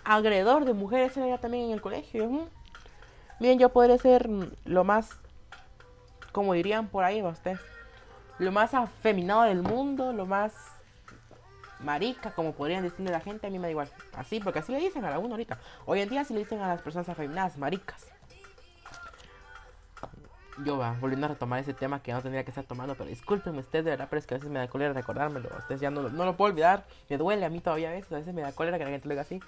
Agredor 0.04 0.66
de 0.66 0.74
mujeres 0.74 1.18
era 1.18 1.40
también 1.40 1.66
en 1.66 1.72
el 1.72 1.82
colegio. 1.82 2.48
Miren, 3.40 3.60
yo 3.60 3.70
podré 3.70 3.98
ser 3.98 4.30
lo 4.66 4.84
más, 4.84 5.10
como 6.36 6.52
dirían 6.54 6.88
por 6.90 7.06
ahí, 7.06 7.24
ustedes, 7.24 7.62
lo 8.40 8.52
más 8.52 8.74
afeminado 8.74 9.44
del 9.44 9.62
mundo, 9.62 10.12
lo 10.12 10.26
más 10.26 10.52
marica, 11.80 12.32
como 12.32 12.52
podrían 12.52 12.84
decirle 12.84 13.10
la 13.10 13.22
gente, 13.22 13.48
a 13.48 13.50
mí 13.50 13.58
me 13.58 13.68
da 13.68 13.72
igual. 13.72 13.90
Así, 14.18 14.42
porque 14.42 14.60
así 14.60 14.74
le 14.74 14.80
dicen 14.80 15.06
a 15.06 15.10
la 15.12 15.18
uno 15.18 15.36
ahorita. 15.36 15.58
Hoy 15.86 16.02
en 16.02 16.10
día 16.10 16.26
sí 16.26 16.34
le 16.34 16.42
dicen 16.42 16.60
a 16.60 16.68
las 16.68 16.82
personas 16.82 17.08
afeminadas, 17.08 17.58
maricas. 17.58 18.06
yo 20.66 20.78
va, 20.78 20.98
volviendo 21.00 21.26
a 21.26 21.30
retomar 21.30 21.60
ese 21.62 21.74
tema 21.74 22.02
que 22.02 22.12
no 22.12 22.22
tendría 22.22 22.44
que 22.44 22.52
estar 22.52 22.66
tomando, 22.66 22.96
pero 22.96 23.10
discúlpenme 23.10 23.60
ustedes 23.60 23.86
de 23.86 23.92
verdad, 23.92 24.08
pero 24.10 24.20
es 24.20 24.28
que 24.28 24.36
a 24.36 24.38
veces 24.38 24.52
me 24.52 24.60
da 24.60 24.68
cólera 24.68 24.92
recordármelo. 24.92 25.48
Ustedes 25.58 25.80
ya 25.80 25.90
no, 25.90 26.02
lo- 26.02 26.36
puedo 26.36 26.52
olvidar, 26.52 26.84
me 27.10 27.18
duele 27.18 27.46
a 27.46 27.50
mí 27.50 27.62
todavía 27.62 27.90
a 27.90 27.94
veces, 27.94 28.12
a 28.12 28.18
veces 28.18 28.34
me 28.34 28.42
da 28.42 28.52
cólera 28.52 28.78
que 28.78 28.84
la 28.84 28.90
gente 28.92 29.08
lo 29.08 29.14
diga 29.14 29.22
así. 29.22 29.40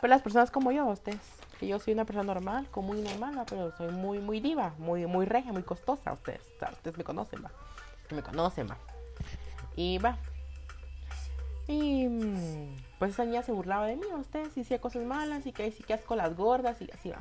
Pero 0.00 0.10
las 0.10 0.22
personas 0.22 0.50
como 0.50 0.70
yo, 0.70 0.86
ustedes, 0.86 1.18
que 1.58 1.66
yo 1.66 1.78
soy 1.78 1.94
una 1.94 2.04
persona 2.04 2.32
normal, 2.32 2.68
como 2.70 2.88
muy 2.88 3.02
normal, 3.02 3.44
pero 3.48 3.76
soy 3.76 3.90
muy, 3.90 4.18
muy 4.20 4.40
diva, 4.40 4.74
muy, 4.78 5.06
muy 5.06 5.26
regia, 5.26 5.52
muy 5.52 5.62
costosa, 5.62 6.12
ustedes, 6.12 6.42
o 6.56 6.58
sea, 6.58 6.70
ustedes 6.70 6.96
me 6.96 7.04
conocen, 7.04 7.44
va, 7.44 7.50
me 8.14 8.22
conocen, 8.22 8.68
va. 8.68 8.76
Y 9.74 9.98
va. 9.98 10.16
Y 11.66 12.06
mm, 12.06 12.76
pues 12.98 13.12
esa 13.12 13.24
niña 13.24 13.42
se 13.42 13.52
burlaba 13.52 13.86
de 13.86 13.96
mí, 13.96 14.06
ustedes, 14.18 14.56
y 14.56 14.60
hacía 14.60 14.80
cosas 14.80 15.04
malas, 15.04 15.46
y 15.46 15.52
que 15.52 15.70
sí 15.72 15.82
que 15.82 15.94
asco 15.94 16.14
las 16.14 16.36
gordas, 16.36 16.80
y 16.80 16.90
así 16.92 17.10
va. 17.10 17.18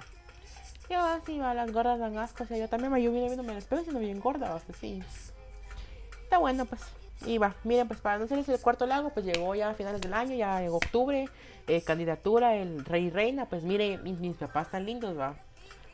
Yo 0.90 1.00
así 1.00 1.38
va, 1.40 1.54
las 1.54 1.72
gordas 1.74 2.00
dan 2.00 2.18
asco, 2.18 2.44
o 2.44 2.48
sea, 2.48 2.58
yo 2.58 2.70
también, 2.70 2.96
yo 2.98 3.12
vine 3.12 3.26
viéndome 3.26 3.54
el 3.54 3.58
espejo 3.58 3.82
siendo 3.82 4.00
bien 4.00 4.20
gorda, 4.20 4.50
va, 4.50 4.60
pues 4.60 4.78
sí. 4.78 5.04
Está 6.24 6.38
bueno, 6.38 6.66
pues. 6.66 6.82
Y 7.25 7.39
va, 7.39 7.56
miren, 7.63 7.88
pues 7.88 7.99
para 7.99 8.19
no 8.19 8.27
ser 8.27 8.43
el 8.47 8.62
cuarto 8.62 8.86
lago, 8.86 9.10
pues 9.10 9.25
llegó 9.25 9.56
ya 9.56 9.69
a 9.69 9.73
finales 9.73 10.01
del 10.01 10.13
año, 10.13 10.36
ya 10.36 10.62
en 10.63 10.69
octubre, 10.69 11.27
eh, 11.67 11.82
candidatura, 11.82 12.56
el 12.56 12.86
rey 12.86 13.06
y 13.06 13.10
reina, 13.10 13.47
pues 13.47 13.63
mire, 13.63 13.97
mis, 13.97 14.19
mis 14.19 14.38
papás 14.38 14.69
tan 14.69 14.86
lindos, 14.86 15.17
va. 15.17 15.36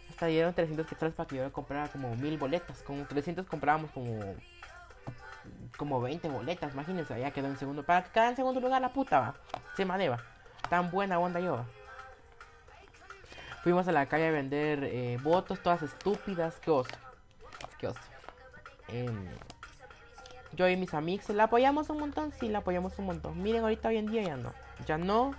Hasta 0.09 0.27
dieron 0.27 0.53
300 0.53 0.85
quetzales 0.85 1.15
para 1.15 1.27
que 1.27 1.37
yo 1.37 1.51
comprara 1.51 1.87
como 1.87 2.15
mil 2.15 2.37
boletas. 2.37 2.83
Con 2.83 3.05
300 3.05 3.47
comprábamos 3.47 3.89
como 3.91 4.35
como 5.77 5.99
20 5.99 6.29
boletas, 6.29 6.73
imagínense, 6.73 7.19
ya 7.19 7.31
quedó 7.31 7.47
en 7.47 7.57
segundo. 7.57 7.83
Para 7.83 8.03
que 8.03 8.11
quedara 8.11 8.29
en 8.29 8.35
segundo 8.35 8.59
lugar 8.59 8.81
la 8.81 8.93
puta, 8.93 9.19
va. 9.19 9.35
Se 9.75 9.85
maneva. 9.85 10.19
Tan 10.69 10.91
buena 10.91 11.19
onda 11.19 11.39
yo, 11.39 11.53
va. 11.53 11.65
Fuimos 13.63 13.87
a 13.87 13.91
la 13.91 14.05
calle 14.07 14.27
a 14.27 14.31
vender 14.31 14.83
eh, 14.83 15.17
votos, 15.23 15.59
todas 15.59 15.81
estúpidas. 15.81 16.55
Qué 16.59 16.69
oso. 16.69 16.91
Qué 17.79 17.87
oso. 17.87 17.99
Em, 18.89 19.29
yo 20.55 20.69
y 20.69 20.77
mis 20.77 20.93
amigos, 20.93 21.29
¿la 21.29 21.45
apoyamos 21.45 21.89
un 21.89 21.99
montón? 21.99 22.31
Sí, 22.39 22.47
la 22.47 22.59
apoyamos 22.59 22.97
un 22.99 23.05
montón. 23.05 23.41
Miren, 23.41 23.63
ahorita 23.63 23.89
hoy 23.89 23.97
en 23.97 24.07
día 24.07 24.23
ya 24.23 24.37
no. 24.37 24.53
Ya 24.85 24.97
no. 24.97 25.33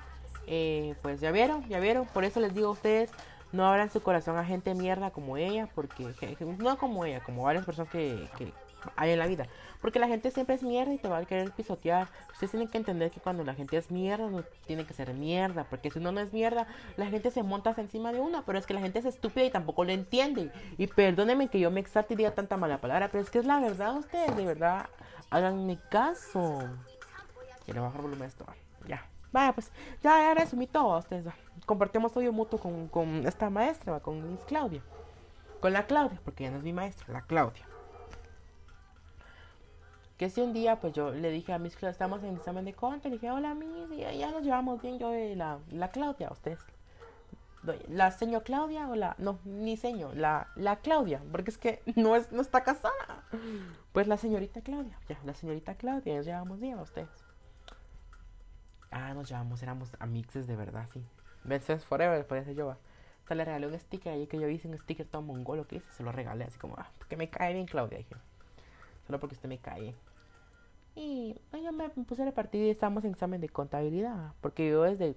Eh, 0.46 0.94
pues 1.02 1.20
ya 1.20 1.30
vieron, 1.30 1.66
ya 1.68 1.80
vieron. 1.80 2.06
Por 2.06 2.24
eso 2.24 2.40
les 2.40 2.54
digo 2.54 2.68
a 2.68 2.72
ustedes, 2.72 3.10
no 3.52 3.66
abran 3.66 3.90
su 3.90 4.02
corazón 4.02 4.36
a 4.36 4.44
gente 4.44 4.74
mierda 4.74 5.10
como 5.10 5.36
ella. 5.36 5.68
Porque, 5.74 6.12
no 6.58 6.78
como 6.78 7.04
ella, 7.04 7.20
como 7.20 7.44
varias 7.44 7.64
personas 7.64 7.90
que, 7.92 8.28
que 8.36 8.52
hay 8.96 9.10
en 9.10 9.18
la 9.18 9.26
vida. 9.26 9.46
Porque 9.80 9.98
la 9.98 10.08
gente 10.08 10.30
siempre 10.30 10.54
es 10.54 10.62
mierda 10.62 10.94
y 10.94 10.98
te 10.98 11.08
va 11.08 11.18
a 11.18 11.24
querer 11.26 11.50
pisotear. 11.50 12.08
Ustedes 12.32 12.52
tienen 12.52 12.68
que 12.68 12.78
entender 12.78 13.10
que 13.10 13.20
cuando 13.20 13.44
la 13.44 13.54
gente 13.54 13.76
es 13.76 13.90
mierda, 13.90 14.30
no 14.30 14.42
tiene 14.66 14.86
que 14.86 14.94
ser 14.94 15.12
mierda. 15.12 15.64
Porque 15.64 15.90
si 15.90 15.98
uno 15.98 16.10
no 16.10 16.20
es 16.20 16.32
mierda, 16.32 16.66
la 16.96 17.06
gente 17.06 17.30
se 17.30 17.42
monta 17.42 17.74
encima 17.76 18.10
de 18.12 18.20
uno. 18.20 18.44
Pero 18.46 18.58
es 18.58 18.64
que 18.64 18.72
la 18.72 18.80
gente 18.80 19.00
es 19.00 19.04
estúpida 19.04 19.44
y 19.44 19.50
tampoco 19.50 19.84
lo 19.84 19.92
entiende. 19.92 20.50
Y 20.78 20.86
perdónenme 20.86 21.48
que 21.48 21.60
yo 21.60 21.70
me 21.70 21.80
exalte 21.80 22.14
y 22.14 22.16
diga 22.16 22.30
tanta 22.30 22.56
mala 22.56 22.80
palabra. 22.80 23.08
Pero 23.10 23.22
es 23.22 23.30
que 23.30 23.38
es 23.38 23.44
la 23.44 23.60
verdad, 23.60 23.96
ustedes, 23.96 24.34
de 24.34 24.46
verdad. 24.46 24.86
Háganme 25.30 25.78
caso. 25.90 26.62
Quiero 27.64 27.82
bajar 27.82 28.00
volumen 28.00 28.28
esto. 28.28 28.46
Ya. 28.86 29.06
Vaya, 29.32 29.52
pues, 29.52 29.70
ya, 30.02 30.32
resumí 30.32 30.66
todo 30.66 30.96
ustedes. 30.98 31.26
Compartimos 31.66 32.16
odio 32.16 32.32
mutuo 32.32 32.58
con, 32.58 32.88
con 32.88 33.26
esta 33.26 33.50
maestra, 33.50 34.00
con 34.00 34.30
Miss 34.30 34.44
Claudia. 34.46 34.80
Con 35.60 35.72
la 35.72 35.86
Claudia, 35.86 36.20
porque 36.24 36.44
ya 36.44 36.50
no 36.50 36.58
es 36.58 36.62
mi 36.62 36.72
maestra, 36.72 37.12
la 37.12 37.22
Claudia. 37.22 37.66
Que 40.24 40.30
si 40.30 40.40
un 40.40 40.54
día, 40.54 40.80
pues 40.80 40.94
yo 40.94 41.10
le 41.10 41.30
dije 41.30 41.52
a 41.52 41.58
Miss 41.58 41.76
Claudia, 41.76 41.90
estamos 41.90 42.22
en 42.22 42.34
examen 42.36 42.64
de 42.64 42.72
contra, 42.72 43.10
le 43.10 43.16
dije, 43.16 43.30
hola 43.30 43.52
Miss, 43.52 43.92
y 43.92 43.98
ya, 43.98 44.10
ya 44.10 44.30
nos 44.30 44.42
llevamos 44.42 44.80
bien 44.80 44.98
yo 44.98 45.14
y 45.14 45.34
la, 45.34 45.58
la 45.70 45.90
Claudia, 45.90 46.30
ustedes. 46.30 46.60
La 47.88 48.10
señor 48.10 48.42
Claudia 48.42 48.88
o 48.88 48.94
la, 48.94 49.16
no, 49.18 49.38
ni 49.44 49.76
señor, 49.76 50.16
la, 50.16 50.48
la 50.56 50.76
Claudia, 50.76 51.20
porque 51.30 51.50
es 51.50 51.58
que 51.58 51.82
no, 51.96 52.16
es, 52.16 52.32
no 52.32 52.40
está 52.40 52.64
casada. 52.64 53.26
Pues 53.92 54.06
la 54.06 54.16
señorita 54.16 54.62
Claudia, 54.62 54.98
ya, 55.10 55.18
la 55.26 55.34
señorita 55.34 55.74
Claudia, 55.74 56.16
nos 56.16 56.24
llevamos 56.24 56.58
bien 56.58 56.78
a 56.78 56.82
ustedes. 56.84 57.10
Ah, 58.90 59.12
nos 59.12 59.28
llevamos, 59.28 59.62
éramos 59.62 59.94
amixes 59.98 60.46
de 60.46 60.56
verdad, 60.56 60.88
sí. 60.90 61.04
Friends 61.42 61.84
forever, 61.84 62.26
parece 62.26 62.54
yo. 62.54 62.68
O 62.68 63.26
sea, 63.26 63.36
le 63.36 63.44
regalé 63.44 63.66
un 63.66 63.78
sticker 63.78 64.14
ahí 64.14 64.26
que 64.26 64.40
yo 64.40 64.48
hice, 64.48 64.68
un 64.68 64.78
sticker 64.78 65.06
todo 65.06 65.20
mongolo 65.20 65.66
que 65.66 65.76
hice, 65.76 65.92
se 65.92 66.02
lo 66.02 66.12
regalé 66.12 66.44
así 66.44 66.58
como, 66.58 66.76
ah, 66.78 66.88
porque 66.96 67.14
me 67.18 67.28
cae 67.28 67.52
bien 67.52 67.66
Claudia, 67.66 67.98
dije. 67.98 68.16
Solo 69.06 69.20
porque 69.20 69.34
usted 69.34 69.50
me 69.50 69.58
cae. 69.58 69.94
Y 70.96 71.36
yo 71.52 71.72
me 71.72 71.88
puse 71.88 72.22
a 72.22 72.24
repartir 72.24 72.62
y 72.62 72.70
estábamos 72.70 73.04
en 73.04 73.10
examen 73.10 73.40
de 73.40 73.48
contabilidad, 73.48 74.32
porque 74.40 74.70
yo 74.70 74.82
desde 74.82 75.16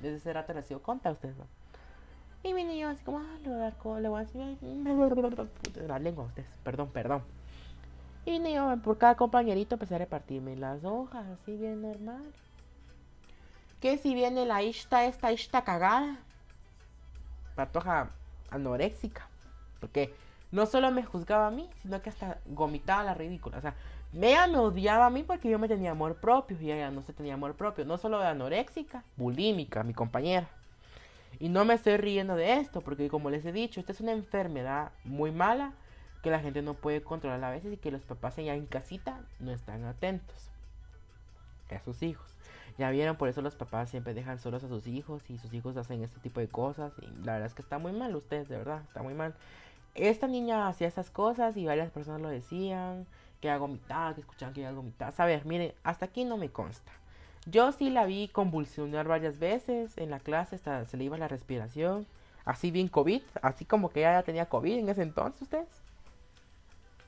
desde 0.00 0.16
ese 0.16 0.32
rato 0.32 0.52
le 0.52 0.62
sido 0.62 0.82
conta 0.82 1.08
a 1.08 1.12
ustedes, 1.12 1.36
¿no? 1.36 1.46
Y 2.42 2.54
vine 2.54 2.76
yo 2.76 2.88
así 2.88 3.04
como, 3.04 3.20
ah, 3.20 3.38
le 3.42 3.48
voy 3.48 3.58
a 3.58 3.60
dar 3.60 4.00
le 4.00 4.08
voy 4.08 4.20
a 4.20 4.24
decir, 4.24 4.58
la 5.86 5.98
lengua 5.98 6.24
a 6.24 6.26
ustedes, 6.26 6.48
perdón, 6.64 6.90
perdón. 6.90 7.22
Y 8.24 8.32
vine 8.32 8.54
yo 8.54 8.76
por 8.82 8.98
cada 8.98 9.14
compañerito 9.16 9.76
empecé 9.76 9.94
a 9.94 9.98
repartirme 9.98 10.56
las 10.56 10.82
hojas, 10.84 11.24
así 11.26 11.56
bien 11.56 11.82
normal. 11.82 12.22
Que 13.80 13.98
si 13.98 14.14
viene 14.14 14.44
la 14.44 14.62
ishta, 14.62 15.04
esta 15.04 15.32
ishta 15.32 15.62
cagada, 15.62 16.18
patoja 17.54 18.10
anoréxica, 18.50 19.28
porque 19.80 20.12
no 20.52 20.66
solo 20.66 20.90
me 20.90 21.02
juzgaba 21.02 21.48
a 21.48 21.50
mí, 21.50 21.68
sino 21.80 22.00
que 22.00 22.10
hasta 22.10 22.38
gomitaba 22.46 23.02
la 23.02 23.14
ridícula. 23.14 23.58
O 23.58 23.60
sea, 23.60 23.74
ella 24.14 24.46
me 24.46 24.58
odiaba 24.58 25.06
a 25.06 25.10
mí 25.10 25.22
porque 25.22 25.50
yo 25.50 25.58
me 25.58 25.68
tenía 25.68 25.90
amor 25.90 26.16
propio 26.16 26.56
y 26.60 26.70
ella 26.70 26.90
no 26.90 27.02
se 27.02 27.12
tenía 27.12 27.34
amor 27.34 27.54
propio. 27.54 27.84
No 27.84 27.98
solo 27.98 28.20
de 28.20 28.26
anoréxica, 28.26 29.02
bulímica, 29.16 29.82
mi 29.82 29.94
compañera. 29.94 30.48
Y 31.40 31.48
no 31.48 31.64
me 31.64 31.74
estoy 31.74 31.96
riendo 31.96 32.36
de 32.36 32.54
esto, 32.58 32.82
porque 32.82 33.08
como 33.08 33.30
les 33.30 33.44
he 33.44 33.52
dicho, 33.52 33.80
esta 33.80 33.92
es 33.92 34.00
una 34.00 34.12
enfermedad 34.12 34.92
muy 35.04 35.32
mala 35.32 35.72
que 36.22 36.30
la 36.30 36.38
gente 36.38 36.62
no 36.62 36.74
puede 36.74 37.02
controlar 37.02 37.42
a 37.42 37.50
veces 37.50 37.72
y 37.72 37.76
que 37.78 37.90
los 37.90 38.02
papás 38.02 38.38
allá 38.38 38.54
en 38.54 38.66
casita 38.66 39.20
no 39.40 39.50
están 39.50 39.84
atentos 39.84 40.52
a 41.74 41.80
sus 41.80 42.02
hijos. 42.02 42.36
Ya 42.78 42.90
vieron, 42.90 43.16
por 43.16 43.28
eso 43.28 43.42
los 43.42 43.54
papás 43.54 43.90
siempre 43.90 44.14
dejan 44.14 44.38
solos 44.38 44.64
a 44.64 44.68
sus 44.68 44.86
hijos 44.86 45.22
y 45.28 45.38
sus 45.38 45.52
hijos 45.52 45.76
hacen 45.76 46.02
este 46.02 46.20
tipo 46.20 46.40
de 46.40 46.48
cosas. 46.48 46.92
Y 47.00 47.06
la 47.24 47.32
verdad 47.32 47.46
es 47.46 47.54
que 47.54 47.62
está 47.62 47.78
muy 47.78 47.92
mal 47.92 48.14
ustedes, 48.16 48.48
de 48.48 48.56
verdad, 48.56 48.82
está 48.86 49.02
muy 49.02 49.14
mal. 49.14 49.34
Esta 49.94 50.26
niña 50.26 50.68
hacía 50.68 50.88
esas 50.88 51.10
cosas 51.10 51.56
y 51.56 51.66
varias 51.66 51.90
personas 51.90 52.20
lo 52.20 52.28
decían, 52.28 53.06
que 53.40 53.48
era 53.48 53.58
vomitada, 53.58 54.14
que 54.14 54.20
escuchaban 54.22 54.54
que 54.54 54.62
era 54.62 54.72
vomitada. 54.72 55.12
A 55.16 55.26
ver, 55.26 55.44
miren, 55.44 55.74
hasta 55.82 56.06
aquí 56.06 56.24
no 56.24 56.36
me 56.36 56.48
consta. 56.48 56.92
Yo 57.46 57.72
sí 57.72 57.90
la 57.90 58.06
vi 58.06 58.28
convulsionar 58.28 59.08
varias 59.08 59.38
veces 59.38 59.98
en 59.98 60.10
la 60.10 60.20
clase, 60.20 60.56
hasta 60.56 60.86
se 60.86 60.96
le 60.96 61.04
iba 61.04 61.18
la 61.18 61.28
respiración. 61.28 62.06
Así 62.44 62.70
bien 62.70 62.88
COVID, 62.88 63.22
así 63.42 63.64
como 63.64 63.90
que 63.90 64.00
ella 64.00 64.14
ya 64.14 64.22
tenía 64.22 64.46
COVID 64.46 64.78
en 64.78 64.88
ese 64.88 65.02
entonces, 65.02 65.42
ustedes. 65.42 65.68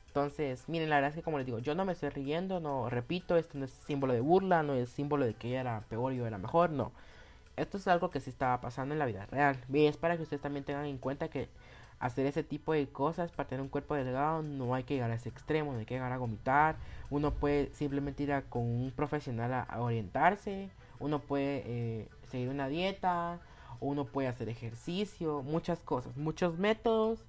Entonces, 0.08 0.68
miren, 0.68 0.90
la 0.90 0.96
verdad 0.96 1.10
es 1.10 1.16
que 1.16 1.22
como 1.22 1.38
les 1.38 1.46
digo, 1.46 1.58
yo 1.58 1.74
no 1.74 1.84
me 1.84 1.92
estoy 1.92 2.08
riendo, 2.10 2.60
no, 2.60 2.88
repito, 2.88 3.36
esto 3.36 3.58
no 3.58 3.64
es 3.64 3.72
símbolo 3.72 4.12
de 4.12 4.20
burla, 4.20 4.62
no 4.62 4.74
es 4.74 4.90
símbolo 4.90 5.24
de 5.24 5.34
que 5.34 5.48
ella 5.48 5.60
era 5.60 5.80
peor 5.88 6.12
y 6.12 6.18
yo 6.18 6.26
era 6.26 6.38
mejor, 6.38 6.70
no. 6.70 6.92
Esto 7.56 7.78
es 7.78 7.88
algo 7.88 8.10
que 8.10 8.20
sí 8.20 8.30
estaba 8.30 8.60
pasando 8.60 8.94
en 8.94 9.00
la 9.00 9.06
vida 9.06 9.26
real. 9.26 9.56
Y 9.72 9.86
es 9.86 9.96
para 9.96 10.16
que 10.16 10.22
ustedes 10.22 10.42
también 10.42 10.64
tengan 10.64 10.86
en 10.86 10.98
cuenta 10.98 11.28
que 11.28 11.48
hacer 12.04 12.26
ese 12.26 12.42
tipo 12.42 12.74
de 12.74 12.86
cosas 12.86 13.32
para 13.32 13.48
tener 13.48 13.62
un 13.62 13.70
cuerpo 13.70 13.94
delgado 13.94 14.42
no 14.42 14.74
hay 14.74 14.84
que 14.84 14.92
llegar 14.92 15.10
a 15.10 15.14
ese 15.14 15.30
extremo, 15.30 15.72
no 15.72 15.78
hay 15.78 15.86
que 15.86 15.94
llegar 15.94 16.12
a 16.12 16.18
vomitar. 16.18 16.76
Uno 17.08 17.30
puede 17.30 17.72
simplemente 17.72 18.24
ir 18.24 18.32
a, 18.32 18.42
con 18.42 18.62
un 18.62 18.92
profesional 18.94 19.54
a, 19.54 19.80
orientarse, 19.80 20.68
uno 21.00 21.20
puede 21.20 21.62
eh, 21.64 22.08
seguir 22.28 22.50
una 22.50 22.68
dieta, 22.68 23.40
uno 23.80 24.04
puede 24.04 24.28
hacer 24.28 24.50
ejercicio, 24.50 25.42
muchas 25.42 25.80
cosas, 25.80 26.14
muchos 26.18 26.58
métodos. 26.58 27.24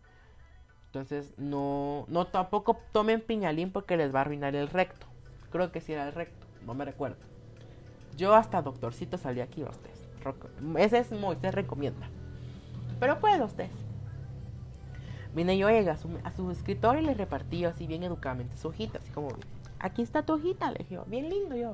Entonces 0.88 1.34
no, 1.38 2.04
no 2.10 2.28
tampoco 2.28 2.78
tomen 2.92 3.22
piñalín 3.22 3.72
porque 3.72 3.96
les 3.96 4.14
va 4.14 4.20
a 4.20 4.22
arruinar 4.24 4.58
el 4.58 4.68
recto. 4.68 5.06
Creo 5.54 5.72
que 5.72 5.80
sí 5.80 5.94
era 5.94 6.06
el 6.06 6.14
recto, 6.14 6.46
no 6.66 6.74
me 6.74 6.84
recuerdo. 6.84 7.24
Yo 8.18 8.34
hasta 8.34 8.62
doctorcito 8.62 9.18
salí 9.18 9.40
aquí 9.40 9.64
ustedes. 9.64 10.04
Ese 10.78 10.98
es 10.98 11.12
Moisés 11.14 11.56
recomienda. 11.56 12.10
Pero 13.00 13.20
puedo 13.20 13.46
ustedes. 13.46 13.85
Vine 15.36 15.58
yo 15.58 15.68
a 15.68 15.98
su, 15.98 16.18
a 16.24 16.32
su 16.32 16.50
escritorio 16.50 17.02
y 17.02 17.06
le 17.06 17.14
repartí 17.14 17.66
así 17.66 17.86
bien 17.88 18.04
educadamente 18.04 18.58
su 18.58 18.70
hojita, 18.70 19.00
así 19.00 19.12
como, 19.12 19.28
aquí 19.80 20.02
está 20.02 20.24
tu 20.24 20.34
hojita, 20.34 20.72
le 20.72 20.78
dije, 20.78 20.98
bien 21.08 21.30
lindo 21.30 21.58
yo, 21.58 21.74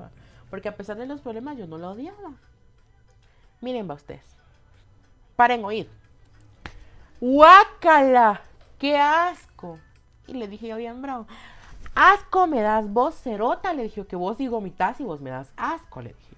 porque 0.49 0.67
a 0.67 0.75
pesar 0.75 0.97
de 0.97 1.05
los 1.05 1.21
problemas 1.21 1.57
yo 1.57 1.67
no 1.67 1.77
la 1.77 1.91
odiaba. 1.91 2.33
Miren, 3.61 3.87
va 3.87 3.93
ustedes, 3.93 4.25
paren 5.35 5.63
oír. 5.63 5.87
¡Guácala! 7.19 8.41
¡Qué 8.79 8.97
asco! 8.97 9.77
Y 10.25 10.33
le 10.33 10.47
dije 10.47 10.67
yo 10.67 10.77
bien 10.77 11.03
bravo, 11.03 11.27
asco 11.93 12.47
me 12.47 12.61
das 12.61 12.91
vos, 12.91 13.13
cerota, 13.13 13.75
le 13.75 13.83
dije 13.83 14.07
que 14.07 14.15
vos 14.15 14.39
y 14.39 14.47
vomitas 14.47 14.99
y 14.99 15.03
vos 15.03 15.21
me 15.21 15.29
das 15.29 15.53
asco, 15.55 16.01
le 16.01 16.13
dije. 16.13 16.35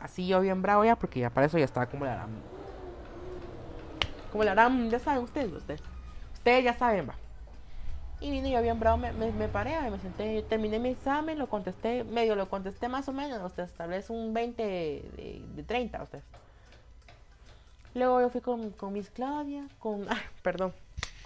Así 0.00 0.28
yo 0.28 0.40
bien 0.40 0.62
bravo 0.62 0.84
ya, 0.84 0.94
porque 0.94 1.18
ya 1.18 1.30
para 1.30 1.46
eso 1.46 1.58
ya 1.58 1.64
estaba 1.64 1.86
como 1.86 2.04
la 2.04 2.12
harán. 2.12 2.30
Como 4.30 4.44
la 4.44 4.52
harán, 4.52 4.88
ya 4.88 5.00
saben 5.00 5.24
ustedes, 5.24 5.52
ustedes. 5.52 5.93
Ustedes 6.44 6.62
ya 6.62 6.74
saben, 6.74 7.08
va. 7.08 7.14
Y 8.20 8.30
vine 8.30 8.50
yo 8.50 8.60
bien 8.60 8.78
bravo, 8.78 8.98
me, 8.98 9.14
me, 9.14 9.32
me 9.32 9.48
paré, 9.48 9.90
me 9.90 9.98
senté, 9.98 10.42
terminé 10.42 10.78
mi 10.78 10.90
examen, 10.90 11.38
lo 11.38 11.48
contesté, 11.48 12.04
medio 12.04 12.36
lo 12.36 12.50
contesté 12.50 12.86
más 12.86 13.08
o 13.08 13.14
menos, 13.14 13.42
ustedes, 13.42 13.72
tal 13.72 13.88
vez 13.88 14.10
un 14.10 14.34
20 14.34 14.62
de, 14.62 15.42
de 15.56 15.62
30, 15.62 16.02
ustedes. 16.02 16.24
Luego 17.94 18.20
yo 18.20 18.28
fui 18.28 18.42
con, 18.42 18.72
con 18.72 18.92
Miss 18.92 19.08
Claudia, 19.08 19.66
con, 19.78 20.06
ah, 20.10 20.20
perdón, 20.42 20.74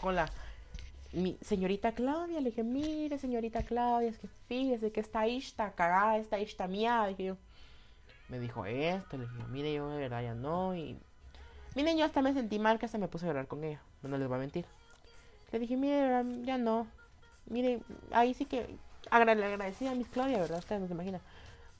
con 0.00 0.14
la 0.14 0.30
señorita 1.40 1.90
Claudia, 1.90 2.40
le 2.40 2.50
dije, 2.50 2.62
mire, 2.62 3.18
señorita 3.18 3.64
Claudia, 3.64 4.10
es 4.10 4.18
que 4.20 4.28
fíjese 4.46 4.92
que 4.92 5.00
esta 5.00 5.26
está 5.26 5.72
cagada, 5.72 6.18
esta 6.18 6.38
está 6.38 6.68
mía, 6.68 7.04
dije 7.08 7.24
yo. 7.24 7.36
Me 8.28 8.38
dijo 8.38 8.64
esto, 8.66 9.16
le 9.16 9.26
dije, 9.26 9.42
mire, 9.50 9.74
yo 9.74 9.88
de 9.88 9.98
verdad 9.98 10.22
ya 10.22 10.34
no, 10.34 10.76
y... 10.76 10.96
Miren, 11.74 11.98
yo 11.98 12.04
hasta 12.04 12.22
me 12.22 12.32
sentí 12.34 12.60
mal 12.60 12.78
que 12.78 12.86
hasta 12.86 12.98
me 12.98 13.08
puse 13.08 13.24
a 13.24 13.30
llorar 13.30 13.48
con 13.48 13.64
ella, 13.64 13.80
no 14.04 14.16
les 14.16 14.28
voy 14.28 14.36
a 14.36 14.40
mentir. 14.40 14.64
Le 15.52 15.58
dije, 15.58 15.76
mire, 15.76 16.24
ya 16.44 16.58
no. 16.58 16.86
Mire, 17.46 17.80
ahí 18.12 18.34
sí 18.34 18.44
que 18.44 18.66
le 19.10 19.44
agradecí 19.44 19.86
a 19.86 19.94
Miss 19.94 20.08
Claudia, 20.08 20.38
¿verdad? 20.38 20.58
Ustedes 20.58 20.80
no 20.80 20.86
se 20.86 20.94
imaginan. 20.94 21.20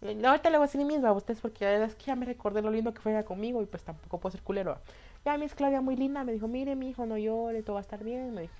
Eh, 0.01 0.21
ahorita 0.25 0.51
le 0.51 0.59
voy 0.59 0.64
a 0.64 0.69
decir 0.69 0.85
misma 0.85 1.09
a 1.09 1.12
ustedes 1.12 1.41
porque 1.41 1.85
es 1.85 1.95
que 1.97 2.07
ya 2.07 2.16
me 2.16 2.25
recordé 2.25 2.62
lo 2.62 2.71
lindo 2.71 2.95
que 2.95 3.01
fue 3.01 3.12
ella 3.12 3.25
conmigo 3.25 3.61
y 3.62 3.66
pues 3.66 3.83
tampoco 3.83 4.19
puedo 4.21 4.33
ser 4.33 4.43
culero. 4.43 4.79
Ya 5.25 5.37
Miss 5.37 5.55
Claudia 5.55 5.81
muy 5.81 5.97
linda 5.97 6.25
me 6.25 6.33
dijo, 6.33 6.49
mire 6.49 6.77
mi 6.77 6.91
hijo, 6.91 7.05
no 7.05 7.19
llore, 7.19 7.62
todo 7.62 7.75
va 7.75 7.81
a 7.81 7.83
estar 7.83 8.03
bien. 8.05 8.35
Me 8.35 8.43
dijo, 8.43 8.55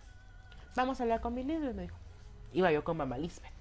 vamos 0.75 1.01
a 1.01 1.05
hablar 1.05 1.21
con 1.21 1.35
Miss 1.35 1.47
Lisbeth, 1.47 1.75
me 1.75 1.83
dijo. 1.83 1.97
Iba 2.53 2.73
yo 2.73 2.83
con 2.85 2.97
mamá 2.97 3.19
Lisbeth. 3.19 3.53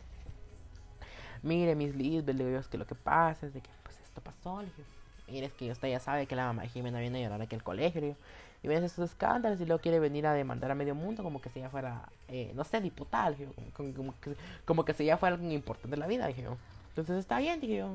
Mire, 1.43 1.75
Miss 1.75 1.95
Lisbeth, 1.95 2.35
le 2.35 2.45
digo, 2.45 2.59
es 2.59 2.67
que 2.67 2.77
lo 2.77 2.87
que 2.87 2.95
pasa 2.95 3.45
es 3.45 3.53
de 3.53 3.61
que 3.61 3.69
pues 3.83 3.99
esto 4.01 4.21
pasó. 4.21 4.61
Le 4.61 4.67
dije, 4.67 4.83
mire, 5.27 5.47
es 5.47 5.53
que 5.53 5.71
usted 5.71 5.89
ya 5.89 5.99
sabe 5.99 6.25
que 6.25 6.35
la 6.35 6.45
mamá 6.45 6.63
de 6.63 6.69
Jimena 6.69 6.99
viene 6.99 7.19
a 7.19 7.23
llorar 7.23 7.41
aquí 7.41 7.55
al 7.55 7.63
colegio. 7.63 8.15
y 8.63 8.67
ves 8.67 8.83
estos 8.83 9.11
escándalos 9.11 9.61
y 9.61 9.65
luego 9.65 9.81
quiere 9.81 9.99
venir 9.99 10.25
a 10.27 10.33
demandar 10.33 10.71
a 10.71 10.75
medio 10.75 10.95
mundo 10.95 11.23
como 11.23 11.41
que 11.41 11.49
si 11.49 11.59
ella 11.59 11.69
fuera, 11.69 12.09
eh, 12.27 12.51
no 12.55 12.63
sé, 12.63 12.81
diputada. 12.81 13.35
como, 13.73 13.93
como, 13.93 14.19
que, 14.19 14.35
como 14.65 14.85
que 14.85 14.93
si 14.93 15.03
ella 15.03 15.17
fuera 15.17 15.35
alguien 15.35 15.51
importante 15.51 15.95
en 15.95 15.99
la 15.99 16.07
vida. 16.07 16.27
Dije 16.27 16.43
yo. 16.43 16.57
Entonces 16.89 17.17
está 17.17 17.39
bien, 17.39 17.59
dije 17.59 17.77
yo. 17.77 17.89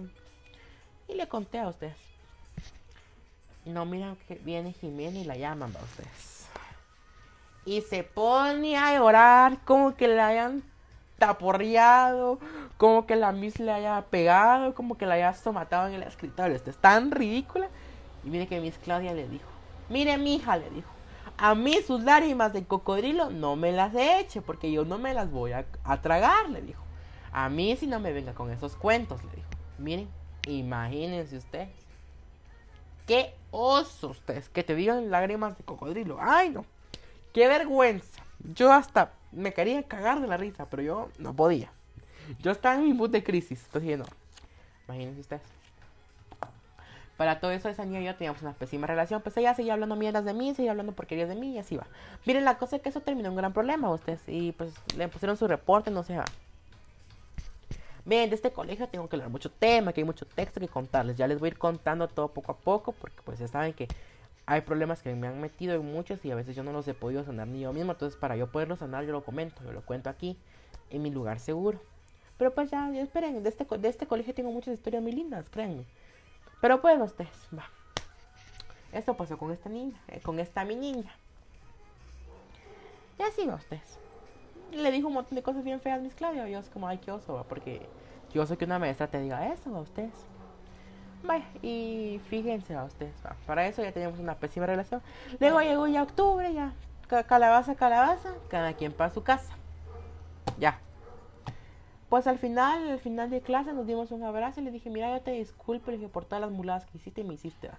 Y 1.09 1.15
le 1.15 1.27
conté 1.29 1.59
a 1.59 1.69
ustedes. 1.69 1.97
No, 3.65 3.85
mira 3.85 4.17
que 4.27 4.35
viene 4.37 4.73
Jimena 4.73 5.19
y 5.19 5.25
la 5.25 5.37
llaman 5.37 5.75
a 5.77 5.83
ustedes. 5.83 6.47
Y 7.65 7.81
se 7.83 8.03
pone 8.03 8.77
a 8.77 8.97
llorar 8.97 9.59
como 9.65 9.95
que 9.95 10.09
la 10.09 10.29
hayan 10.29 10.63
taporreado, 11.23 12.41
como 12.77 13.07
que 13.07 13.15
la 13.15 13.31
Miss 13.31 13.61
le 13.61 13.71
haya 13.71 14.05
pegado, 14.11 14.75
como 14.75 14.99
que 14.99 15.07
la 15.07 15.15
haya 15.15 15.33
somatado 15.35 15.87
en 15.87 15.95
el 15.95 16.03
escritorio. 16.03 16.57
Esto 16.57 16.71
es 16.71 16.77
tan 16.77 17.13
ridícula. 17.13 17.69
Y 18.25 18.29
mire 18.29 18.49
que 18.49 18.61
Miss 18.61 18.77
Claudia 18.83 19.15
le 19.15 19.29
dijo, 19.29 19.49
mire 19.89 20.19
mi 20.19 20.35
hija, 20.35 20.57
le 20.57 20.69
dijo, 20.71 20.91
a 21.37 21.55
mí 21.55 21.77
sus 21.87 22.03
lágrimas 22.03 22.53
de 22.53 22.65
cocodrilo 22.65 23.31
no 23.31 23.55
me 23.55 23.71
las 23.71 23.95
eche 23.95 24.43
porque 24.43 24.73
yo 24.73 24.85
no 24.85 24.99
me 24.99 25.15
las 25.15 25.31
voy 25.31 25.53
a, 25.53 25.65
tragar, 26.03 26.51
le 26.51 26.61
dijo. 26.61 26.83
A 27.31 27.49
mí 27.49 27.77
si 27.77 27.87
no 27.87 28.01
me 28.01 28.13
venga 28.13 28.35
con 28.35 28.51
esos 28.51 28.75
cuentos, 28.75 29.23
le 29.23 29.31
dijo. 29.31 29.49
Miren, 29.79 30.09
imagínense 30.49 31.37
ustedes. 31.37 31.71
Qué 33.07 33.33
oso 33.53 34.09
ustedes, 34.09 34.49
que 34.49 34.65
te 34.65 34.75
digan 34.75 35.09
lágrimas 35.13 35.57
de 35.57 35.63
cocodrilo. 35.63 36.19
Ay, 36.21 36.51
no. 36.51 36.65
Qué 37.33 37.47
vergüenza. 37.47 38.25
Yo 38.55 38.73
hasta 38.73 39.13
me 39.31 39.53
quería 39.53 39.83
cagar 39.85 40.21
de 40.21 40.27
la 40.27 40.37
risa, 40.37 40.67
pero 40.69 40.83
yo 40.83 41.09
no 41.19 41.35
podía. 41.35 41.71
Yo 42.41 42.51
estaba 42.51 42.77
en 42.77 42.85
mi 42.85 42.93
mood 42.93 43.11
de 43.11 43.23
crisis. 43.23 43.63
Entonces 43.67 43.99
no. 43.99 44.05
Imagínense 44.89 45.21
ustedes. 45.21 45.43
Para 47.17 47.39
todo 47.39 47.53
eso, 47.53 47.69
esa 47.69 47.85
niña 47.85 48.01
y 48.01 48.05
yo 48.05 48.17
teníamos 48.17 48.43
una 48.43 48.53
pésima 48.53 48.87
relación. 48.87 49.23
Pues 49.23 49.37
ella 49.37 49.55
seguía 49.55 49.75
hablando 49.75 49.97
mierdas 49.97 50.25
de 50.25 50.35
mí, 50.35 50.55
seguía 50.55 50.73
hablando 50.73 50.93
porquerías 50.93 51.29
de 51.29 51.37
mí 51.37 51.55
y 51.55 51.59
así 51.59 51.77
va. 51.77 51.87
Miren, 52.25 52.45
la 52.45 52.59
cosa 52.59 52.77
es 52.77 52.83
que 52.83 52.89
eso 52.89 53.01
terminó 53.01 53.31
un 53.31 53.37
gran 53.37 53.53
problema 53.53 53.89
a 53.89 53.93
ustedes. 53.93 54.21
Y 54.27 54.53
pues 54.53 54.73
le 54.97 55.09
pusieron 55.09 55.37
su 55.37 55.47
reporte, 55.47 55.91
no 55.91 56.03
sé. 56.03 56.19
Bien, 58.05 58.29
de 58.29 58.35
este 58.35 58.51
colegio 58.51 58.89
tengo 58.89 59.09
que 59.09 59.17
leer 59.17 59.31
mucho 59.31 59.51
tema, 59.51 59.93
que 59.93 60.01
hay 60.01 60.05
mucho 60.05 60.27
texto 60.27 60.59
que 60.59 60.67
contarles. 60.67 61.17
Ya 61.17 61.29
les 61.29 61.39
voy 61.39 61.49
a 61.49 61.51
ir 61.53 61.59
contando 61.59 62.09
todo 62.09 62.29
poco 62.29 62.53
a 62.53 62.57
poco, 62.57 62.93
porque 62.93 63.19
pues 63.25 63.39
ya 63.39 63.47
saben 63.47 63.73
que 63.73 63.87
hay 64.47 64.63
problemas 64.63 65.03
que 65.03 65.15
me 65.15 65.29
han 65.29 65.41
metido 65.41 65.75
en 65.75 65.85
muchos 65.85 66.25
y 66.25 66.31
a 66.31 66.35
veces 66.35 66.57
yo 66.57 66.63
no 66.63 66.73
los 66.73 66.87
he 66.89 66.95
podido 66.95 67.25
sanar 67.25 67.49
ni 67.49 67.61
yo 67.61 67.73
mismo. 67.73 67.93
Entonces, 67.93 68.19
para 68.19 68.37
yo 68.37 68.51
poderlo 68.51 68.77
sanar, 68.77 69.05
yo 69.05 69.13
lo 69.13 69.25
comento, 69.25 69.63
yo 69.65 69.73
lo 69.73 69.83
cuento 69.83 70.11
aquí, 70.11 70.39
en 70.91 71.03
mi 71.03 71.11
lugar 71.11 71.39
seguro. 71.39 71.81
Pero 72.39 72.53
pues 72.55 72.71
ya, 72.71 72.91
esperen, 72.99 73.43
de 73.43 73.49
este, 73.49 73.67
de 73.79 73.89
este 73.89 74.07
colegio 74.07 74.35
tengo 74.35 74.51
muchas 74.51 74.75
historias 74.75 75.03
muy 75.03 75.13
lindas, 75.13 75.49
créanme. 75.49 75.85
Pero 76.61 76.81
pues 76.81 77.01
ustedes, 77.01 77.49
va. 77.57 77.69
Esto 78.93 79.17
pasó 79.17 79.39
con 79.39 79.53
esta 79.53 79.69
niña, 79.69 79.99
eh, 80.09 80.21
con 80.21 80.39
esta 80.39 80.65
mi 80.65 80.77
niña. 80.77 81.15
Y 83.19 83.23
así 83.23 83.47
va 83.47 83.55
ustedes 83.55 83.99
le 84.73 84.91
dijo 84.91 85.09
un 85.09 85.15
montón 85.15 85.37
de 85.37 85.43
cosas 85.43 85.65
bien 85.65 85.81
feas 85.81 86.05
a 86.05 86.17
Claudia. 86.17 86.49
Y 86.49 86.53
yo 86.53 86.59
es 86.59 86.71
como, 86.71 86.89
ay, 86.89 86.99
qué 86.99 87.11
oso, 87.11 87.45
porque 87.49 87.87
yo 88.33 88.47
sé 88.47 88.57
que 88.57 88.65
una 88.65 88.79
maestra 88.79 89.07
te 89.09 89.21
diga 89.21 89.53
eso 89.53 89.75
a 89.75 89.81
ustedes. 89.81 90.27
Vaya, 91.25 91.45
y 91.63 92.21
fíjense 92.29 92.75
a 92.75 92.85
ustedes, 92.85 93.15
para 93.47 93.67
eso 93.67 93.83
ya 93.83 93.93
teníamos 93.93 94.19
una 94.19 94.35
pésima 94.35 94.67
relación. 94.67 95.01
Luego 95.39 95.61
llegó 95.61 95.87
ya 95.87 96.03
octubre, 96.03 96.53
ya 96.53 96.73
calabaza, 97.23 97.75
calabaza, 97.75 98.31
cada 98.49 98.73
quien 98.73 98.93
para 98.93 99.11
su 99.11 99.23
casa. 99.23 99.53
Ya. 100.59 100.79
Pues 102.09 102.27
al 102.27 102.39
final, 102.39 102.91
al 102.91 102.99
final 102.99 103.31
de 103.31 103.41
clase 103.41 103.73
nos 103.73 103.87
dimos 103.87 104.11
un 104.11 104.23
abrazo 104.23 104.61
y 104.61 104.65
le 104.65 104.71
dije, 104.71 104.91
mira, 104.91 105.11
yo 105.11 105.23
te 105.23 105.33
disculpo 105.33 105.91
dije, 105.91 106.09
por 106.09 106.25
todas 106.25 106.41
las 106.41 106.51
muladas 106.51 106.87
que 106.87 106.99
hiciste 106.99 107.21
y 107.21 107.25
me 107.25 107.35
hiciste. 107.35 107.71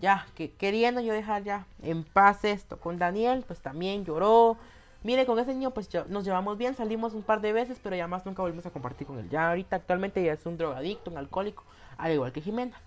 Ya, 0.00 0.26
que 0.34 0.52
queriendo 0.52 1.00
yo 1.00 1.12
dejar 1.12 1.44
ya 1.44 1.66
en 1.82 2.04
paz 2.04 2.44
esto. 2.44 2.78
Con 2.78 2.98
Daniel, 2.98 3.44
pues 3.46 3.60
también 3.60 4.04
lloró, 4.04 4.56
Mire, 5.04 5.26
con 5.26 5.38
ese 5.38 5.52
niño 5.52 5.70
pues 5.72 5.90
nos 6.08 6.24
llevamos 6.24 6.56
bien, 6.56 6.74
salimos 6.74 7.12
un 7.12 7.22
par 7.22 7.42
de 7.42 7.52
veces, 7.52 7.78
pero 7.82 7.94
ya 7.94 8.08
más 8.08 8.24
nunca 8.24 8.40
volvimos 8.40 8.64
a 8.64 8.70
compartir 8.70 9.06
con 9.06 9.18
él. 9.18 9.28
Ya 9.28 9.50
ahorita 9.50 9.76
actualmente 9.76 10.24
ya 10.24 10.32
es 10.32 10.46
un 10.46 10.56
drogadicto, 10.56 11.10
un 11.10 11.18
alcohólico, 11.18 11.62
al 11.98 12.12
igual 12.12 12.32
que 12.32 12.40
Jimena. 12.40 12.80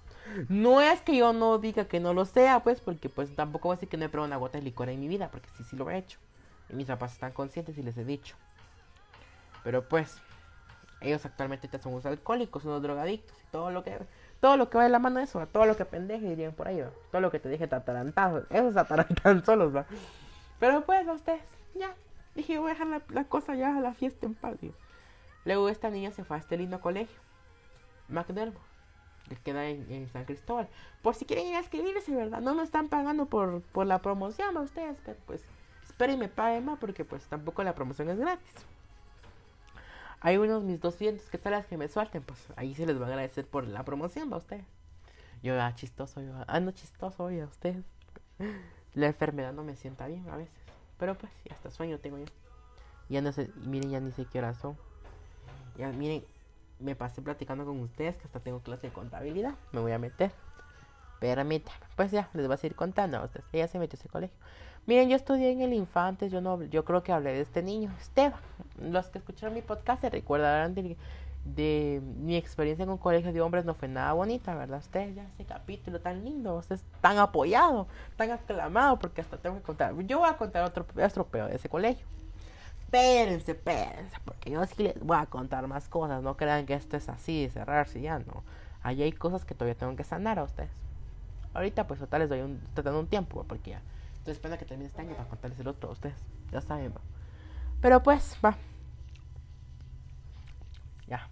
No 0.49 0.81
es 0.81 1.01
que 1.01 1.15
yo 1.15 1.31
no 1.33 1.57
diga 1.57 1.85
que 1.85 1.99
no 1.99 2.13
lo 2.13 2.25
sea, 2.25 2.61
pues, 2.61 2.81
porque 2.81 3.07
pues 3.09 3.33
tampoco 3.35 3.69
voy 3.69 3.75
a 3.75 3.77
decir 3.77 3.89
que 3.89 3.97
no 3.97 4.05
he 4.05 4.09
probado 4.09 4.27
una 4.27 4.37
gota 4.37 4.57
de 4.57 4.63
licor 4.63 4.89
en 4.89 4.99
mi 4.99 5.07
vida, 5.07 5.29
porque 5.31 5.49
sí, 5.57 5.63
sí 5.63 5.75
lo 5.75 5.89
he 5.89 5.97
hecho. 5.97 6.19
Y 6.69 6.73
mis 6.75 6.87
papás 6.87 7.13
están 7.13 7.31
conscientes 7.31 7.77
y 7.77 7.83
les 7.83 7.97
he 7.97 8.03
dicho. 8.03 8.35
Pero 9.63 9.87
pues, 9.87 10.17
ellos 10.99 11.25
actualmente 11.25 11.69
son 11.79 11.93
unos 11.93 12.05
alcohólicos, 12.05 12.65
unos 12.65 12.81
drogadictos, 12.81 13.37
y 13.41 13.51
todo 13.51 13.71
lo 13.71 13.83
que 13.83 13.97
todo 14.41 14.55
lo 14.55 14.69
que 14.69 14.77
va 14.77 14.83
de 14.83 14.89
la 14.89 14.99
mano 14.99 15.19
eso, 15.19 15.47
todo 15.47 15.65
lo 15.65 15.75
que 15.75 15.85
pendeje 15.85 16.27
dirían 16.27 16.53
por 16.53 16.67
ahí, 16.67 16.83
todo 17.11 17.21
lo 17.21 17.31
que 17.31 17.39
te 17.39 17.49
dije 17.49 17.67
tatarantado, 17.67 18.45
esos 18.51 18.77
atarantan 18.77 19.43
solos, 19.45 19.75
va. 19.75 19.85
Pero 20.59 20.85
pues, 20.85 21.07
ustedes, 21.07 21.41
ya, 21.73 21.95
Dije, 22.37 22.59
voy 22.59 22.69
a 22.69 22.73
dejar 22.75 23.01
la, 23.09 23.23
cosa 23.23 23.55
ya 23.55 23.75
a 23.75 23.81
la 23.81 23.95
fiesta 23.95 24.27
en 24.27 24.35
paz. 24.35 24.57
Luego 25.43 25.69
esta 25.69 25.89
niña 25.89 26.11
se 26.11 26.23
fue 26.23 26.37
a 26.37 26.39
este 26.39 26.55
lindo 26.55 26.79
colegio. 26.79 27.19
McDermott. 28.09 28.61
Que 29.29 29.35
queda 29.35 29.67
en, 29.67 30.09
San 30.09 30.25
Cristóbal. 30.25 30.67
Por 31.01 31.15
si 31.15 31.25
quieren 31.25 31.47
ir 31.47 31.55
a 31.55 31.59
escribirse, 31.59 32.15
¿verdad? 32.15 32.41
No 32.41 32.55
me 32.55 32.63
están 32.63 32.87
pagando 32.87 33.25
por, 33.25 33.61
por 33.61 33.85
la 33.85 34.01
promoción 34.01 34.55
a 34.55 34.61
ustedes. 34.61 34.97
Pero 35.05 35.17
pues 35.25 35.41
esperen 35.85 36.15
y 36.15 36.19
me 36.19 36.27
paguen 36.27 36.65
más 36.65 36.79
porque 36.79 37.03
pues 37.05 37.23
tampoco 37.25 37.63
la 37.63 37.75
promoción 37.75 38.09
es 38.09 38.17
gratis. 38.17 38.53
Hay 40.19 40.37
unos 40.37 40.63
mis 40.63 40.81
200 40.81 41.29
que 41.29 41.37
tal 41.37 41.51
las 41.51 41.65
que 41.65 41.77
me 41.77 41.87
suelten. 41.87 42.23
Pues 42.23 42.39
ahí 42.55 42.73
se 42.75 42.85
les 42.85 42.99
va 42.99 43.05
a 43.05 43.09
agradecer 43.09 43.45
por 43.45 43.67
la 43.67 43.83
promoción, 43.83 44.31
¿va 44.31 44.37
ustedes? 44.37 44.65
Yo, 45.43 45.59
ah, 45.61 45.73
chistoso, 45.75 46.21
yo, 46.21 46.33
ah, 46.47 46.59
no 46.59 46.71
chistoso, 46.71 47.23
oye, 47.23 47.41
a 47.41 47.45
ustedes. 47.45 47.83
La 48.93 49.07
enfermedad 49.07 49.53
no 49.53 49.63
me 49.63 49.75
sienta 49.75 50.07
bien 50.07 50.27
a 50.29 50.37
veces. 50.37 50.53
Pero 50.97 51.15
pues, 51.15 51.31
hasta 51.51 51.69
sueño 51.69 51.99
tengo 51.99 52.17
yo. 52.17 52.25
Ya 53.09 53.21
no 53.21 53.31
sé, 53.31 53.51
miren, 53.55 53.91
ya 53.91 53.99
ni 53.99 54.11
sé 54.11 54.25
qué 54.25 54.39
horas 54.39 54.57
son. 54.57 54.75
Ya 55.77 55.89
miren, 55.89 56.23
me 56.79 56.95
pasé 56.95 57.21
platicando 57.21 57.65
con 57.65 57.79
ustedes 57.79 58.17
que 58.17 58.25
hasta 58.25 58.39
tengo 58.39 58.59
clase 58.59 58.87
de 58.87 58.93
contabilidad. 58.93 59.55
Me 59.71 59.81
voy 59.81 59.91
a 59.91 59.99
meter. 59.99 60.31
Permítanme. 61.19 61.85
Pues 61.95 62.11
ya, 62.11 62.29
les 62.33 62.45
voy 62.45 62.53
a 62.53 62.57
seguir 62.57 62.75
contando 62.75 63.17
a 63.17 63.25
ustedes. 63.25 63.45
Ella 63.51 63.67
se 63.67 63.79
metió 63.79 63.97
a 63.97 63.99
ese 63.99 64.09
colegio. 64.09 64.37
Miren, 64.85 65.09
yo 65.09 65.15
estudié 65.15 65.51
en 65.51 65.61
el 65.61 65.73
Infantes. 65.73 66.31
Yo 66.31 66.41
no, 66.41 66.63
yo 66.63 66.85
creo 66.85 67.03
que 67.03 67.11
hablé 67.11 67.33
de 67.33 67.41
este 67.41 67.63
niño, 67.63 67.91
Esteban. 67.99 68.39
Los 68.79 69.07
que 69.07 69.17
escucharon 69.17 69.55
mi 69.55 69.61
podcast 69.61 70.01
se 70.01 70.09
recordarán 70.09 70.75
de, 70.75 70.95
de 71.43 72.01
mi 72.19 72.35
experiencia 72.35 72.83
en 72.83 72.89
un 72.89 72.97
colegio 72.97 73.33
de 73.33 73.41
hombres 73.41 73.65
no 73.65 73.73
fue 73.73 73.87
nada 73.87 74.13
bonita, 74.13 74.55
¿verdad? 74.55 74.79
Ustedes 74.79 75.15
ya 75.15 75.25
ese 75.33 75.45
capítulo 75.45 75.99
tan 75.99 76.23
lindo, 76.23 76.55
ustedes 76.55 76.85
tan 77.01 77.17
apoyado, 77.17 77.87
tan 78.15 78.31
aclamado, 78.31 78.99
porque 78.99 79.21
hasta 79.21 79.37
tengo 79.37 79.57
que 79.57 79.63
contar. 79.63 79.95
Yo 80.05 80.19
voy 80.19 80.29
a 80.29 80.37
contar 80.37 80.63
otro 80.63 80.85
estropeo 80.97 81.47
de 81.47 81.55
ese 81.55 81.69
colegio. 81.69 82.05
Espérense, 82.87 83.51
espérense, 83.51 84.17
porque 84.23 84.51
yo 84.51 84.65
sí 84.65 84.83
les 84.83 84.99
voy 84.99 85.17
a 85.17 85.25
contar 85.25 85.67
más 85.67 85.89
cosas. 85.89 86.23
No 86.23 86.37
crean 86.37 86.65
que 86.65 86.73
esto 86.73 86.95
es 86.95 87.09
así, 87.09 87.49
cerrarse 87.49 88.01
ya, 88.01 88.19
no. 88.19 88.43
Allí 88.81 89.03
hay 89.03 89.11
cosas 89.11 89.43
que 89.43 89.53
todavía 89.53 89.75
tengo 89.75 89.95
que 89.95 90.03
sanar 90.03 90.39
a 90.39 90.43
ustedes. 90.43 90.71
Ahorita, 91.53 91.85
pues, 91.85 91.99
total, 91.99 92.21
les 92.21 92.29
doy 92.29 92.41
un, 92.41 92.61
dando 92.75 92.99
un 92.99 93.07
tiempo, 93.07 93.43
porque 93.47 93.71
ya 93.71 93.81
estoy 94.13 94.31
esperando 94.31 94.57
que 94.59 94.65
termine 94.65 94.87
este 94.87 95.01
año 95.01 95.15
para 95.15 95.27
contarles 95.27 95.59
el 95.59 95.67
otro 95.67 95.89
a 95.89 95.91
ustedes. 95.93 96.15
Ya 96.51 96.61
saben, 96.61 96.91
va. 96.91 97.01
Pero 97.81 98.01
pues, 98.01 98.37
va. 98.43 98.55
Ya 101.07 101.27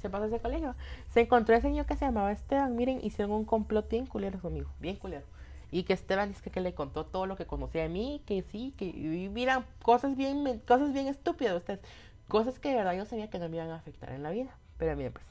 se 0.00 0.08
pasó 0.08 0.24
ese 0.24 0.40
colegio. 0.40 0.74
Se 1.08 1.20
encontró 1.20 1.54
ese 1.54 1.68
niño 1.68 1.86
que 1.86 1.96
se 1.96 2.06
llamaba 2.06 2.32
Esteban. 2.32 2.74
Miren, 2.74 3.00
hicieron 3.02 3.32
un 3.32 3.44
complot 3.44 3.88
bien 3.88 4.06
culero 4.06 4.40
conmigo, 4.40 4.70
bien 4.80 4.96
culero. 4.96 5.26
Y 5.70 5.84
que 5.84 5.92
Esteban 5.92 6.30
dice 6.30 6.50
que 6.50 6.60
le 6.60 6.74
contó 6.74 7.06
todo 7.06 7.26
lo 7.26 7.36
que 7.36 7.46
conocía 7.46 7.82
de 7.82 7.88
mí, 7.88 8.22
que 8.26 8.42
sí, 8.42 8.74
que 8.76 8.92
mira, 9.32 9.66
cosas 9.82 10.16
bien, 10.16 10.60
cosas 10.66 10.92
bien 10.92 11.06
estúpidas 11.06 11.56
ustedes. 11.56 11.80
Cosas 12.28 12.58
que 12.58 12.70
de 12.70 12.76
verdad 12.76 12.96
yo 12.96 13.04
sabía 13.04 13.30
que 13.30 13.38
no 13.38 13.48
me 13.48 13.56
iban 13.56 13.70
a 13.70 13.76
afectar 13.76 14.10
en 14.12 14.22
la 14.22 14.30
vida. 14.30 14.56
Pero 14.78 14.96
miren, 14.96 15.12
pues. 15.12 15.24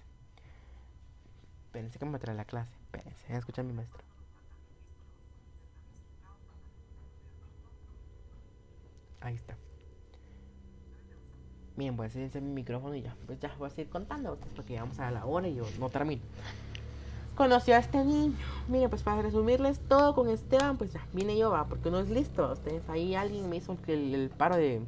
Espérense 1.65 1.99
que 1.99 2.05
me 2.05 2.19
trae 2.19 2.35
la 2.35 2.45
clase. 2.45 2.71
Espérense, 2.85 3.37
escucha 3.37 3.61
a 3.61 3.65
mi 3.65 3.73
maestro. 3.73 4.03
Ahí 9.21 9.35
está. 9.35 9.55
Bien, 11.75 11.95
voy 11.95 12.07
a 12.07 12.09
silenciar 12.09 12.43
mi 12.43 12.51
micrófono 12.51 12.95
y 12.95 13.01
ya. 13.01 13.15
Pues 13.25 13.39
ya 13.39 13.53
voy 13.57 13.67
a 13.67 13.69
seguir 13.69 13.89
contando 13.89 14.37
porque 14.55 14.73
llegamos 14.73 14.99
a 14.99 15.11
la 15.11 15.25
hora 15.25 15.47
y 15.47 15.55
yo 15.55 15.63
no 15.79 15.89
termino. 15.89 16.21
Conocí 17.39 17.71
a 17.71 17.77
este 17.77 18.03
niño. 18.03 18.33
Miren, 18.67 18.89
pues 18.89 19.01
para 19.01 19.21
resumirles 19.21 19.79
todo 19.87 20.13
con 20.13 20.27
Esteban, 20.27 20.77
pues 20.77 20.91
ya 20.91 21.07
vine 21.13 21.37
yo, 21.37 21.51
va, 21.51 21.63
porque 21.67 21.89
no 21.89 21.99
es 21.99 22.09
listo. 22.09 22.51
Ustedes, 22.51 22.83
ahí 22.89 23.15
alguien 23.15 23.49
me 23.49 23.55
hizo 23.55 23.77
el, 23.87 24.13
el 24.13 24.29
paro 24.29 24.57
de 24.57 24.81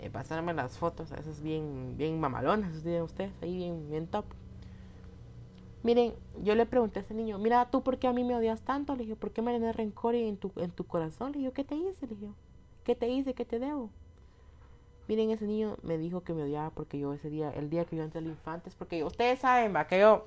eh, 0.00 0.10
pasarme 0.10 0.52
las 0.52 0.78
fotos, 0.78 1.12
a 1.12 1.14
esas 1.14 1.40
bien, 1.44 1.94
bien 1.96 2.18
mamalonas, 2.18 2.74
ustedes, 2.74 3.30
ahí 3.40 3.54
bien, 3.54 3.88
bien 3.88 4.08
top. 4.08 4.24
Miren, 5.84 6.12
yo 6.42 6.56
le 6.56 6.66
pregunté 6.66 6.98
a 6.98 7.02
ese 7.02 7.14
niño, 7.14 7.38
mira, 7.38 7.70
¿tú 7.70 7.84
por 7.84 7.98
qué 7.98 8.08
a 8.08 8.12
mí 8.12 8.24
me 8.24 8.34
odias 8.34 8.62
tanto? 8.62 8.96
Le 8.96 9.04
dije, 9.04 9.14
¿por 9.14 9.30
qué 9.30 9.40
me 9.40 9.52
tienes 9.52 9.76
rencor 9.76 10.16
en 10.16 10.38
tu, 10.38 10.50
en 10.56 10.72
tu 10.72 10.82
corazón? 10.88 11.30
Le 11.30 11.38
dije, 11.38 11.52
¿qué 11.52 11.62
te 11.62 11.76
hice? 11.76 12.08
Le 12.08 12.16
dije, 12.16 12.32
¿qué 12.82 12.96
te 12.96 13.08
hice? 13.08 13.32
¿Qué 13.32 13.44
te 13.44 13.60
debo? 13.60 13.90
Miren, 15.06 15.30
ese 15.30 15.46
niño 15.46 15.76
me 15.84 15.98
dijo 15.98 16.24
que 16.24 16.34
me 16.34 16.42
odiaba 16.42 16.70
porque 16.70 16.98
yo 16.98 17.12
ese 17.12 17.30
día, 17.30 17.50
el 17.50 17.70
día 17.70 17.84
que 17.84 17.94
yo 17.94 18.02
entré 18.02 18.18
al 18.18 18.26
Infantes, 18.26 18.74
porque 18.74 19.04
ustedes 19.04 19.38
saben, 19.38 19.72
va, 19.72 19.86
que 19.86 20.00
yo 20.00 20.26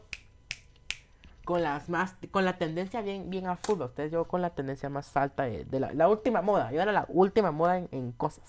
con 1.49 1.63
las 1.63 1.89
más, 1.89 2.13
con 2.29 2.45
la 2.45 2.59
tendencia 2.59 3.01
bien, 3.01 3.31
bien 3.31 3.47
a 3.47 3.55
fútbol, 3.55 3.87
ustedes 3.87 4.11
yo 4.11 4.25
con 4.25 4.43
la 4.43 4.51
tendencia 4.51 4.87
más 4.87 5.17
alta 5.17 5.45
de, 5.45 5.65
la, 5.79 6.07
última 6.07 6.43
moda, 6.43 6.71
yo 6.71 6.79
era 6.79 6.91
la 6.91 7.07
última 7.09 7.49
moda 7.49 7.79
en, 7.79 8.11
cosas. 8.11 8.43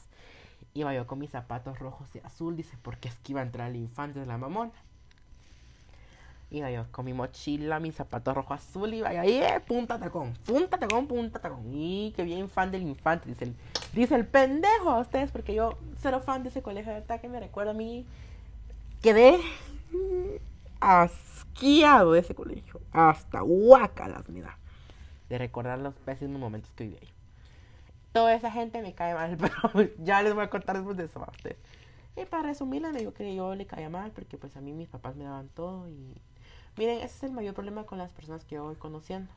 Iba 0.74 0.92
yo 0.92 1.06
con 1.06 1.18
mis 1.18 1.30
zapatos 1.30 1.78
rojos 1.78 2.06
y 2.14 2.18
azul, 2.18 2.58
dice, 2.58 2.76
porque 2.82 3.08
es 3.08 3.14
que 3.20 3.32
iba 3.32 3.40
a 3.40 3.44
entrar 3.44 3.68
al 3.68 3.76
Infantes 3.76 4.26
la 4.26 4.36
mamona. 4.36 4.72
Iba 6.50 6.70
yo 6.70 6.84
con 6.92 7.06
mi 7.06 7.14
mochila, 7.14 7.80
mi 7.80 7.90
zapato 7.90 8.34
rojo 8.34 8.52
azul, 8.52 8.92
iba 8.92 9.08
ahí, 9.08 9.38
eh, 9.38 9.62
punta 9.66 9.98
tacón, 9.98 10.34
punta 10.44 10.76
tacón, 10.76 11.06
punta 11.06 11.38
tacón. 11.38 11.72
Y 11.72 12.12
qué 12.14 12.22
bien 12.22 12.50
fan 12.50 12.70
del 12.70 12.82
infante, 12.82 13.30
dice 13.30 13.44
el, 13.44 13.56
dice 13.94 14.14
el 14.14 14.26
pendejo 14.26 14.90
a 14.90 15.00
ustedes, 15.00 15.30
porque 15.30 15.54
yo 15.54 15.78
cero 16.02 16.20
fan 16.20 16.42
de 16.42 16.50
ese 16.50 16.60
colegio, 16.60 16.92
de 16.92 17.00
verdad 17.00 17.18
que 17.18 17.30
me 17.30 17.40
recuerdo 17.40 17.70
a 17.70 17.74
mí. 17.74 18.04
Quedé 19.00 19.38
asqueado 21.52 22.12
de 22.12 22.20
ese 22.20 22.34
colegio. 22.34 22.80
Hasta 22.92 23.40
guacalas 23.40 24.28
me 24.28 24.40
da. 24.40 24.58
De 25.28 25.38
recordar 25.38 25.78
los 25.78 25.94
pésimos 25.94 26.40
momentos 26.40 26.70
que 26.72 26.84
viví 26.84 26.98
ahí. 27.00 27.08
Toda 28.12 28.34
esa 28.34 28.50
gente 28.50 28.82
me 28.82 28.94
cae 28.94 29.14
mal, 29.14 29.36
pero 29.40 29.88
ya 29.98 30.22
les 30.22 30.34
voy 30.34 30.44
a 30.44 30.50
contar 30.50 30.76
después 30.76 30.96
de 30.96 31.04
eso 31.04 31.22
a 31.22 31.30
ustedes. 31.30 31.58
Y 32.16 32.24
para 32.24 32.44
resumirla, 32.44 32.90
digo 32.90 33.12
que 33.12 33.34
yo 33.34 33.54
le 33.54 33.66
caía 33.66 33.88
mal 33.88 34.10
porque 34.10 34.36
pues 34.36 34.56
a 34.56 34.60
mí 34.60 34.72
mis 34.72 34.88
papás 34.88 35.14
me 35.14 35.24
daban 35.24 35.48
todo 35.48 35.88
y 35.88 36.14
Miren, 36.76 36.98
ese 36.98 37.16
es 37.16 37.22
el 37.24 37.32
mayor 37.32 37.54
problema 37.54 37.84
con 37.84 37.98
las 37.98 38.12
personas 38.12 38.44
que 38.44 38.54
yo 38.54 38.64
voy 38.64 38.76
conociendo. 38.76 39.30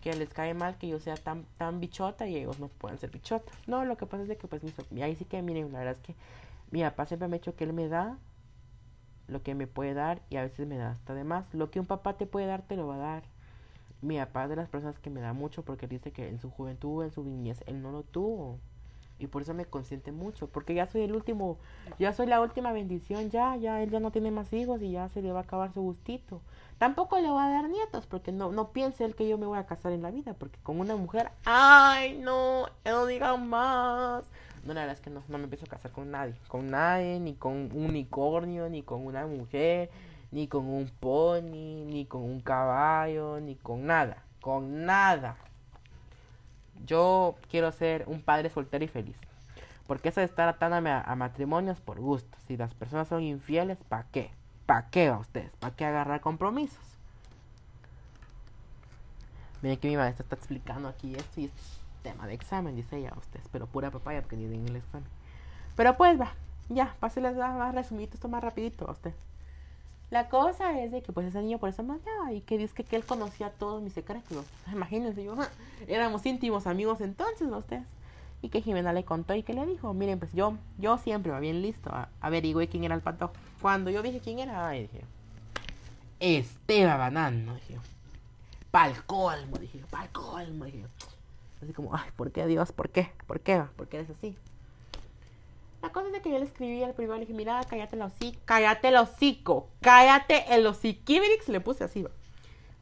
Que 0.00 0.14
les 0.14 0.28
cae 0.30 0.54
mal 0.54 0.76
que 0.78 0.88
yo 0.88 0.98
sea 0.98 1.16
tan, 1.16 1.44
tan 1.56 1.80
bichota 1.80 2.26
y 2.26 2.36
ellos 2.36 2.58
no 2.58 2.68
puedan 2.68 2.98
ser 2.98 3.10
bichotas. 3.10 3.56
No, 3.66 3.84
lo 3.84 3.96
que 3.96 4.06
pasa 4.06 4.22
es 4.22 4.28
de 4.28 4.36
que 4.36 4.48
pues 4.48 4.62
ahí 5.00 5.16
sí 5.16 5.24
que 5.24 5.42
miren, 5.42 5.72
la 5.72 5.80
verdad 5.80 5.94
es 5.94 6.00
que 6.00 6.14
mi 6.70 6.82
papá 6.82 7.06
siempre 7.06 7.28
me 7.28 7.36
ha 7.36 7.38
dicho 7.38 7.54
que 7.54 7.64
él 7.64 7.72
me 7.72 7.88
da 7.88 8.18
lo 9.28 9.42
que 9.42 9.54
me 9.54 9.66
puede 9.66 9.94
dar 9.94 10.20
y 10.30 10.36
a 10.36 10.42
veces 10.42 10.66
me 10.66 10.76
da 10.76 10.92
hasta 10.92 11.14
de 11.14 11.24
más. 11.24 11.52
Lo 11.54 11.70
que 11.70 11.80
un 11.80 11.86
papá 11.86 12.14
te 12.14 12.26
puede 12.26 12.46
dar, 12.46 12.62
te 12.62 12.76
lo 12.76 12.86
va 12.86 12.96
a 12.96 12.98
dar. 12.98 13.22
Mi 14.00 14.18
papá 14.18 14.44
es 14.44 14.50
de 14.50 14.56
las 14.56 14.68
personas 14.68 14.98
que 14.98 15.10
me 15.10 15.20
da 15.20 15.32
mucho 15.32 15.62
porque 15.62 15.86
dice 15.86 16.12
que 16.12 16.28
en 16.28 16.40
su 16.40 16.50
juventud, 16.50 17.04
en 17.04 17.10
su 17.10 17.22
niñez, 17.24 17.62
él 17.66 17.82
no 17.82 17.92
lo 17.92 18.02
tuvo. 18.02 18.58
Y 19.18 19.26
por 19.26 19.42
eso 19.42 19.52
me 19.52 19.64
consiente 19.64 20.12
mucho, 20.12 20.46
porque 20.46 20.74
ya 20.74 20.86
soy 20.86 21.02
el 21.02 21.12
último, 21.12 21.58
ya 21.98 22.12
soy 22.12 22.26
la 22.26 22.40
última 22.40 22.72
bendición, 22.72 23.30
ya, 23.30 23.56
ya, 23.56 23.82
él 23.82 23.90
ya 23.90 23.98
no 23.98 24.12
tiene 24.12 24.30
más 24.30 24.52
hijos 24.52 24.80
y 24.80 24.92
ya 24.92 25.08
se 25.08 25.22
le 25.22 25.32
va 25.32 25.40
a 25.40 25.42
acabar 25.42 25.72
su 25.72 25.82
gustito. 25.82 26.40
Tampoco 26.78 27.18
le 27.18 27.28
va 27.28 27.46
a 27.46 27.50
dar 27.50 27.68
nietos, 27.68 28.06
porque 28.06 28.30
no, 28.30 28.52
no 28.52 28.68
piense 28.68 29.04
él 29.04 29.16
que 29.16 29.28
yo 29.28 29.36
me 29.36 29.46
voy 29.46 29.58
a 29.58 29.66
casar 29.66 29.90
en 29.90 30.02
la 30.02 30.12
vida, 30.12 30.34
porque 30.34 30.60
con 30.62 30.78
una 30.78 30.94
mujer, 30.94 31.32
ay, 31.44 32.16
no, 32.22 32.66
no 32.84 33.06
digan 33.06 33.48
más. 33.48 34.24
No, 34.68 34.74
la 34.74 34.82
verdad 34.82 34.96
es 34.96 35.00
que 35.00 35.08
no, 35.08 35.22
no 35.28 35.38
me 35.38 35.46
a 35.46 35.66
casar 35.66 35.92
con 35.92 36.10
nadie, 36.10 36.34
con 36.46 36.70
nadie, 36.70 37.18
ni 37.20 37.32
con 37.32 37.54
un 37.54 37.86
unicornio, 37.86 38.68
ni 38.68 38.82
con 38.82 39.06
una 39.06 39.26
mujer, 39.26 39.88
ni 40.30 40.46
con 40.46 40.66
un 40.68 40.90
pony, 41.00 41.86
ni 41.86 42.04
con 42.04 42.20
un 42.20 42.42
caballo, 42.42 43.40
ni 43.40 43.54
con 43.56 43.86
nada, 43.86 44.22
con 44.42 44.84
nada. 44.84 45.38
Yo 46.84 47.36
quiero 47.50 47.72
ser 47.72 48.04
un 48.08 48.20
padre 48.20 48.50
soltero 48.50 48.84
y 48.84 48.88
feliz. 48.88 49.16
Porque 49.86 50.10
eso 50.10 50.20
de 50.20 50.26
estar 50.26 50.50
atándome 50.50 50.90
a, 50.90 51.14
matrimonios 51.14 51.80
por 51.80 51.98
gusto. 51.98 52.36
Si 52.46 52.58
las 52.58 52.74
personas 52.74 53.08
son 53.08 53.22
infieles, 53.22 53.78
¿para 53.88 54.04
qué? 54.12 54.30
¿Para 54.66 54.90
qué 54.90 55.08
va 55.08 55.16
ustedes? 55.16 55.50
¿Para 55.60 55.74
qué 55.74 55.86
agarrar 55.86 56.20
compromisos? 56.20 56.84
Miren 59.62 59.78
que 59.78 59.88
mi 59.88 59.96
maestra 59.96 60.24
está 60.24 60.36
explicando 60.36 60.88
aquí 60.90 61.14
esto 61.14 61.40
y 61.40 61.46
es 61.46 61.77
tema 62.02 62.26
de 62.26 62.34
examen, 62.34 62.76
dice 62.76 62.98
ella 62.98 63.12
ustedes. 63.16 63.46
Pero 63.50 63.66
pura 63.66 63.90
papaya 63.90 64.22
porque 64.22 64.36
ni 64.36 64.44
en 64.44 64.68
el 64.68 64.76
examen. 64.76 65.08
Pero 65.76 65.96
pues 65.96 66.20
va, 66.20 66.32
ya, 66.68 66.94
pásenles 67.00 67.36
más 67.36 67.74
resumir 67.74 68.08
esto 68.12 68.28
más 68.28 68.42
rapidito 68.42 68.88
a 68.88 68.92
ustedes. 68.92 69.16
La 70.10 70.28
cosa 70.30 70.80
es 70.80 70.90
de 70.90 71.02
que 71.02 71.12
pues 71.12 71.26
ese 71.26 71.42
niño 71.42 71.58
por 71.58 71.68
eso 71.68 71.82
me 71.82 71.98
y 72.32 72.40
que 72.40 72.56
dice 72.56 72.82
que, 72.82 72.96
él 72.96 73.04
conocía 73.04 73.50
todos 73.50 73.82
mis 73.82 73.92
secretos. 73.92 74.46
Imagínense, 74.72 75.22
yo, 75.22 75.36
éramos 75.86 76.24
íntimos 76.24 76.66
amigos 76.66 77.00
entonces, 77.00 77.48
ustedes. 77.48 77.86
Y 78.40 78.48
que 78.50 78.62
Jimena 78.62 78.92
le 78.92 79.04
contó 79.04 79.34
y 79.34 79.42
que 79.42 79.52
le 79.52 79.66
dijo, 79.66 79.92
miren, 79.92 80.18
pues 80.18 80.32
yo, 80.32 80.56
yo 80.78 80.96
siempre 80.96 81.32
va 81.32 81.40
bien 81.40 81.60
listo, 81.60 81.90
a, 81.90 82.08
averigüé 82.20 82.68
quién 82.68 82.84
era 82.84 82.94
el 82.94 83.02
pato. 83.02 83.32
Cuando 83.60 83.90
yo 83.90 84.02
dije 84.02 84.20
quién 84.20 84.38
era, 84.38 84.70
dije, 84.70 85.02
Esteban 86.20 86.98
Banano, 86.98 87.54
dije, 87.56 87.78
pa'l 88.70 89.04
colmo, 89.04 89.58
dije, 89.58 89.82
pa'l 89.90 90.08
colmo, 90.10 90.64
dije. 90.64 90.86
Así 91.62 91.72
como, 91.72 91.94
ay, 91.94 92.10
¿por 92.16 92.30
qué 92.30 92.46
Dios? 92.46 92.72
¿Por 92.72 92.90
qué? 92.90 93.12
¿Por 93.26 93.40
qué? 93.40 93.64
¿Por 93.76 93.88
qué 93.88 93.98
eres 93.98 94.10
así? 94.10 94.36
La 95.82 95.90
cosa 95.90 96.08
es 96.08 96.12
de 96.12 96.20
que 96.20 96.30
yo 96.30 96.38
le 96.38 96.44
escribí 96.44 96.82
al 96.82 96.94
primero 96.94 97.14
le 97.14 97.20
dije, 97.20 97.34
mira, 97.34 97.60
cállate 97.68 97.94
el 97.94 98.02
hocico, 98.02 98.40
cállate 98.44 98.88
el 98.88 98.96
hocico, 98.96 99.68
cállate 99.80 100.54
el 100.54 100.66
hociquibirix, 100.66 101.48
le 101.48 101.60
puse 101.60 101.84
así, 101.84 102.04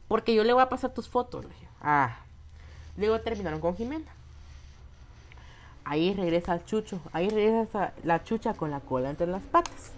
porque 0.08 0.34
yo 0.34 0.44
le 0.44 0.54
voy 0.54 0.62
a 0.62 0.70
pasar 0.70 0.94
tus 0.94 1.08
fotos, 1.08 1.44
le 1.44 1.50
dije, 1.50 1.68
ah. 1.82 2.20
Luego 2.96 3.20
terminaron 3.20 3.60
con 3.60 3.76
Jimena. 3.76 4.10
Ahí 5.84 6.14
regresa 6.14 6.54
el 6.54 6.64
chucho, 6.64 7.00
ahí 7.12 7.28
regresa 7.28 7.92
la 8.02 8.24
chucha 8.24 8.54
con 8.54 8.70
la 8.70 8.80
cola 8.80 9.10
entre 9.10 9.26
las 9.26 9.42
patas. 9.42 9.92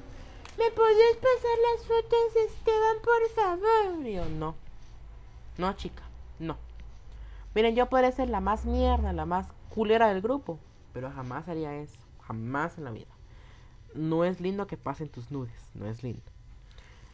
¿Me 0.59 0.71
podías 0.73 1.17
pasar 1.17 1.59
las 1.77 1.87
fotos, 1.87 2.37
Esteban, 2.51 2.97
por 3.03 3.31
favor? 3.31 4.07
Y 4.07 4.15
yo, 4.15 4.25
no. 4.25 4.57
No, 5.57 5.73
chica, 5.75 6.03
no. 6.41 6.59
Miren, 7.55 7.75
yo 7.75 7.89
podría 7.89 8.13
ser 8.13 8.31
la 8.31 8.41
más 8.41 8.65
mierda, 8.65 9.13
la 9.13 9.27
más 9.27 9.47
culera 9.75 10.09
del 10.09 10.23
grupo, 10.23 10.59
pero 10.93 11.11
jamás 11.11 11.49
haría 11.49 11.75
eso. 11.75 11.99
Jamás 12.21 12.77
en 12.79 12.85
la 12.85 12.91
vida. 12.91 13.07
No 13.95 14.25
es 14.25 14.41
lindo 14.41 14.67
que 14.67 14.77
pasen 14.77 15.09
tus 15.09 15.31
nudes. 15.31 15.71
No 15.75 15.87
es 15.87 16.03
lindo. 16.03 16.23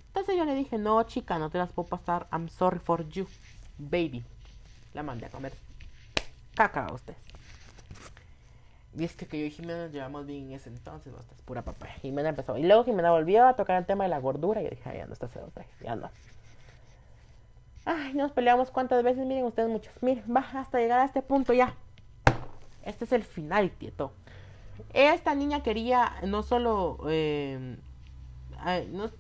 Entonces 0.09 0.37
yo 0.37 0.45
le 0.45 0.55
dije, 0.55 0.79
no, 0.79 1.03
chica, 1.05 1.39
no 1.39 1.51
te 1.51 1.59
las 1.59 1.73
puedo 1.73 1.89
pasar. 1.89 2.27
I'm 2.33 2.49
sorry 2.49 2.79
for 2.79 3.09
you, 3.09 3.27
baby. 3.79 4.25
La 4.93 5.03
mandé 5.03 5.27
a 5.27 5.31
comer 5.31 5.53
caca 6.55 6.87
a 6.87 6.93
usted. 6.93 7.15
Y 8.97 9.05
es 9.05 9.17
que, 9.17 9.27
yo 9.39 9.45
y 9.45 9.51
Jimena 9.51 9.89
llevamos 9.89 10.25
bien 10.25 10.47
en 10.47 10.53
ese 10.53 10.69
entonces, 10.69 11.13
no, 11.13 11.19
estás 11.19 11.41
pura 11.43 11.63
papá. 11.63 11.87
Jimena 12.01 12.29
empezó. 12.29 12.57
Y 12.57 12.63
luego 12.63 12.85
Jimena 12.85 13.11
volvió 13.11 13.47
a 13.47 13.57
tocar 13.57 13.77
el 13.77 13.87
tema 13.87 14.05
de 14.05 14.11
la 14.11 14.21
gordura. 14.21 14.61
Y 14.61 14.65
yo 14.65 14.71
dije, 14.71 14.97
ya 14.97 15.07
no 15.07 15.13
estás 15.13 15.37
otra, 15.37 15.67
ya 15.83 15.97
no. 15.97 16.11
Ay, 17.85 18.15
nos 18.15 18.33
peleamos 18.33 18.71
cuántas 18.71 19.03
veces, 19.03 19.27
miren 19.27 19.45
ustedes 19.45 19.69
muchos. 19.69 19.93
Miren, 20.03 20.25
va 20.35 20.41
hasta 20.55 20.79
llegar 20.79 21.01
a 21.01 21.05
este 21.05 21.23
punto 21.23 21.53
ya. 21.53 21.75
Este 22.83 23.05
es 23.05 23.13
el 23.13 23.25
final, 23.25 23.71
tieto. 23.71 24.13
Esta 24.93 25.35
niña 25.35 25.63
quería 25.63 26.15
no 26.23 26.43
solo 26.43 26.99
eh, 27.09 27.77
no, 28.91 29.11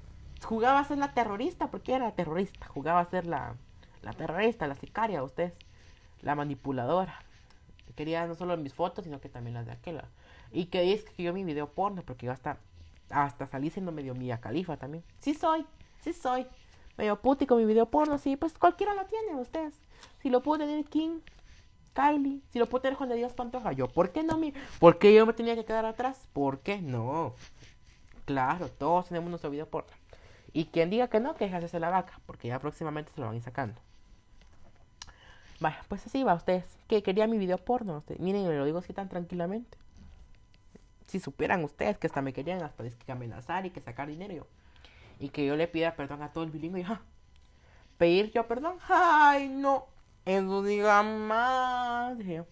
jugaba 0.43 0.81
a 0.81 0.85
ser 0.85 0.99
la 0.99 1.12
terrorista, 1.12 1.71
porque 1.71 1.95
era 1.95 2.12
terrorista, 2.12 2.67
jugaba 2.67 3.01
a 3.01 3.05
ser 3.11 3.27
la, 3.27 3.55
la 4.03 4.12
terrorista, 4.12 4.67
la 4.67 4.75
sicaria, 4.75 5.23
ustedes, 5.23 5.55
la 6.23 6.35
manipuladora. 6.35 7.21
Quería 7.97 8.27
no 8.27 8.35
solo 8.35 8.57
mis 8.57 8.75
fotos, 8.75 9.05
sino 9.05 9.21
que 9.21 9.29
también 9.29 9.55
las 9.55 9.67
de 9.67 9.73
aquella. 9.73 10.05
Y 10.53 10.67
que 10.67 10.93
es 10.93 11.05
que 11.05 11.23
yo 11.23 11.33
mi 11.33 11.45
video 11.45 11.69
porno, 11.69 12.03
porque 12.03 12.27
yo 12.27 12.33
hasta, 12.33 12.59
hasta 13.11 13.47
salí 13.47 13.71
siendo 13.71 13.93
medio 13.93 14.15
mía 14.15 14.41
califa 14.41 14.77
también. 14.77 15.05
Sí 15.21 15.35
soy, 15.35 15.65
sí 16.01 16.12
soy. 16.12 16.47
Medio 16.97 17.20
puti 17.20 17.47
con 17.47 17.59
mi 17.59 17.64
video 17.64 17.86
porno, 17.86 18.18
sí, 18.18 18.36
pues 18.36 18.57
cualquiera 18.59 18.95
lo 18.95 19.05
tiene, 19.07 19.34
ustedes. 19.40 19.74
Si 20.22 20.30
lo 20.30 20.42
pudo 20.42 20.59
tener 20.59 20.84
King, 20.84 21.20
Kylie, 21.92 22.40
si 22.51 22.59
lo 22.59 22.68
puedo 22.68 22.82
tener 22.82 22.97
Juan 22.97 23.09
de 23.09 23.16
Dios 23.16 23.32
Pantoja, 23.32 23.72
yo, 23.72 23.88
¿por 23.88 24.11
qué 24.11 24.22
no? 24.22 24.38
Mi, 24.38 24.53
¿Por 24.78 24.99
qué 24.99 25.14
yo 25.14 25.26
me 25.26 25.32
tenía 25.32 25.55
que 25.55 25.64
quedar 25.64 25.84
atrás? 25.84 26.28
¿Por 26.32 26.61
qué 26.61 26.80
no? 26.80 27.34
Claro, 28.24 28.68
todos 28.68 29.09
tenemos 29.09 29.28
nuestro 29.30 29.51
video 29.51 29.66
porno. 29.66 29.92
Y 30.53 30.66
quien 30.66 30.88
diga 30.88 31.09
que 31.09 31.20
no, 31.20 31.34
que 31.34 31.47
déjase 31.47 31.80
la 31.80 31.90
vaca, 31.90 32.20
porque 32.26 32.49
ya 32.49 32.59
próximamente 32.59 33.12
se 33.12 33.20
lo 33.20 33.26
van 33.26 33.34
a 33.34 33.36
ir 33.38 33.42
sacando. 33.42 33.80
Vaya, 35.61 35.80
pues 35.88 36.07
así 36.07 36.22
va 36.22 36.34
ustedes. 36.34 36.76
Que 36.88 37.03
quería 37.03 37.26
mi 37.26 37.38
video 37.38 37.59
porno. 37.59 38.03
miren, 38.18 38.47
me 38.47 38.57
lo 38.57 38.64
digo 38.64 38.78
así 38.78 38.92
tan 38.92 39.09
tranquilamente. 39.09 39.78
Si 41.07 41.20
supieran 41.20 41.64
ustedes 41.64 41.99
que 41.99 42.07
hasta 42.07 42.22
me 42.22 42.32
querían 42.32 42.62
hasta 42.62 42.84
que 42.88 43.12
amenazar 43.12 43.66
y 43.66 43.70
que 43.70 43.80
sacar 43.80 44.09
dinero. 44.09 44.47
Y 45.19 45.29
que 45.29 45.47
yo 45.47 45.57
le 45.57 45.69
pida 45.69 45.95
perdón 45.95 46.23
a 46.23 46.33
todo 46.33 46.45
el 46.45 46.51
bilingüe. 46.51 46.81
Y, 46.81 46.87
Pedir 47.99 48.33
yo 48.33 48.47
perdón. 48.47 48.77
Ay, 48.89 49.49
no. 49.49 49.87
Eso 50.25 50.62
diga 50.62 51.03
más. 51.03 52.19
ya, 52.19 52.45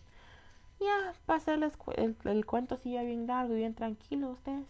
para 1.25 1.39
hacerles 1.39 1.73
el, 1.97 2.47
cuento 2.47 2.75
así 2.75 2.93
ya 2.93 3.03
bien 3.03 3.27
largo 3.27 3.55
y 3.55 3.59
bien 3.59 3.75
tranquilo 3.75 4.31
ustedes. 4.31 4.67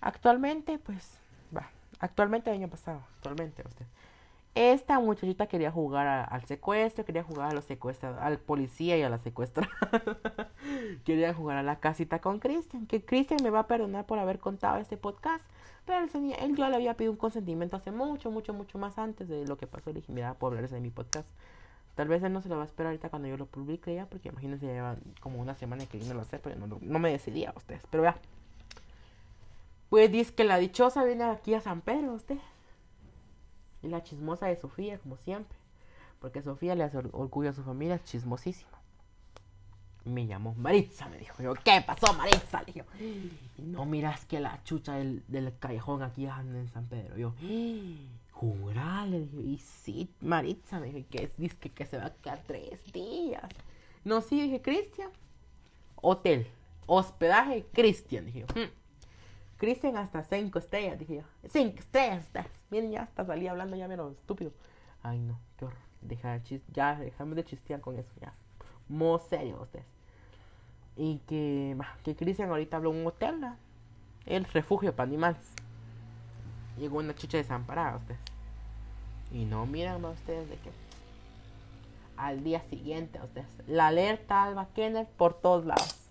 Actualmente, 0.00 0.78
pues, 0.78 1.18
va. 1.56 1.70
Actualmente, 2.00 2.50
el 2.50 2.56
año 2.56 2.68
pasado, 2.68 3.02
actualmente, 3.16 3.62
usted. 3.66 3.86
Esta 4.54 4.98
muchachita 4.98 5.46
quería 5.46 5.70
jugar 5.70 6.26
al 6.28 6.44
secuestro, 6.46 7.04
quería 7.04 7.22
jugar 7.22 7.50
a 7.50 7.54
los 7.54 7.64
secuestradores, 7.64 8.24
al 8.24 8.38
policía 8.38 8.96
y 8.96 9.02
a 9.02 9.08
la 9.08 9.18
secuestra. 9.18 9.68
quería 11.04 11.32
jugar 11.32 11.58
a 11.58 11.62
la 11.62 11.78
casita 11.78 12.20
con 12.20 12.40
Cristian. 12.40 12.86
Que 12.86 13.04
Cristian 13.04 13.38
me 13.44 13.50
va 13.50 13.60
a 13.60 13.66
perdonar 13.68 14.06
por 14.06 14.18
haber 14.18 14.40
contado 14.40 14.78
este 14.78 14.96
podcast. 14.96 15.44
Pero 15.88 16.04
el 16.04 16.32
él 16.34 16.54
ya 16.54 16.68
le 16.68 16.76
había 16.76 16.94
pedido 16.98 17.12
un 17.12 17.16
consentimiento 17.16 17.74
hace 17.74 17.90
mucho, 17.90 18.30
mucho, 18.30 18.52
mucho 18.52 18.76
más 18.76 18.98
antes 18.98 19.26
de 19.26 19.46
lo 19.46 19.56
que 19.56 19.66
pasó. 19.66 19.88
Le 19.88 20.00
dije, 20.00 20.12
mira, 20.12 20.34
puedo 20.34 20.52
hablarse 20.52 20.74
de 20.74 20.82
mi 20.82 20.90
podcast. 20.90 21.26
Tal 21.94 22.08
vez 22.08 22.22
él 22.22 22.30
no 22.34 22.42
se 22.42 22.50
lo 22.50 22.56
va 22.56 22.64
a 22.64 22.66
esperar 22.66 22.90
ahorita 22.90 23.08
cuando 23.08 23.26
yo 23.26 23.38
lo 23.38 23.46
publique 23.46 23.94
ya, 23.94 24.04
porque 24.04 24.28
imagínense, 24.28 24.66
lleva 24.66 24.96
como 25.22 25.40
una 25.40 25.54
semana 25.54 25.86
que 25.86 25.96
no 26.00 26.12
lo 26.12 26.20
hacer, 26.20 26.42
pero 26.42 26.56
no, 26.56 26.78
no 26.78 26.98
me 26.98 27.10
decidía 27.10 27.50
a 27.50 27.56
ustedes. 27.56 27.80
Pero 27.88 28.02
vea. 28.02 28.18
Pues 29.88 30.12
dice 30.12 30.34
que 30.34 30.44
la 30.44 30.58
dichosa 30.58 31.04
viene 31.04 31.24
aquí 31.24 31.54
a 31.54 31.62
San 31.62 31.80
Pedro, 31.80 32.12
usted. 32.12 32.36
Y 33.82 33.88
la 33.88 34.02
chismosa 34.02 34.44
de 34.44 34.56
Sofía, 34.56 34.98
como 34.98 35.16
siempre. 35.16 35.56
Porque 36.20 36.42
Sofía 36.42 36.74
le 36.74 36.84
hace 36.84 36.98
orgullo 36.98 37.48
a 37.48 37.54
su 37.54 37.62
familia, 37.62 37.98
chismosísima. 38.04 38.77
Me 40.08 40.26
llamó 40.26 40.54
Maritza, 40.54 41.08
me 41.08 41.18
dijo 41.18 41.42
yo. 41.42 41.54
¿Qué 41.54 41.82
pasó, 41.86 42.12
Maritza? 42.14 42.62
Le 42.62 42.72
dijo. 42.72 42.86
No 43.58 43.84
miras 43.84 44.24
que 44.24 44.40
la 44.40 44.62
chucha 44.64 44.94
del, 44.94 45.22
callejón 45.58 46.02
aquí 46.02 46.26
anda 46.26 46.58
en 46.58 46.68
San 46.68 46.86
Pedro. 46.86 47.16
Yo, 47.16 47.34
jura, 48.32 49.04
le 49.06 49.20
dije. 49.20 49.40
Y 49.40 49.58
sí, 49.58 50.10
Maritza, 50.20 50.80
me 50.80 50.90
dijo. 50.90 51.06
Que 51.10 51.30
dice 51.36 51.56
que, 51.70 51.84
se 51.84 51.98
va 51.98 52.06
a 52.06 52.14
quedar 52.14 52.42
tres 52.46 52.82
días. 52.92 53.44
No, 54.04 54.22
sí, 54.22 54.40
dije, 54.40 54.62
Cristian. 54.62 55.10
Hotel. 55.96 56.46
Hospedaje, 56.86 57.66
Cristian, 57.72 58.24
dije 58.24 58.40
yo. 58.40 58.46
Hmm. 58.46 58.70
Cristian 59.58 59.96
hasta 59.96 60.22
cinco 60.22 60.58
estrellas, 60.58 60.98
dije 60.98 61.16
yo. 61.16 61.22
Cinco 61.50 61.80
estrellas. 61.80 62.24
Miren, 62.70 62.92
ya 62.92 63.02
hasta 63.02 63.26
salí 63.26 63.46
hablando 63.46 63.76
ya 63.76 63.88
menos 63.88 64.12
estúpido. 64.12 64.52
Ay, 65.02 65.18
no, 65.18 65.38
qué 65.58 65.66
horror. 65.66 65.78
Deja 66.00 66.38
de 66.38 66.62
ya, 66.72 66.94
déjame 66.96 67.34
de 67.34 67.44
chistear 67.44 67.80
con 67.80 67.98
eso, 67.98 68.10
ya. 68.20 68.32
Muy 68.88 69.18
serio 69.28 69.60
ustedes. 69.60 69.97
Y 70.98 71.20
que, 71.28 71.74
que 72.04 72.14
Cristian 72.14 72.50
ahorita 72.50 72.76
habló 72.76 72.90
en 72.90 72.98
un 72.98 73.06
hotel. 73.06 73.36
El 74.26 74.44
refugio 74.44 74.94
para 74.94 75.08
animales. 75.08 75.40
Llegó 76.76 76.98
una 76.98 77.14
chucha 77.14 77.38
desamparada, 77.38 77.96
ustedes. 77.96 78.20
Y 79.32 79.46
no 79.46 79.64
miran 79.64 80.04
a 80.04 80.10
ustedes 80.10 80.50
de 80.50 80.56
que 80.56 80.70
al 82.18 82.44
día 82.44 82.60
siguiente, 82.68 83.18
ustedes. 83.22 83.46
La 83.66 83.86
alerta 83.86 84.42
Alba 84.42 84.68
Kenneth 84.74 85.08
por 85.08 85.40
todos 85.40 85.64
lados 85.64 86.08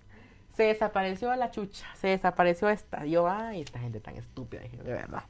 se 0.58 0.64
desapareció 0.64 1.34
la 1.36 1.52
chucha, 1.52 1.86
se 1.96 2.08
desapareció 2.08 2.68
esta. 2.70 3.06
Yo, 3.06 3.30
ay, 3.30 3.62
esta 3.62 3.78
gente 3.80 4.00
tan 4.00 4.18
estúpida, 4.18 4.62
de 4.64 4.92
verdad. 4.92 5.24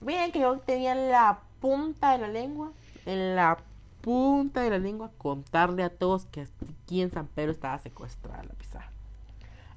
Miren 0.00 0.32
que 0.32 0.40
yo 0.40 0.58
tenía 0.58 0.96
la 0.96 1.38
punta 1.60 2.10
de 2.10 2.18
la 2.18 2.28
lengua, 2.28 2.72
en 3.06 3.36
la 3.36 3.58
punta 4.02 4.60
de 4.60 4.70
la 4.70 4.78
lengua, 4.78 5.10
contarle 5.16 5.82
a 5.82 5.88
todos 5.88 6.26
que 6.26 6.46
aquí 6.82 7.00
en 7.00 7.10
San 7.10 7.26
Pedro 7.28 7.52
estaba 7.52 7.78
secuestrada 7.78 8.42
la 8.42 8.52
pizarra. 8.54 8.90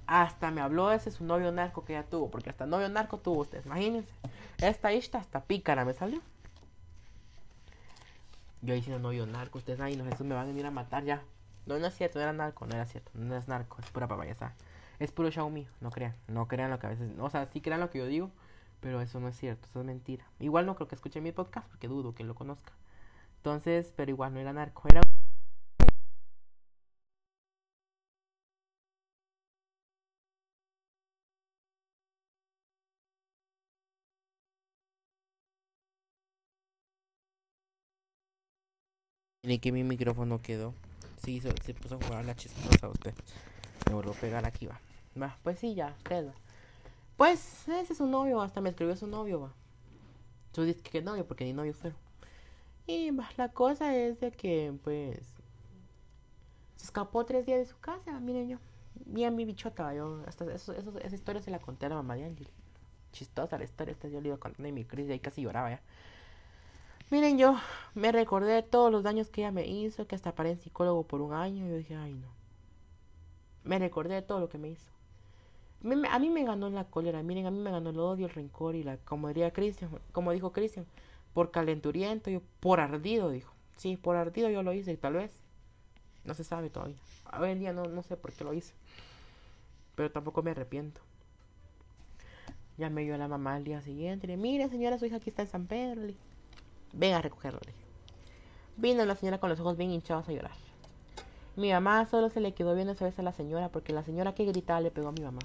Hasta 0.07 0.51
me 0.51 0.61
habló 0.61 0.91
ese 0.91 1.09
su 1.11 1.23
novio 1.23 1.51
narco 1.51 1.85
que 1.85 1.93
ya 1.93 2.03
tuvo, 2.03 2.29
porque 2.29 2.49
hasta 2.49 2.65
novio 2.65 2.89
narco 2.89 3.17
tuvo 3.19 3.41
ustedes, 3.41 3.65
imagínense. 3.65 4.11
Esta 4.57 4.91
ista 4.91 5.19
hasta 5.19 5.43
pícara 5.43 5.85
me 5.85 5.93
salió. 5.93 6.21
Yo 8.61 8.73
diciendo 8.73 8.99
novio 8.99 9.25
narco, 9.25 9.59
ustedes 9.59 9.79
ahí, 9.79 9.95
no, 9.95 10.03
Jesús 10.05 10.25
me 10.25 10.35
van 10.35 10.45
a 10.45 10.47
venir 10.47 10.65
a 10.65 10.71
matar 10.71 11.03
ya. 11.03 11.21
No, 11.65 11.79
no 11.79 11.87
es 11.87 11.95
cierto, 11.95 12.19
era 12.19 12.33
narco, 12.33 12.65
no 12.65 12.75
era 12.75 12.85
cierto, 12.85 13.11
no 13.13 13.35
es 13.35 13.47
narco, 13.47 13.77
es 13.81 13.89
pura 13.91 14.07
papayasa. 14.07 14.53
Es 14.99 15.11
puro 15.11 15.29
Xiaomi, 15.29 15.67
no 15.81 15.91
crean, 15.91 16.15
no 16.27 16.47
crean 16.47 16.71
lo 16.71 16.79
que 16.79 16.87
a 16.87 16.89
veces, 16.89 17.11
o 17.19 17.29
sea, 17.29 17.45
sí 17.47 17.61
crean 17.61 17.79
lo 17.79 17.89
que 17.89 17.99
yo 17.99 18.05
digo, 18.05 18.31
pero 18.79 19.01
eso 19.01 19.19
no 19.19 19.27
es 19.27 19.37
cierto, 19.37 19.67
eso 19.67 19.79
es 19.81 19.85
mentira. 19.85 20.25
Igual 20.39 20.65
no 20.65 20.75
creo 20.75 20.87
que 20.87 20.95
escuche 20.95 21.21
mi 21.21 21.31
podcast 21.31 21.67
porque 21.67 21.87
dudo 21.87 22.15
que 22.15 22.23
lo 22.23 22.33
conozca. 22.33 22.71
Entonces, 23.45 23.93
pero 23.95 24.09
igual 24.09 24.33
no 24.33 24.39
era 24.39 24.51
narco, 24.53 24.87
era 24.89 25.01
Ni 39.43 39.59
que 39.59 39.71
mi 39.71 39.83
micrófono 39.83 40.41
quedó. 40.41 40.73
Sí, 41.23 41.39
se, 41.39 41.53
puso 41.75 41.95
a 41.95 42.03
jugar 42.03 42.25
la 42.25 42.35
chismosa 42.35 42.89
usted. 42.89 43.13
Me 43.85 43.93
vuelvo 43.93 44.13
a 44.13 44.15
pegar 44.15 44.43
aquí, 44.43 44.65
va. 44.65 44.79
Va, 45.21 45.37
pues 45.43 45.59
sí, 45.59 45.75
ya, 45.75 45.95
usted 45.99 46.31
Pues 47.15 47.67
ese 47.67 47.93
es 47.93 47.97
su 47.99 48.07
novio, 48.07 48.41
hasta 48.41 48.59
me 48.59 48.71
escribió 48.71 48.95
su 48.95 49.05
novio, 49.05 49.39
va. 49.41 49.53
Tú 50.51 50.63
dices 50.63 50.81
que 50.81 51.03
novio, 51.03 51.27
porque 51.27 51.45
ni 51.45 51.53
novio 51.53 51.75
fue. 51.75 51.93
Y 52.87 53.11
va, 53.11 53.29
la 53.37 53.49
cosa 53.49 53.95
es 53.95 54.19
de 54.19 54.31
que, 54.31 54.73
pues, 54.83 55.17
se 56.75 56.85
escapó 56.85 57.25
tres 57.25 57.45
días 57.45 57.59
de 57.59 57.65
su 57.65 57.77
casa, 57.79 58.19
miren 58.19 58.49
yo. 58.49 58.57
Bien 59.05 59.35
mi 59.35 59.45
bichota, 59.45 59.93
yo, 59.93 60.21
hasta 60.27 60.45
eso, 60.53 60.73
eso, 60.73 60.97
esa 60.99 61.15
historia 61.15 61.41
se 61.41 61.51
la 61.51 61.59
conté 61.59 61.85
a 61.87 61.89
la 61.89 61.95
mamá 61.95 62.15
de 62.15 62.25
Ángel. 62.25 62.47
Chistosa 63.11 63.57
la 63.57 63.63
historia, 63.63 63.91
esta 63.93 64.07
yo 64.07 64.21
le 64.21 64.29
iba 64.29 64.37
contando 64.37 64.71
mi 64.71 64.85
crisis 64.85 65.11
ahí 65.11 65.19
casi 65.19 65.41
lloraba 65.41 65.69
ya. 65.71 65.81
Miren, 67.11 67.37
yo 67.37 67.55
me 67.93 68.11
recordé 68.11 68.63
todos 68.63 68.91
los 68.91 69.03
daños 69.03 69.29
que 69.29 69.41
ella 69.41 69.51
me 69.51 69.65
hizo, 69.67 70.07
que 70.07 70.15
hasta 70.15 70.33
paré 70.33 70.55
psicólogo 70.55 71.03
por 71.03 71.21
un 71.21 71.33
año. 71.33 71.65
Y 71.65 71.69
yo 71.69 71.77
dije, 71.77 71.95
ay, 71.95 72.13
no. 72.13 72.27
Me 73.63 73.79
recordé 73.79 74.15
de 74.15 74.21
todo 74.21 74.39
lo 74.39 74.49
que 74.49 74.57
me 74.57 74.69
hizo. 74.69 74.91
A 76.09 76.19
mí 76.19 76.29
me 76.29 76.43
ganó 76.43 76.69
la 76.69 76.85
cólera, 76.85 77.21
miren, 77.21 77.45
a 77.45 77.51
mí 77.51 77.59
me 77.59 77.69
ganó 77.69 77.91
el 77.91 77.99
odio, 77.99 78.25
el 78.25 78.33
rencor 78.33 78.75
y 78.75 78.83
la, 78.83 78.97
como 78.97 79.27
diría 79.27 79.51
Cristian, 79.51 79.91
como 80.13 80.31
dijo 80.31 80.51
Cristian, 80.51 80.87
por 81.35 81.51
calenturiento, 81.51 82.31
yo, 82.31 82.41
por 82.61 82.79
ardido, 82.79 83.29
dijo. 83.29 83.53
Sí, 83.75 83.97
por 83.97 84.15
ardido 84.15 84.49
yo 84.49 84.63
lo 84.63 84.71
hice, 84.71 84.95
tal 84.95 85.15
vez. 85.15 85.37
No 86.23 86.33
se 86.33 86.45
sabe 86.45 86.69
todavía. 86.69 86.95
Hoy 87.37 87.51
en 87.51 87.59
día 87.59 87.73
no, 87.73 87.83
no 87.83 88.03
sé 88.03 88.15
por 88.15 88.31
qué 88.31 88.45
lo 88.45 88.53
hice. 88.53 88.73
Pero 89.95 90.09
tampoco 90.09 90.41
me 90.43 90.51
arrepiento. 90.51 91.01
Ya 92.77 92.89
me 92.89 93.13
a 93.13 93.17
la 93.17 93.27
mamá 93.27 93.55
al 93.55 93.65
día 93.65 93.81
siguiente. 93.81 94.27
Le 94.27 94.37
mire, 94.37 94.69
señora, 94.69 94.97
su 94.97 95.07
hija 95.07 95.17
aquí 95.17 95.29
está 95.29 95.41
en 95.41 95.49
San 95.49 95.67
Pedro. 95.67 96.13
Ven 96.93 97.13
a 97.13 97.21
recogerlo, 97.21 97.59
le 97.65 97.73
dije. 97.73 97.85
Vino 98.77 99.03
la 99.03 99.15
señora 99.15 99.37
con 99.37 99.49
los 99.49 99.59
ojos 99.59 99.75
bien 99.75 99.91
hinchados 99.91 100.29
a 100.29 100.31
llorar. 100.31 100.55
Mi 101.57 101.69
mamá 101.73 102.05
solo 102.05 102.29
se 102.29 102.39
le 102.39 102.53
quedó 102.53 102.75
viendo 102.75 102.93
esa 102.93 103.03
vez 103.03 103.19
a 103.19 103.23
la 103.23 103.33
señora 103.33 103.67
porque 103.67 103.91
la 103.91 104.03
señora 104.03 104.33
que 104.33 104.45
gritaba 104.45 104.79
le 104.79 104.89
pegó 104.89 105.09
a 105.09 105.11
mi 105.11 105.21
mamá. 105.21 105.39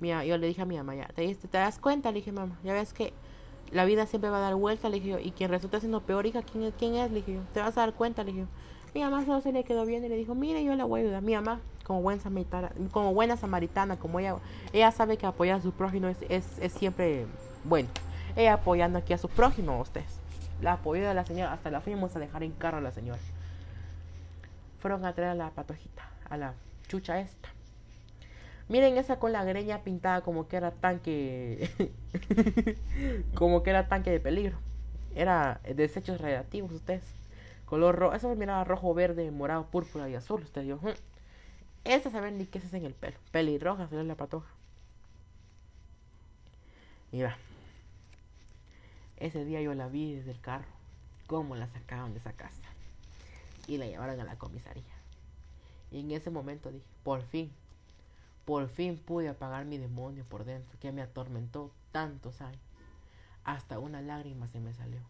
Mira, 0.00 0.24
yo 0.24 0.38
le 0.38 0.46
dije 0.46 0.62
a 0.62 0.64
mi 0.64 0.78
mamá, 0.78 0.94
ya, 0.94 1.08
¿te, 1.08 1.34
¿te 1.34 1.58
das 1.58 1.78
cuenta? 1.78 2.10
Le 2.10 2.20
dije, 2.20 2.32
mamá, 2.32 2.58
ya 2.64 2.72
ves 2.72 2.94
que 2.94 3.12
la 3.72 3.84
vida 3.84 4.06
siempre 4.06 4.30
va 4.30 4.38
a 4.38 4.40
dar 4.40 4.54
vuelta, 4.54 4.88
le 4.88 4.96
dije 4.96 5.08
yo, 5.10 5.18
y 5.18 5.30
quien 5.32 5.50
resulta 5.50 5.80
siendo 5.80 6.00
peor, 6.00 6.26
hija, 6.26 6.42
¿quién, 6.42 6.72
quién 6.78 6.94
es? 6.94 7.10
Le 7.10 7.16
dije 7.16 7.34
yo, 7.34 7.40
te 7.52 7.60
vas 7.60 7.76
a 7.76 7.82
dar 7.82 7.94
cuenta, 7.94 8.22
le 8.24 8.32
dije 8.32 8.44
yo. 8.44 8.48
Mi 8.94 9.02
mamá 9.02 9.24
solo 9.24 9.40
se 9.40 9.52
le 9.52 9.64
quedó 9.64 9.84
viendo 9.84 10.06
y 10.06 10.10
le 10.10 10.16
dijo, 10.16 10.34
mire, 10.34 10.64
yo 10.64 10.74
la 10.74 10.84
voy 10.84 11.00
a 11.00 11.04
ayudar. 11.04 11.22
Mi 11.22 11.34
mamá, 11.34 11.60
como, 11.84 12.00
buen 12.02 12.20
samaritana, 12.20 12.72
como 12.90 13.12
buena 13.12 13.36
samaritana, 13.36 13.98
como 13.98 14.18
ella, 14.18 14.36
ella 14.72 14.90
sabe 14.92 15.16
que 15.18 15.26
apoyar 15.26 15.58
a 15.58 15.62
su 15.62 15.72
prójimo 15.72 16.08
es, 16.08 16.18
es, 16.28 16.58
es 16.58 16.72
siempre 16.72 17.26
bueno. 17.64 17.88
Ella 18.34 18.54
apoyando 18.54 18.98
aquí 18.98 19.12
a 19.12 19.18
su 19.18 19.28
prójimo, 19.28 19.80
ustedes 19.80 20.18
la 20.60 20.74
apoyo 20.74 21.06
de 21.06 21.14
la 21.14 21.24
señora, 21.24 21.52
hasta 21.52 21.70
la 21.70 21.80
fuimos 21.80 22.14
a 22.16 22.18
dejar 22.18 22.42
en 22.42 22.52
carro 22.52 22.78
a 22.78 22.80
la 22.80 22.92
señora. 22.92 23.20
Fueron 24.80 25.04
a 25.04 25.12
traer 25.12 25.30
a 25.30 25.34
la 25.34 25.50
patojita, 25.50 26.08
a 26.28 26.36
la 26.36 26.54
chucha 26.88 27.20
esta. 27.20 27.48
Miren 28.68 28.98
esa 28.98 29.18
con 29.18 29.32
la 29.32 29.44
greña 29.44 29.82
pintada 29.82 30.20
como 30.20 30.46
que 30.48 30.56
era 30.56 30.72
tanque. 30.72 31.70
como 33.34 33.62
que 33.62 33.70
era 33.70 33.88
tanque 33.88 34.10
de 34.10 34.20
peligro. 34.20 34.58
Era 35.14 35.60
desechos 35.74 36.20
radiactivos, 36.20 36.72
ustedes. 36.72 37.04
Color 37.64 37.96
rojo. 37.96 38.14
Eso 38.14 38.34
miraba 38.34 38.64
rojo, 38.64 38.92
verde, 38.92 39.30
morado, 39.30 39.66
púrpura 39.70 40.08
y 40.08 40.14
azul. 40.14 40.42
Ustedes 40.42 40.66
yo. 40.66 40.78
Esa 41.84 42.10
saben 42.10 42.36
ni 42.36 42.46
qué 42.46 42.58
es 42.58 42.74
en 42.74 42.84
el 42.84 42.94
pelo. 42.94 43.16
Pelirroja, 43.32 43.88
se 43.88 44.02
la 44.02 44.14
patoja. 44.14 44.48
Mira. 47.10 47.38
Ese 49.16 49.44
día 49.44 49.60
yo 49.60 49.74
la 49.74 49.88
vi 49.88 50.14
desde 50.14 50.30
el 50.30 50.40
carro, 50.40 50.68
cómo 51.26 51.56
la 51.56 51.66
sacaban 51.66 52.12
de 52.12 52.20
esa 52.20 52.32
casa 52.34 52.62
y 53.66 53.76
la 53.76 53.86
llevaron 53.86 54.20
a 54.20 54.24
la 54.24 54.36
comisaría. 54.36 54.84
Y 55.90 56.00
en 56.00 56.10
ese 56.12 56.30
momento 56.30 56.70
dije, 56.70 56.84
por 57.02 57.22
fin, 57.22 57.50
por 58.48 58.66
fin 58.70 58.96
pude 58.96 59.28
apagar 59.28 59.66
mi 59.66 59.76
demonio 59.76 60.24
por 60.24 60.46
dentro 60.46 60.78
que 60.80 60.90
me 60.90 61.02
atormentó 61.02 61.70
tantos 61.92 62.40
años. 62.40 62.62
Hasta 63.44 63.78
una 63.78 64.00
lágrima 64.00 64.48
se 64.48 64.58
me 64.58 64.72
salió. 64.72 65.02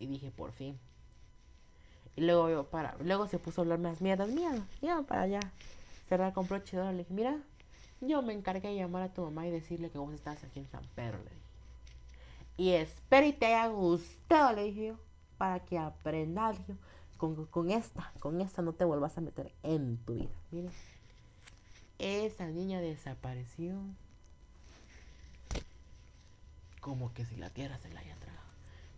Y 0.00 0.08
dije, 0.08 0.32
por 0.32 0.50
fin. 0.50 0.76
Y 2.16 2.22
luego 2.22 2.50
yo 2.50 2.64
para, 2.64 2.96
luego 3.04 3.28
se 3.28 3.38
puso 3.38 3.60
a 3.60 3.62
hablar 3.62 3.78
más 3.78 4.00
mierdas, 4.00 4.30
mierda, 4.30 4.66
ya 4.82 5.00
para 5.02 5.22
allá. 5.22 5.38
Cerrar 6.08 6.32
con 6.32 6.48
broche 6.48 6.76
Le 6.76 6.98
dije, 6.98 7.14
mira, 7.14 7.38
yo 8.00 8.20
me 8.22 8.32
encargué 8.32 8.66
de 8.66 8.74
llamar 8.74 9.02
a 9.02 9.14
tu 9.14 9.22
mamá 9.22 9.46
y 9.46 9.52
decirle 9.52 9.90
que 9.90 9.98
vos 9.98 10.12
estás 10.12 10.42
aquí 10.42 10.58
en 10.58 10.66
San 10.66 10.82
Pedro. 10.96 11.18
Le 11.18 11.30
dije. 11.30 11.42
Y 12.56 12.70
espero 12.70 13.28
y 13.28 13.32
te 13.32 13.46
haya 13.46 13.68
gustado, 13.68 14.56
le 14.56 14.64
dije 14.64 14.86
yo, 14.88 14.96
para 15.38 15.60
que 15.60 15.78
aprendas, 15.78 16.58
con, 17.16 17.46
con, 17.46 17.70
esta, 17.70 18.12
con 18.18 18.40
esta 18.40 18.60
no 18.60 18.72
te 18.72 18.84
vuelvas 18.84 19.16
a 19.16 19.20
meter 19.20 19.52
en 19.62 19.98
tu 19.98 20.14
vida. 20.14 20.34
Miren, 20.50 20.72
esa 21.98 22.46
niña 22.46 22.80
desapareció. 22.80 23.74
como 26.86 27.12
que 27.12 27.24
si 27.24 27.34
la 27.34 27.50
tierra 27.50 27.78
se 27.78 27.92
la 27.92 27.98
haya 27.98 28.14
tragado. 28.14 28.46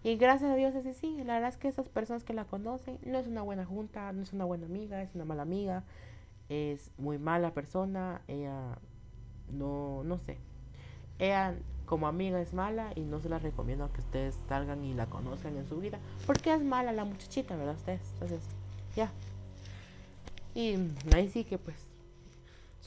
Y 0.05 0.17
gracias 0.17 0.51
a 0.51 0.57
Dios 0.57 0.75
así. 0.75 1.25
La 1.25 1.33
verdad 1.33 1.49
es 1.49 1.57
que 1.57 1.69
esas 1.69 1.89
personas 1.89 2.23
que 2.23 2.35
la 2.35 2.45
conocen 2.45 2.99
no 3.03 3.19
es 3.19 3.27
una 3.27 3.41
buena 3.41 3.65
junta, 3.65 4.13
no 4.13 4.23
es 4.23 4.35
una 4.35 4.45
buena 4.45 4.67
amiga, 4.67 5.01
es 5.03 5.15
una 5.15 5.25
mala 5.25 5.41
amiga, 5.41 5.85
es 6.51 6.91
muy 6.99 7.17
mala 7.17 7.55
persona. 7.55 8.21
Ella 8.29 8.77
no, 9.51 10.05
no 10.05 10.19
sé. 10.19 10.37
Ella 11.19 11.55
como 11.87 12.09
amiga 12.09 12.39
es 12.43 12.53
mala 12.53 12.93
y 12.95 13.01
no 13.01 13.21
se 13.21 13.31
la 13.31 13.39
recomiendo 13.39 13.91
que 13.91 14.03
ustedes 14.03 14.39
salgan 14.51 14.85
y 14.85 14.93
la 14.93 15.07
conozcan 15.07 15.57
en 15.57 15.67
su 15.67 15.79
vida. 15.79 15.99
Porque 16.27 16.53
es 16.53 16.63
mala 16.63 16.93
la 16.93 17.07
muchachita, 17.07 17.57
¿verdad? 17.57 17.77
Ustedes. 17.77 18.03
Entonces, 18.13 18.43
ya. 18.95 19.11
Y 20.55 20.77
ahí 21.15 21.31
sí 21.31 21.45
que 21.45 21.57
pues 21.57 21.88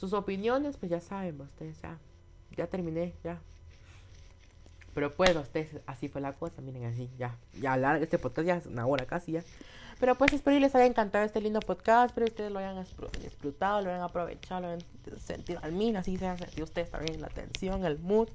sus 0.01 0.13
opiniones, 0.13 0.77
pues 0.77 0.89
ya 0.89 0.99
saben, 0.99 1.39
ustedes 1.39 1.79
ya. 1.79 1.99
Ya 2.57 2.65
terminé, 2.65 3.13
ya. 3.23 3.39
Pero 4.95 5.13
pues, 5.15 5.35
ustedes, 5.35 5.79
así 5.85 6.07
fue 6.07 6.21
la 6.21 6.33
cosa, 6.33 6.59
miren 6.59 6.85
así, 6.85 7.07
ya. 7.19 7.37
Ya 7.61 7.77
larga 7.77 8.03
este 8.03 8.17
podcast, 8.17 8.47
ya 8.47 8.55
es 8.57 8.65
una 8.65 8.87
hora 8.87 9.05
casi 9.05 9.33
ya. 9.33 9.43
Pero 9.99 10.15
pues 10.15 10.33
espero 10.33 10.55
que 10.55 10.61
les 10.61 10.73
haya 10.73 10.87
encantado 10.87 11.23
este 11.23 11.39
lindo 11.39 11.59
podcast, 11.59 12.09
espero 12.09 12.25
que 12.25 12.31
ustedes 12.31 12.51
lo 12.51 12.57
hayan 12.57 12.83
disfrutado, 13.21 13.83
lo 13.83 13.91
hayan 13.91 14.01
aprovechado, 14.01 14.61
lo 14.61 14.67
hayan 14.69 14.83
sentido 15.19 15.59
al 15.61 15.73
mí, 15.73 15.95
así 15.95 16.17
se 16.17 16.25
hayan 16.25 16.39
sentido 16.39 16.63
ustedes 16.63 16.89
también 16.89 17.21
la 17.21 17.27
atención, 17.27 17.85
el 17.85 17.99
mood. 17.99 18.27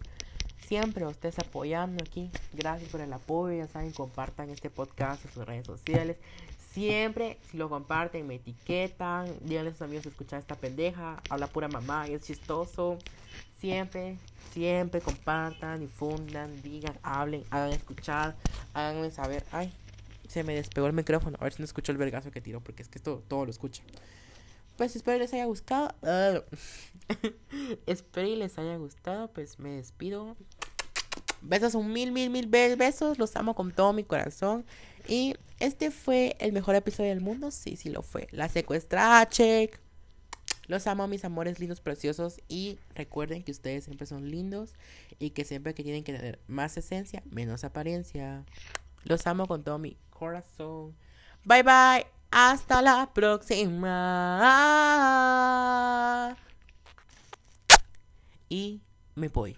Siempre 0.69 1.05
ustedes 1.05 1.41
apoyando 1.41 2.05
aquí. 2.05 2.31
Gracias 2.53 2.91
por 2.91 3.01
el 3.01 3.12
apoyo, 3.12 3.59
ya 3.59 3.67
saben, 3.67 3.91
compartan 3.91 4.51
este 4.51 4.71
podcast 4.71 5.25
en 5.25 5.33
sus 5.33 5.45
redes 5.45 5.67
sociales. 5.67 6.17
Siempre, 6.77 7.39
si 7.51 7.57
lo 7.57 7.70
comparten, 7.70 8.27
me 8.27 8.35
etiquetan. 8.35 9.35
Díganle 9.41 9.70
a 9.70 9.72
sus 9.72 9.81
amigos 9.81 10.05
escuchar 10.05 10.41
esta 10.41 10.57
pendeja. 10.57 11.22
Habla 11.31 11.47
pura 11.47 11.68
mamá 11.68 12.07
y 12.07 12.12
es 12.12 12.20
chistoso. 12.20 12.99
Siempre, 13.59 14.18
siempre 14.53 15.01
compartan, 15.01 15.81
difundan, 15.81 16.61
digan, 16.61 16.99
hablen, 17.03 17.45
hagan 17.49 17.72
escuchar, 17.72 18.37
háganme 18.74 19.11
saber. 19.11 19.43
Ay, 19.53 19.72
se 20.29 20.45
me 20.45 20.55
despegó 20.55 20.87
el 20.87 20.93
micrófono. 20.93 21.39
A 21.41 21.45
ver 21.45 21.55
si 21.55 21.62
no 21.62 21.64
escucho 21.64 21.93
el 21.93 21.99
vergazo 21.99 22.31
que 22.31 22.43
tiró, 22.43 22.61
porque 22.61 22.83
es 22.83 22.91
que 22.91 22.99
esto 22.99 23.22
todo 23.27 23.47
lo 23.47 23.51
escucha. 23.51 23.83
Pues 24.77 24.95
espero 24.97 25.16
les 25.18 25.33
haya 25.33 25.47
gustado. 25.47 25.95
espero 27.87 28.29
y 28.29 28.37
les 28.37 28.59
haya 28.59 28.77
gustado. 28.77 29.29
Pues 29.29 29.59
me 29.59 29.70
despido. 29.70 30.37
Besos, 31.41 31.74
un 31.74 31.91
mil, 31.91 32.12
mil, 32.12 32.29
mil 32.29 32.49
besos. 32.49 33.18
Los 33.18 33.35
amo 33.35 33.55
con 33.55 33.72
todo 33.72 33.95
mi 33.95 34.05
corazón. 34.05 34.66
Y 35.09 35.37
este 35.59 35.91
fue 35.91 36.37
el 36.39 36.53
mejor 36.53 36.75
episodio 36.75 37.11
del 37.11 37.21
mundo. 37.21 37.51
Sí, 37.51 37.77
sí 37.77 37.89
lo 37.91 38.03
fue. 38.03 38.29
La 38.31 38.49
secuestra 38.49 39.27
check. 39.29 39.79
Los 40.67 40.87
amo, 40.87 41.07
mis 41.07 41.25
amores 41.25 41.61
lindos, 41.61 41.81
preciosos. 41.81 42.41
Y 42.49 42.79
recuerden 42.95 43.43
que 43.43 43.53
ustedes 43.53 43.85
siempre 43.85 44.07
son 44.07 44.31
lindos. 44.31 44.75
Y 45.19 45.31
que 45.31 45.45
siempre 45.45 45.75
que 45.75 45.83
tienen 45.83 46.05
que 46.05 46.13
tener 46.13 46.41
más 46.47 46.77
esencia, 46.77 47.23
menos 47.31 47.65
apariencia. 47.65 48.45
Los 49.05 49.27
amo 49.27 49.47
con 49.47 49.65
todo 49.65 49.79
mi 49.79 49.97
corazón. 50.11 50.95
Bye 51.45 51.63
bye. 51.63 52.07
Hasta 52.31 52.83
la 52.83 53.11
próxima. 53.15 54.43
Y 58.49 58.83
me 59.15 59.29
voy. 59.29 59.57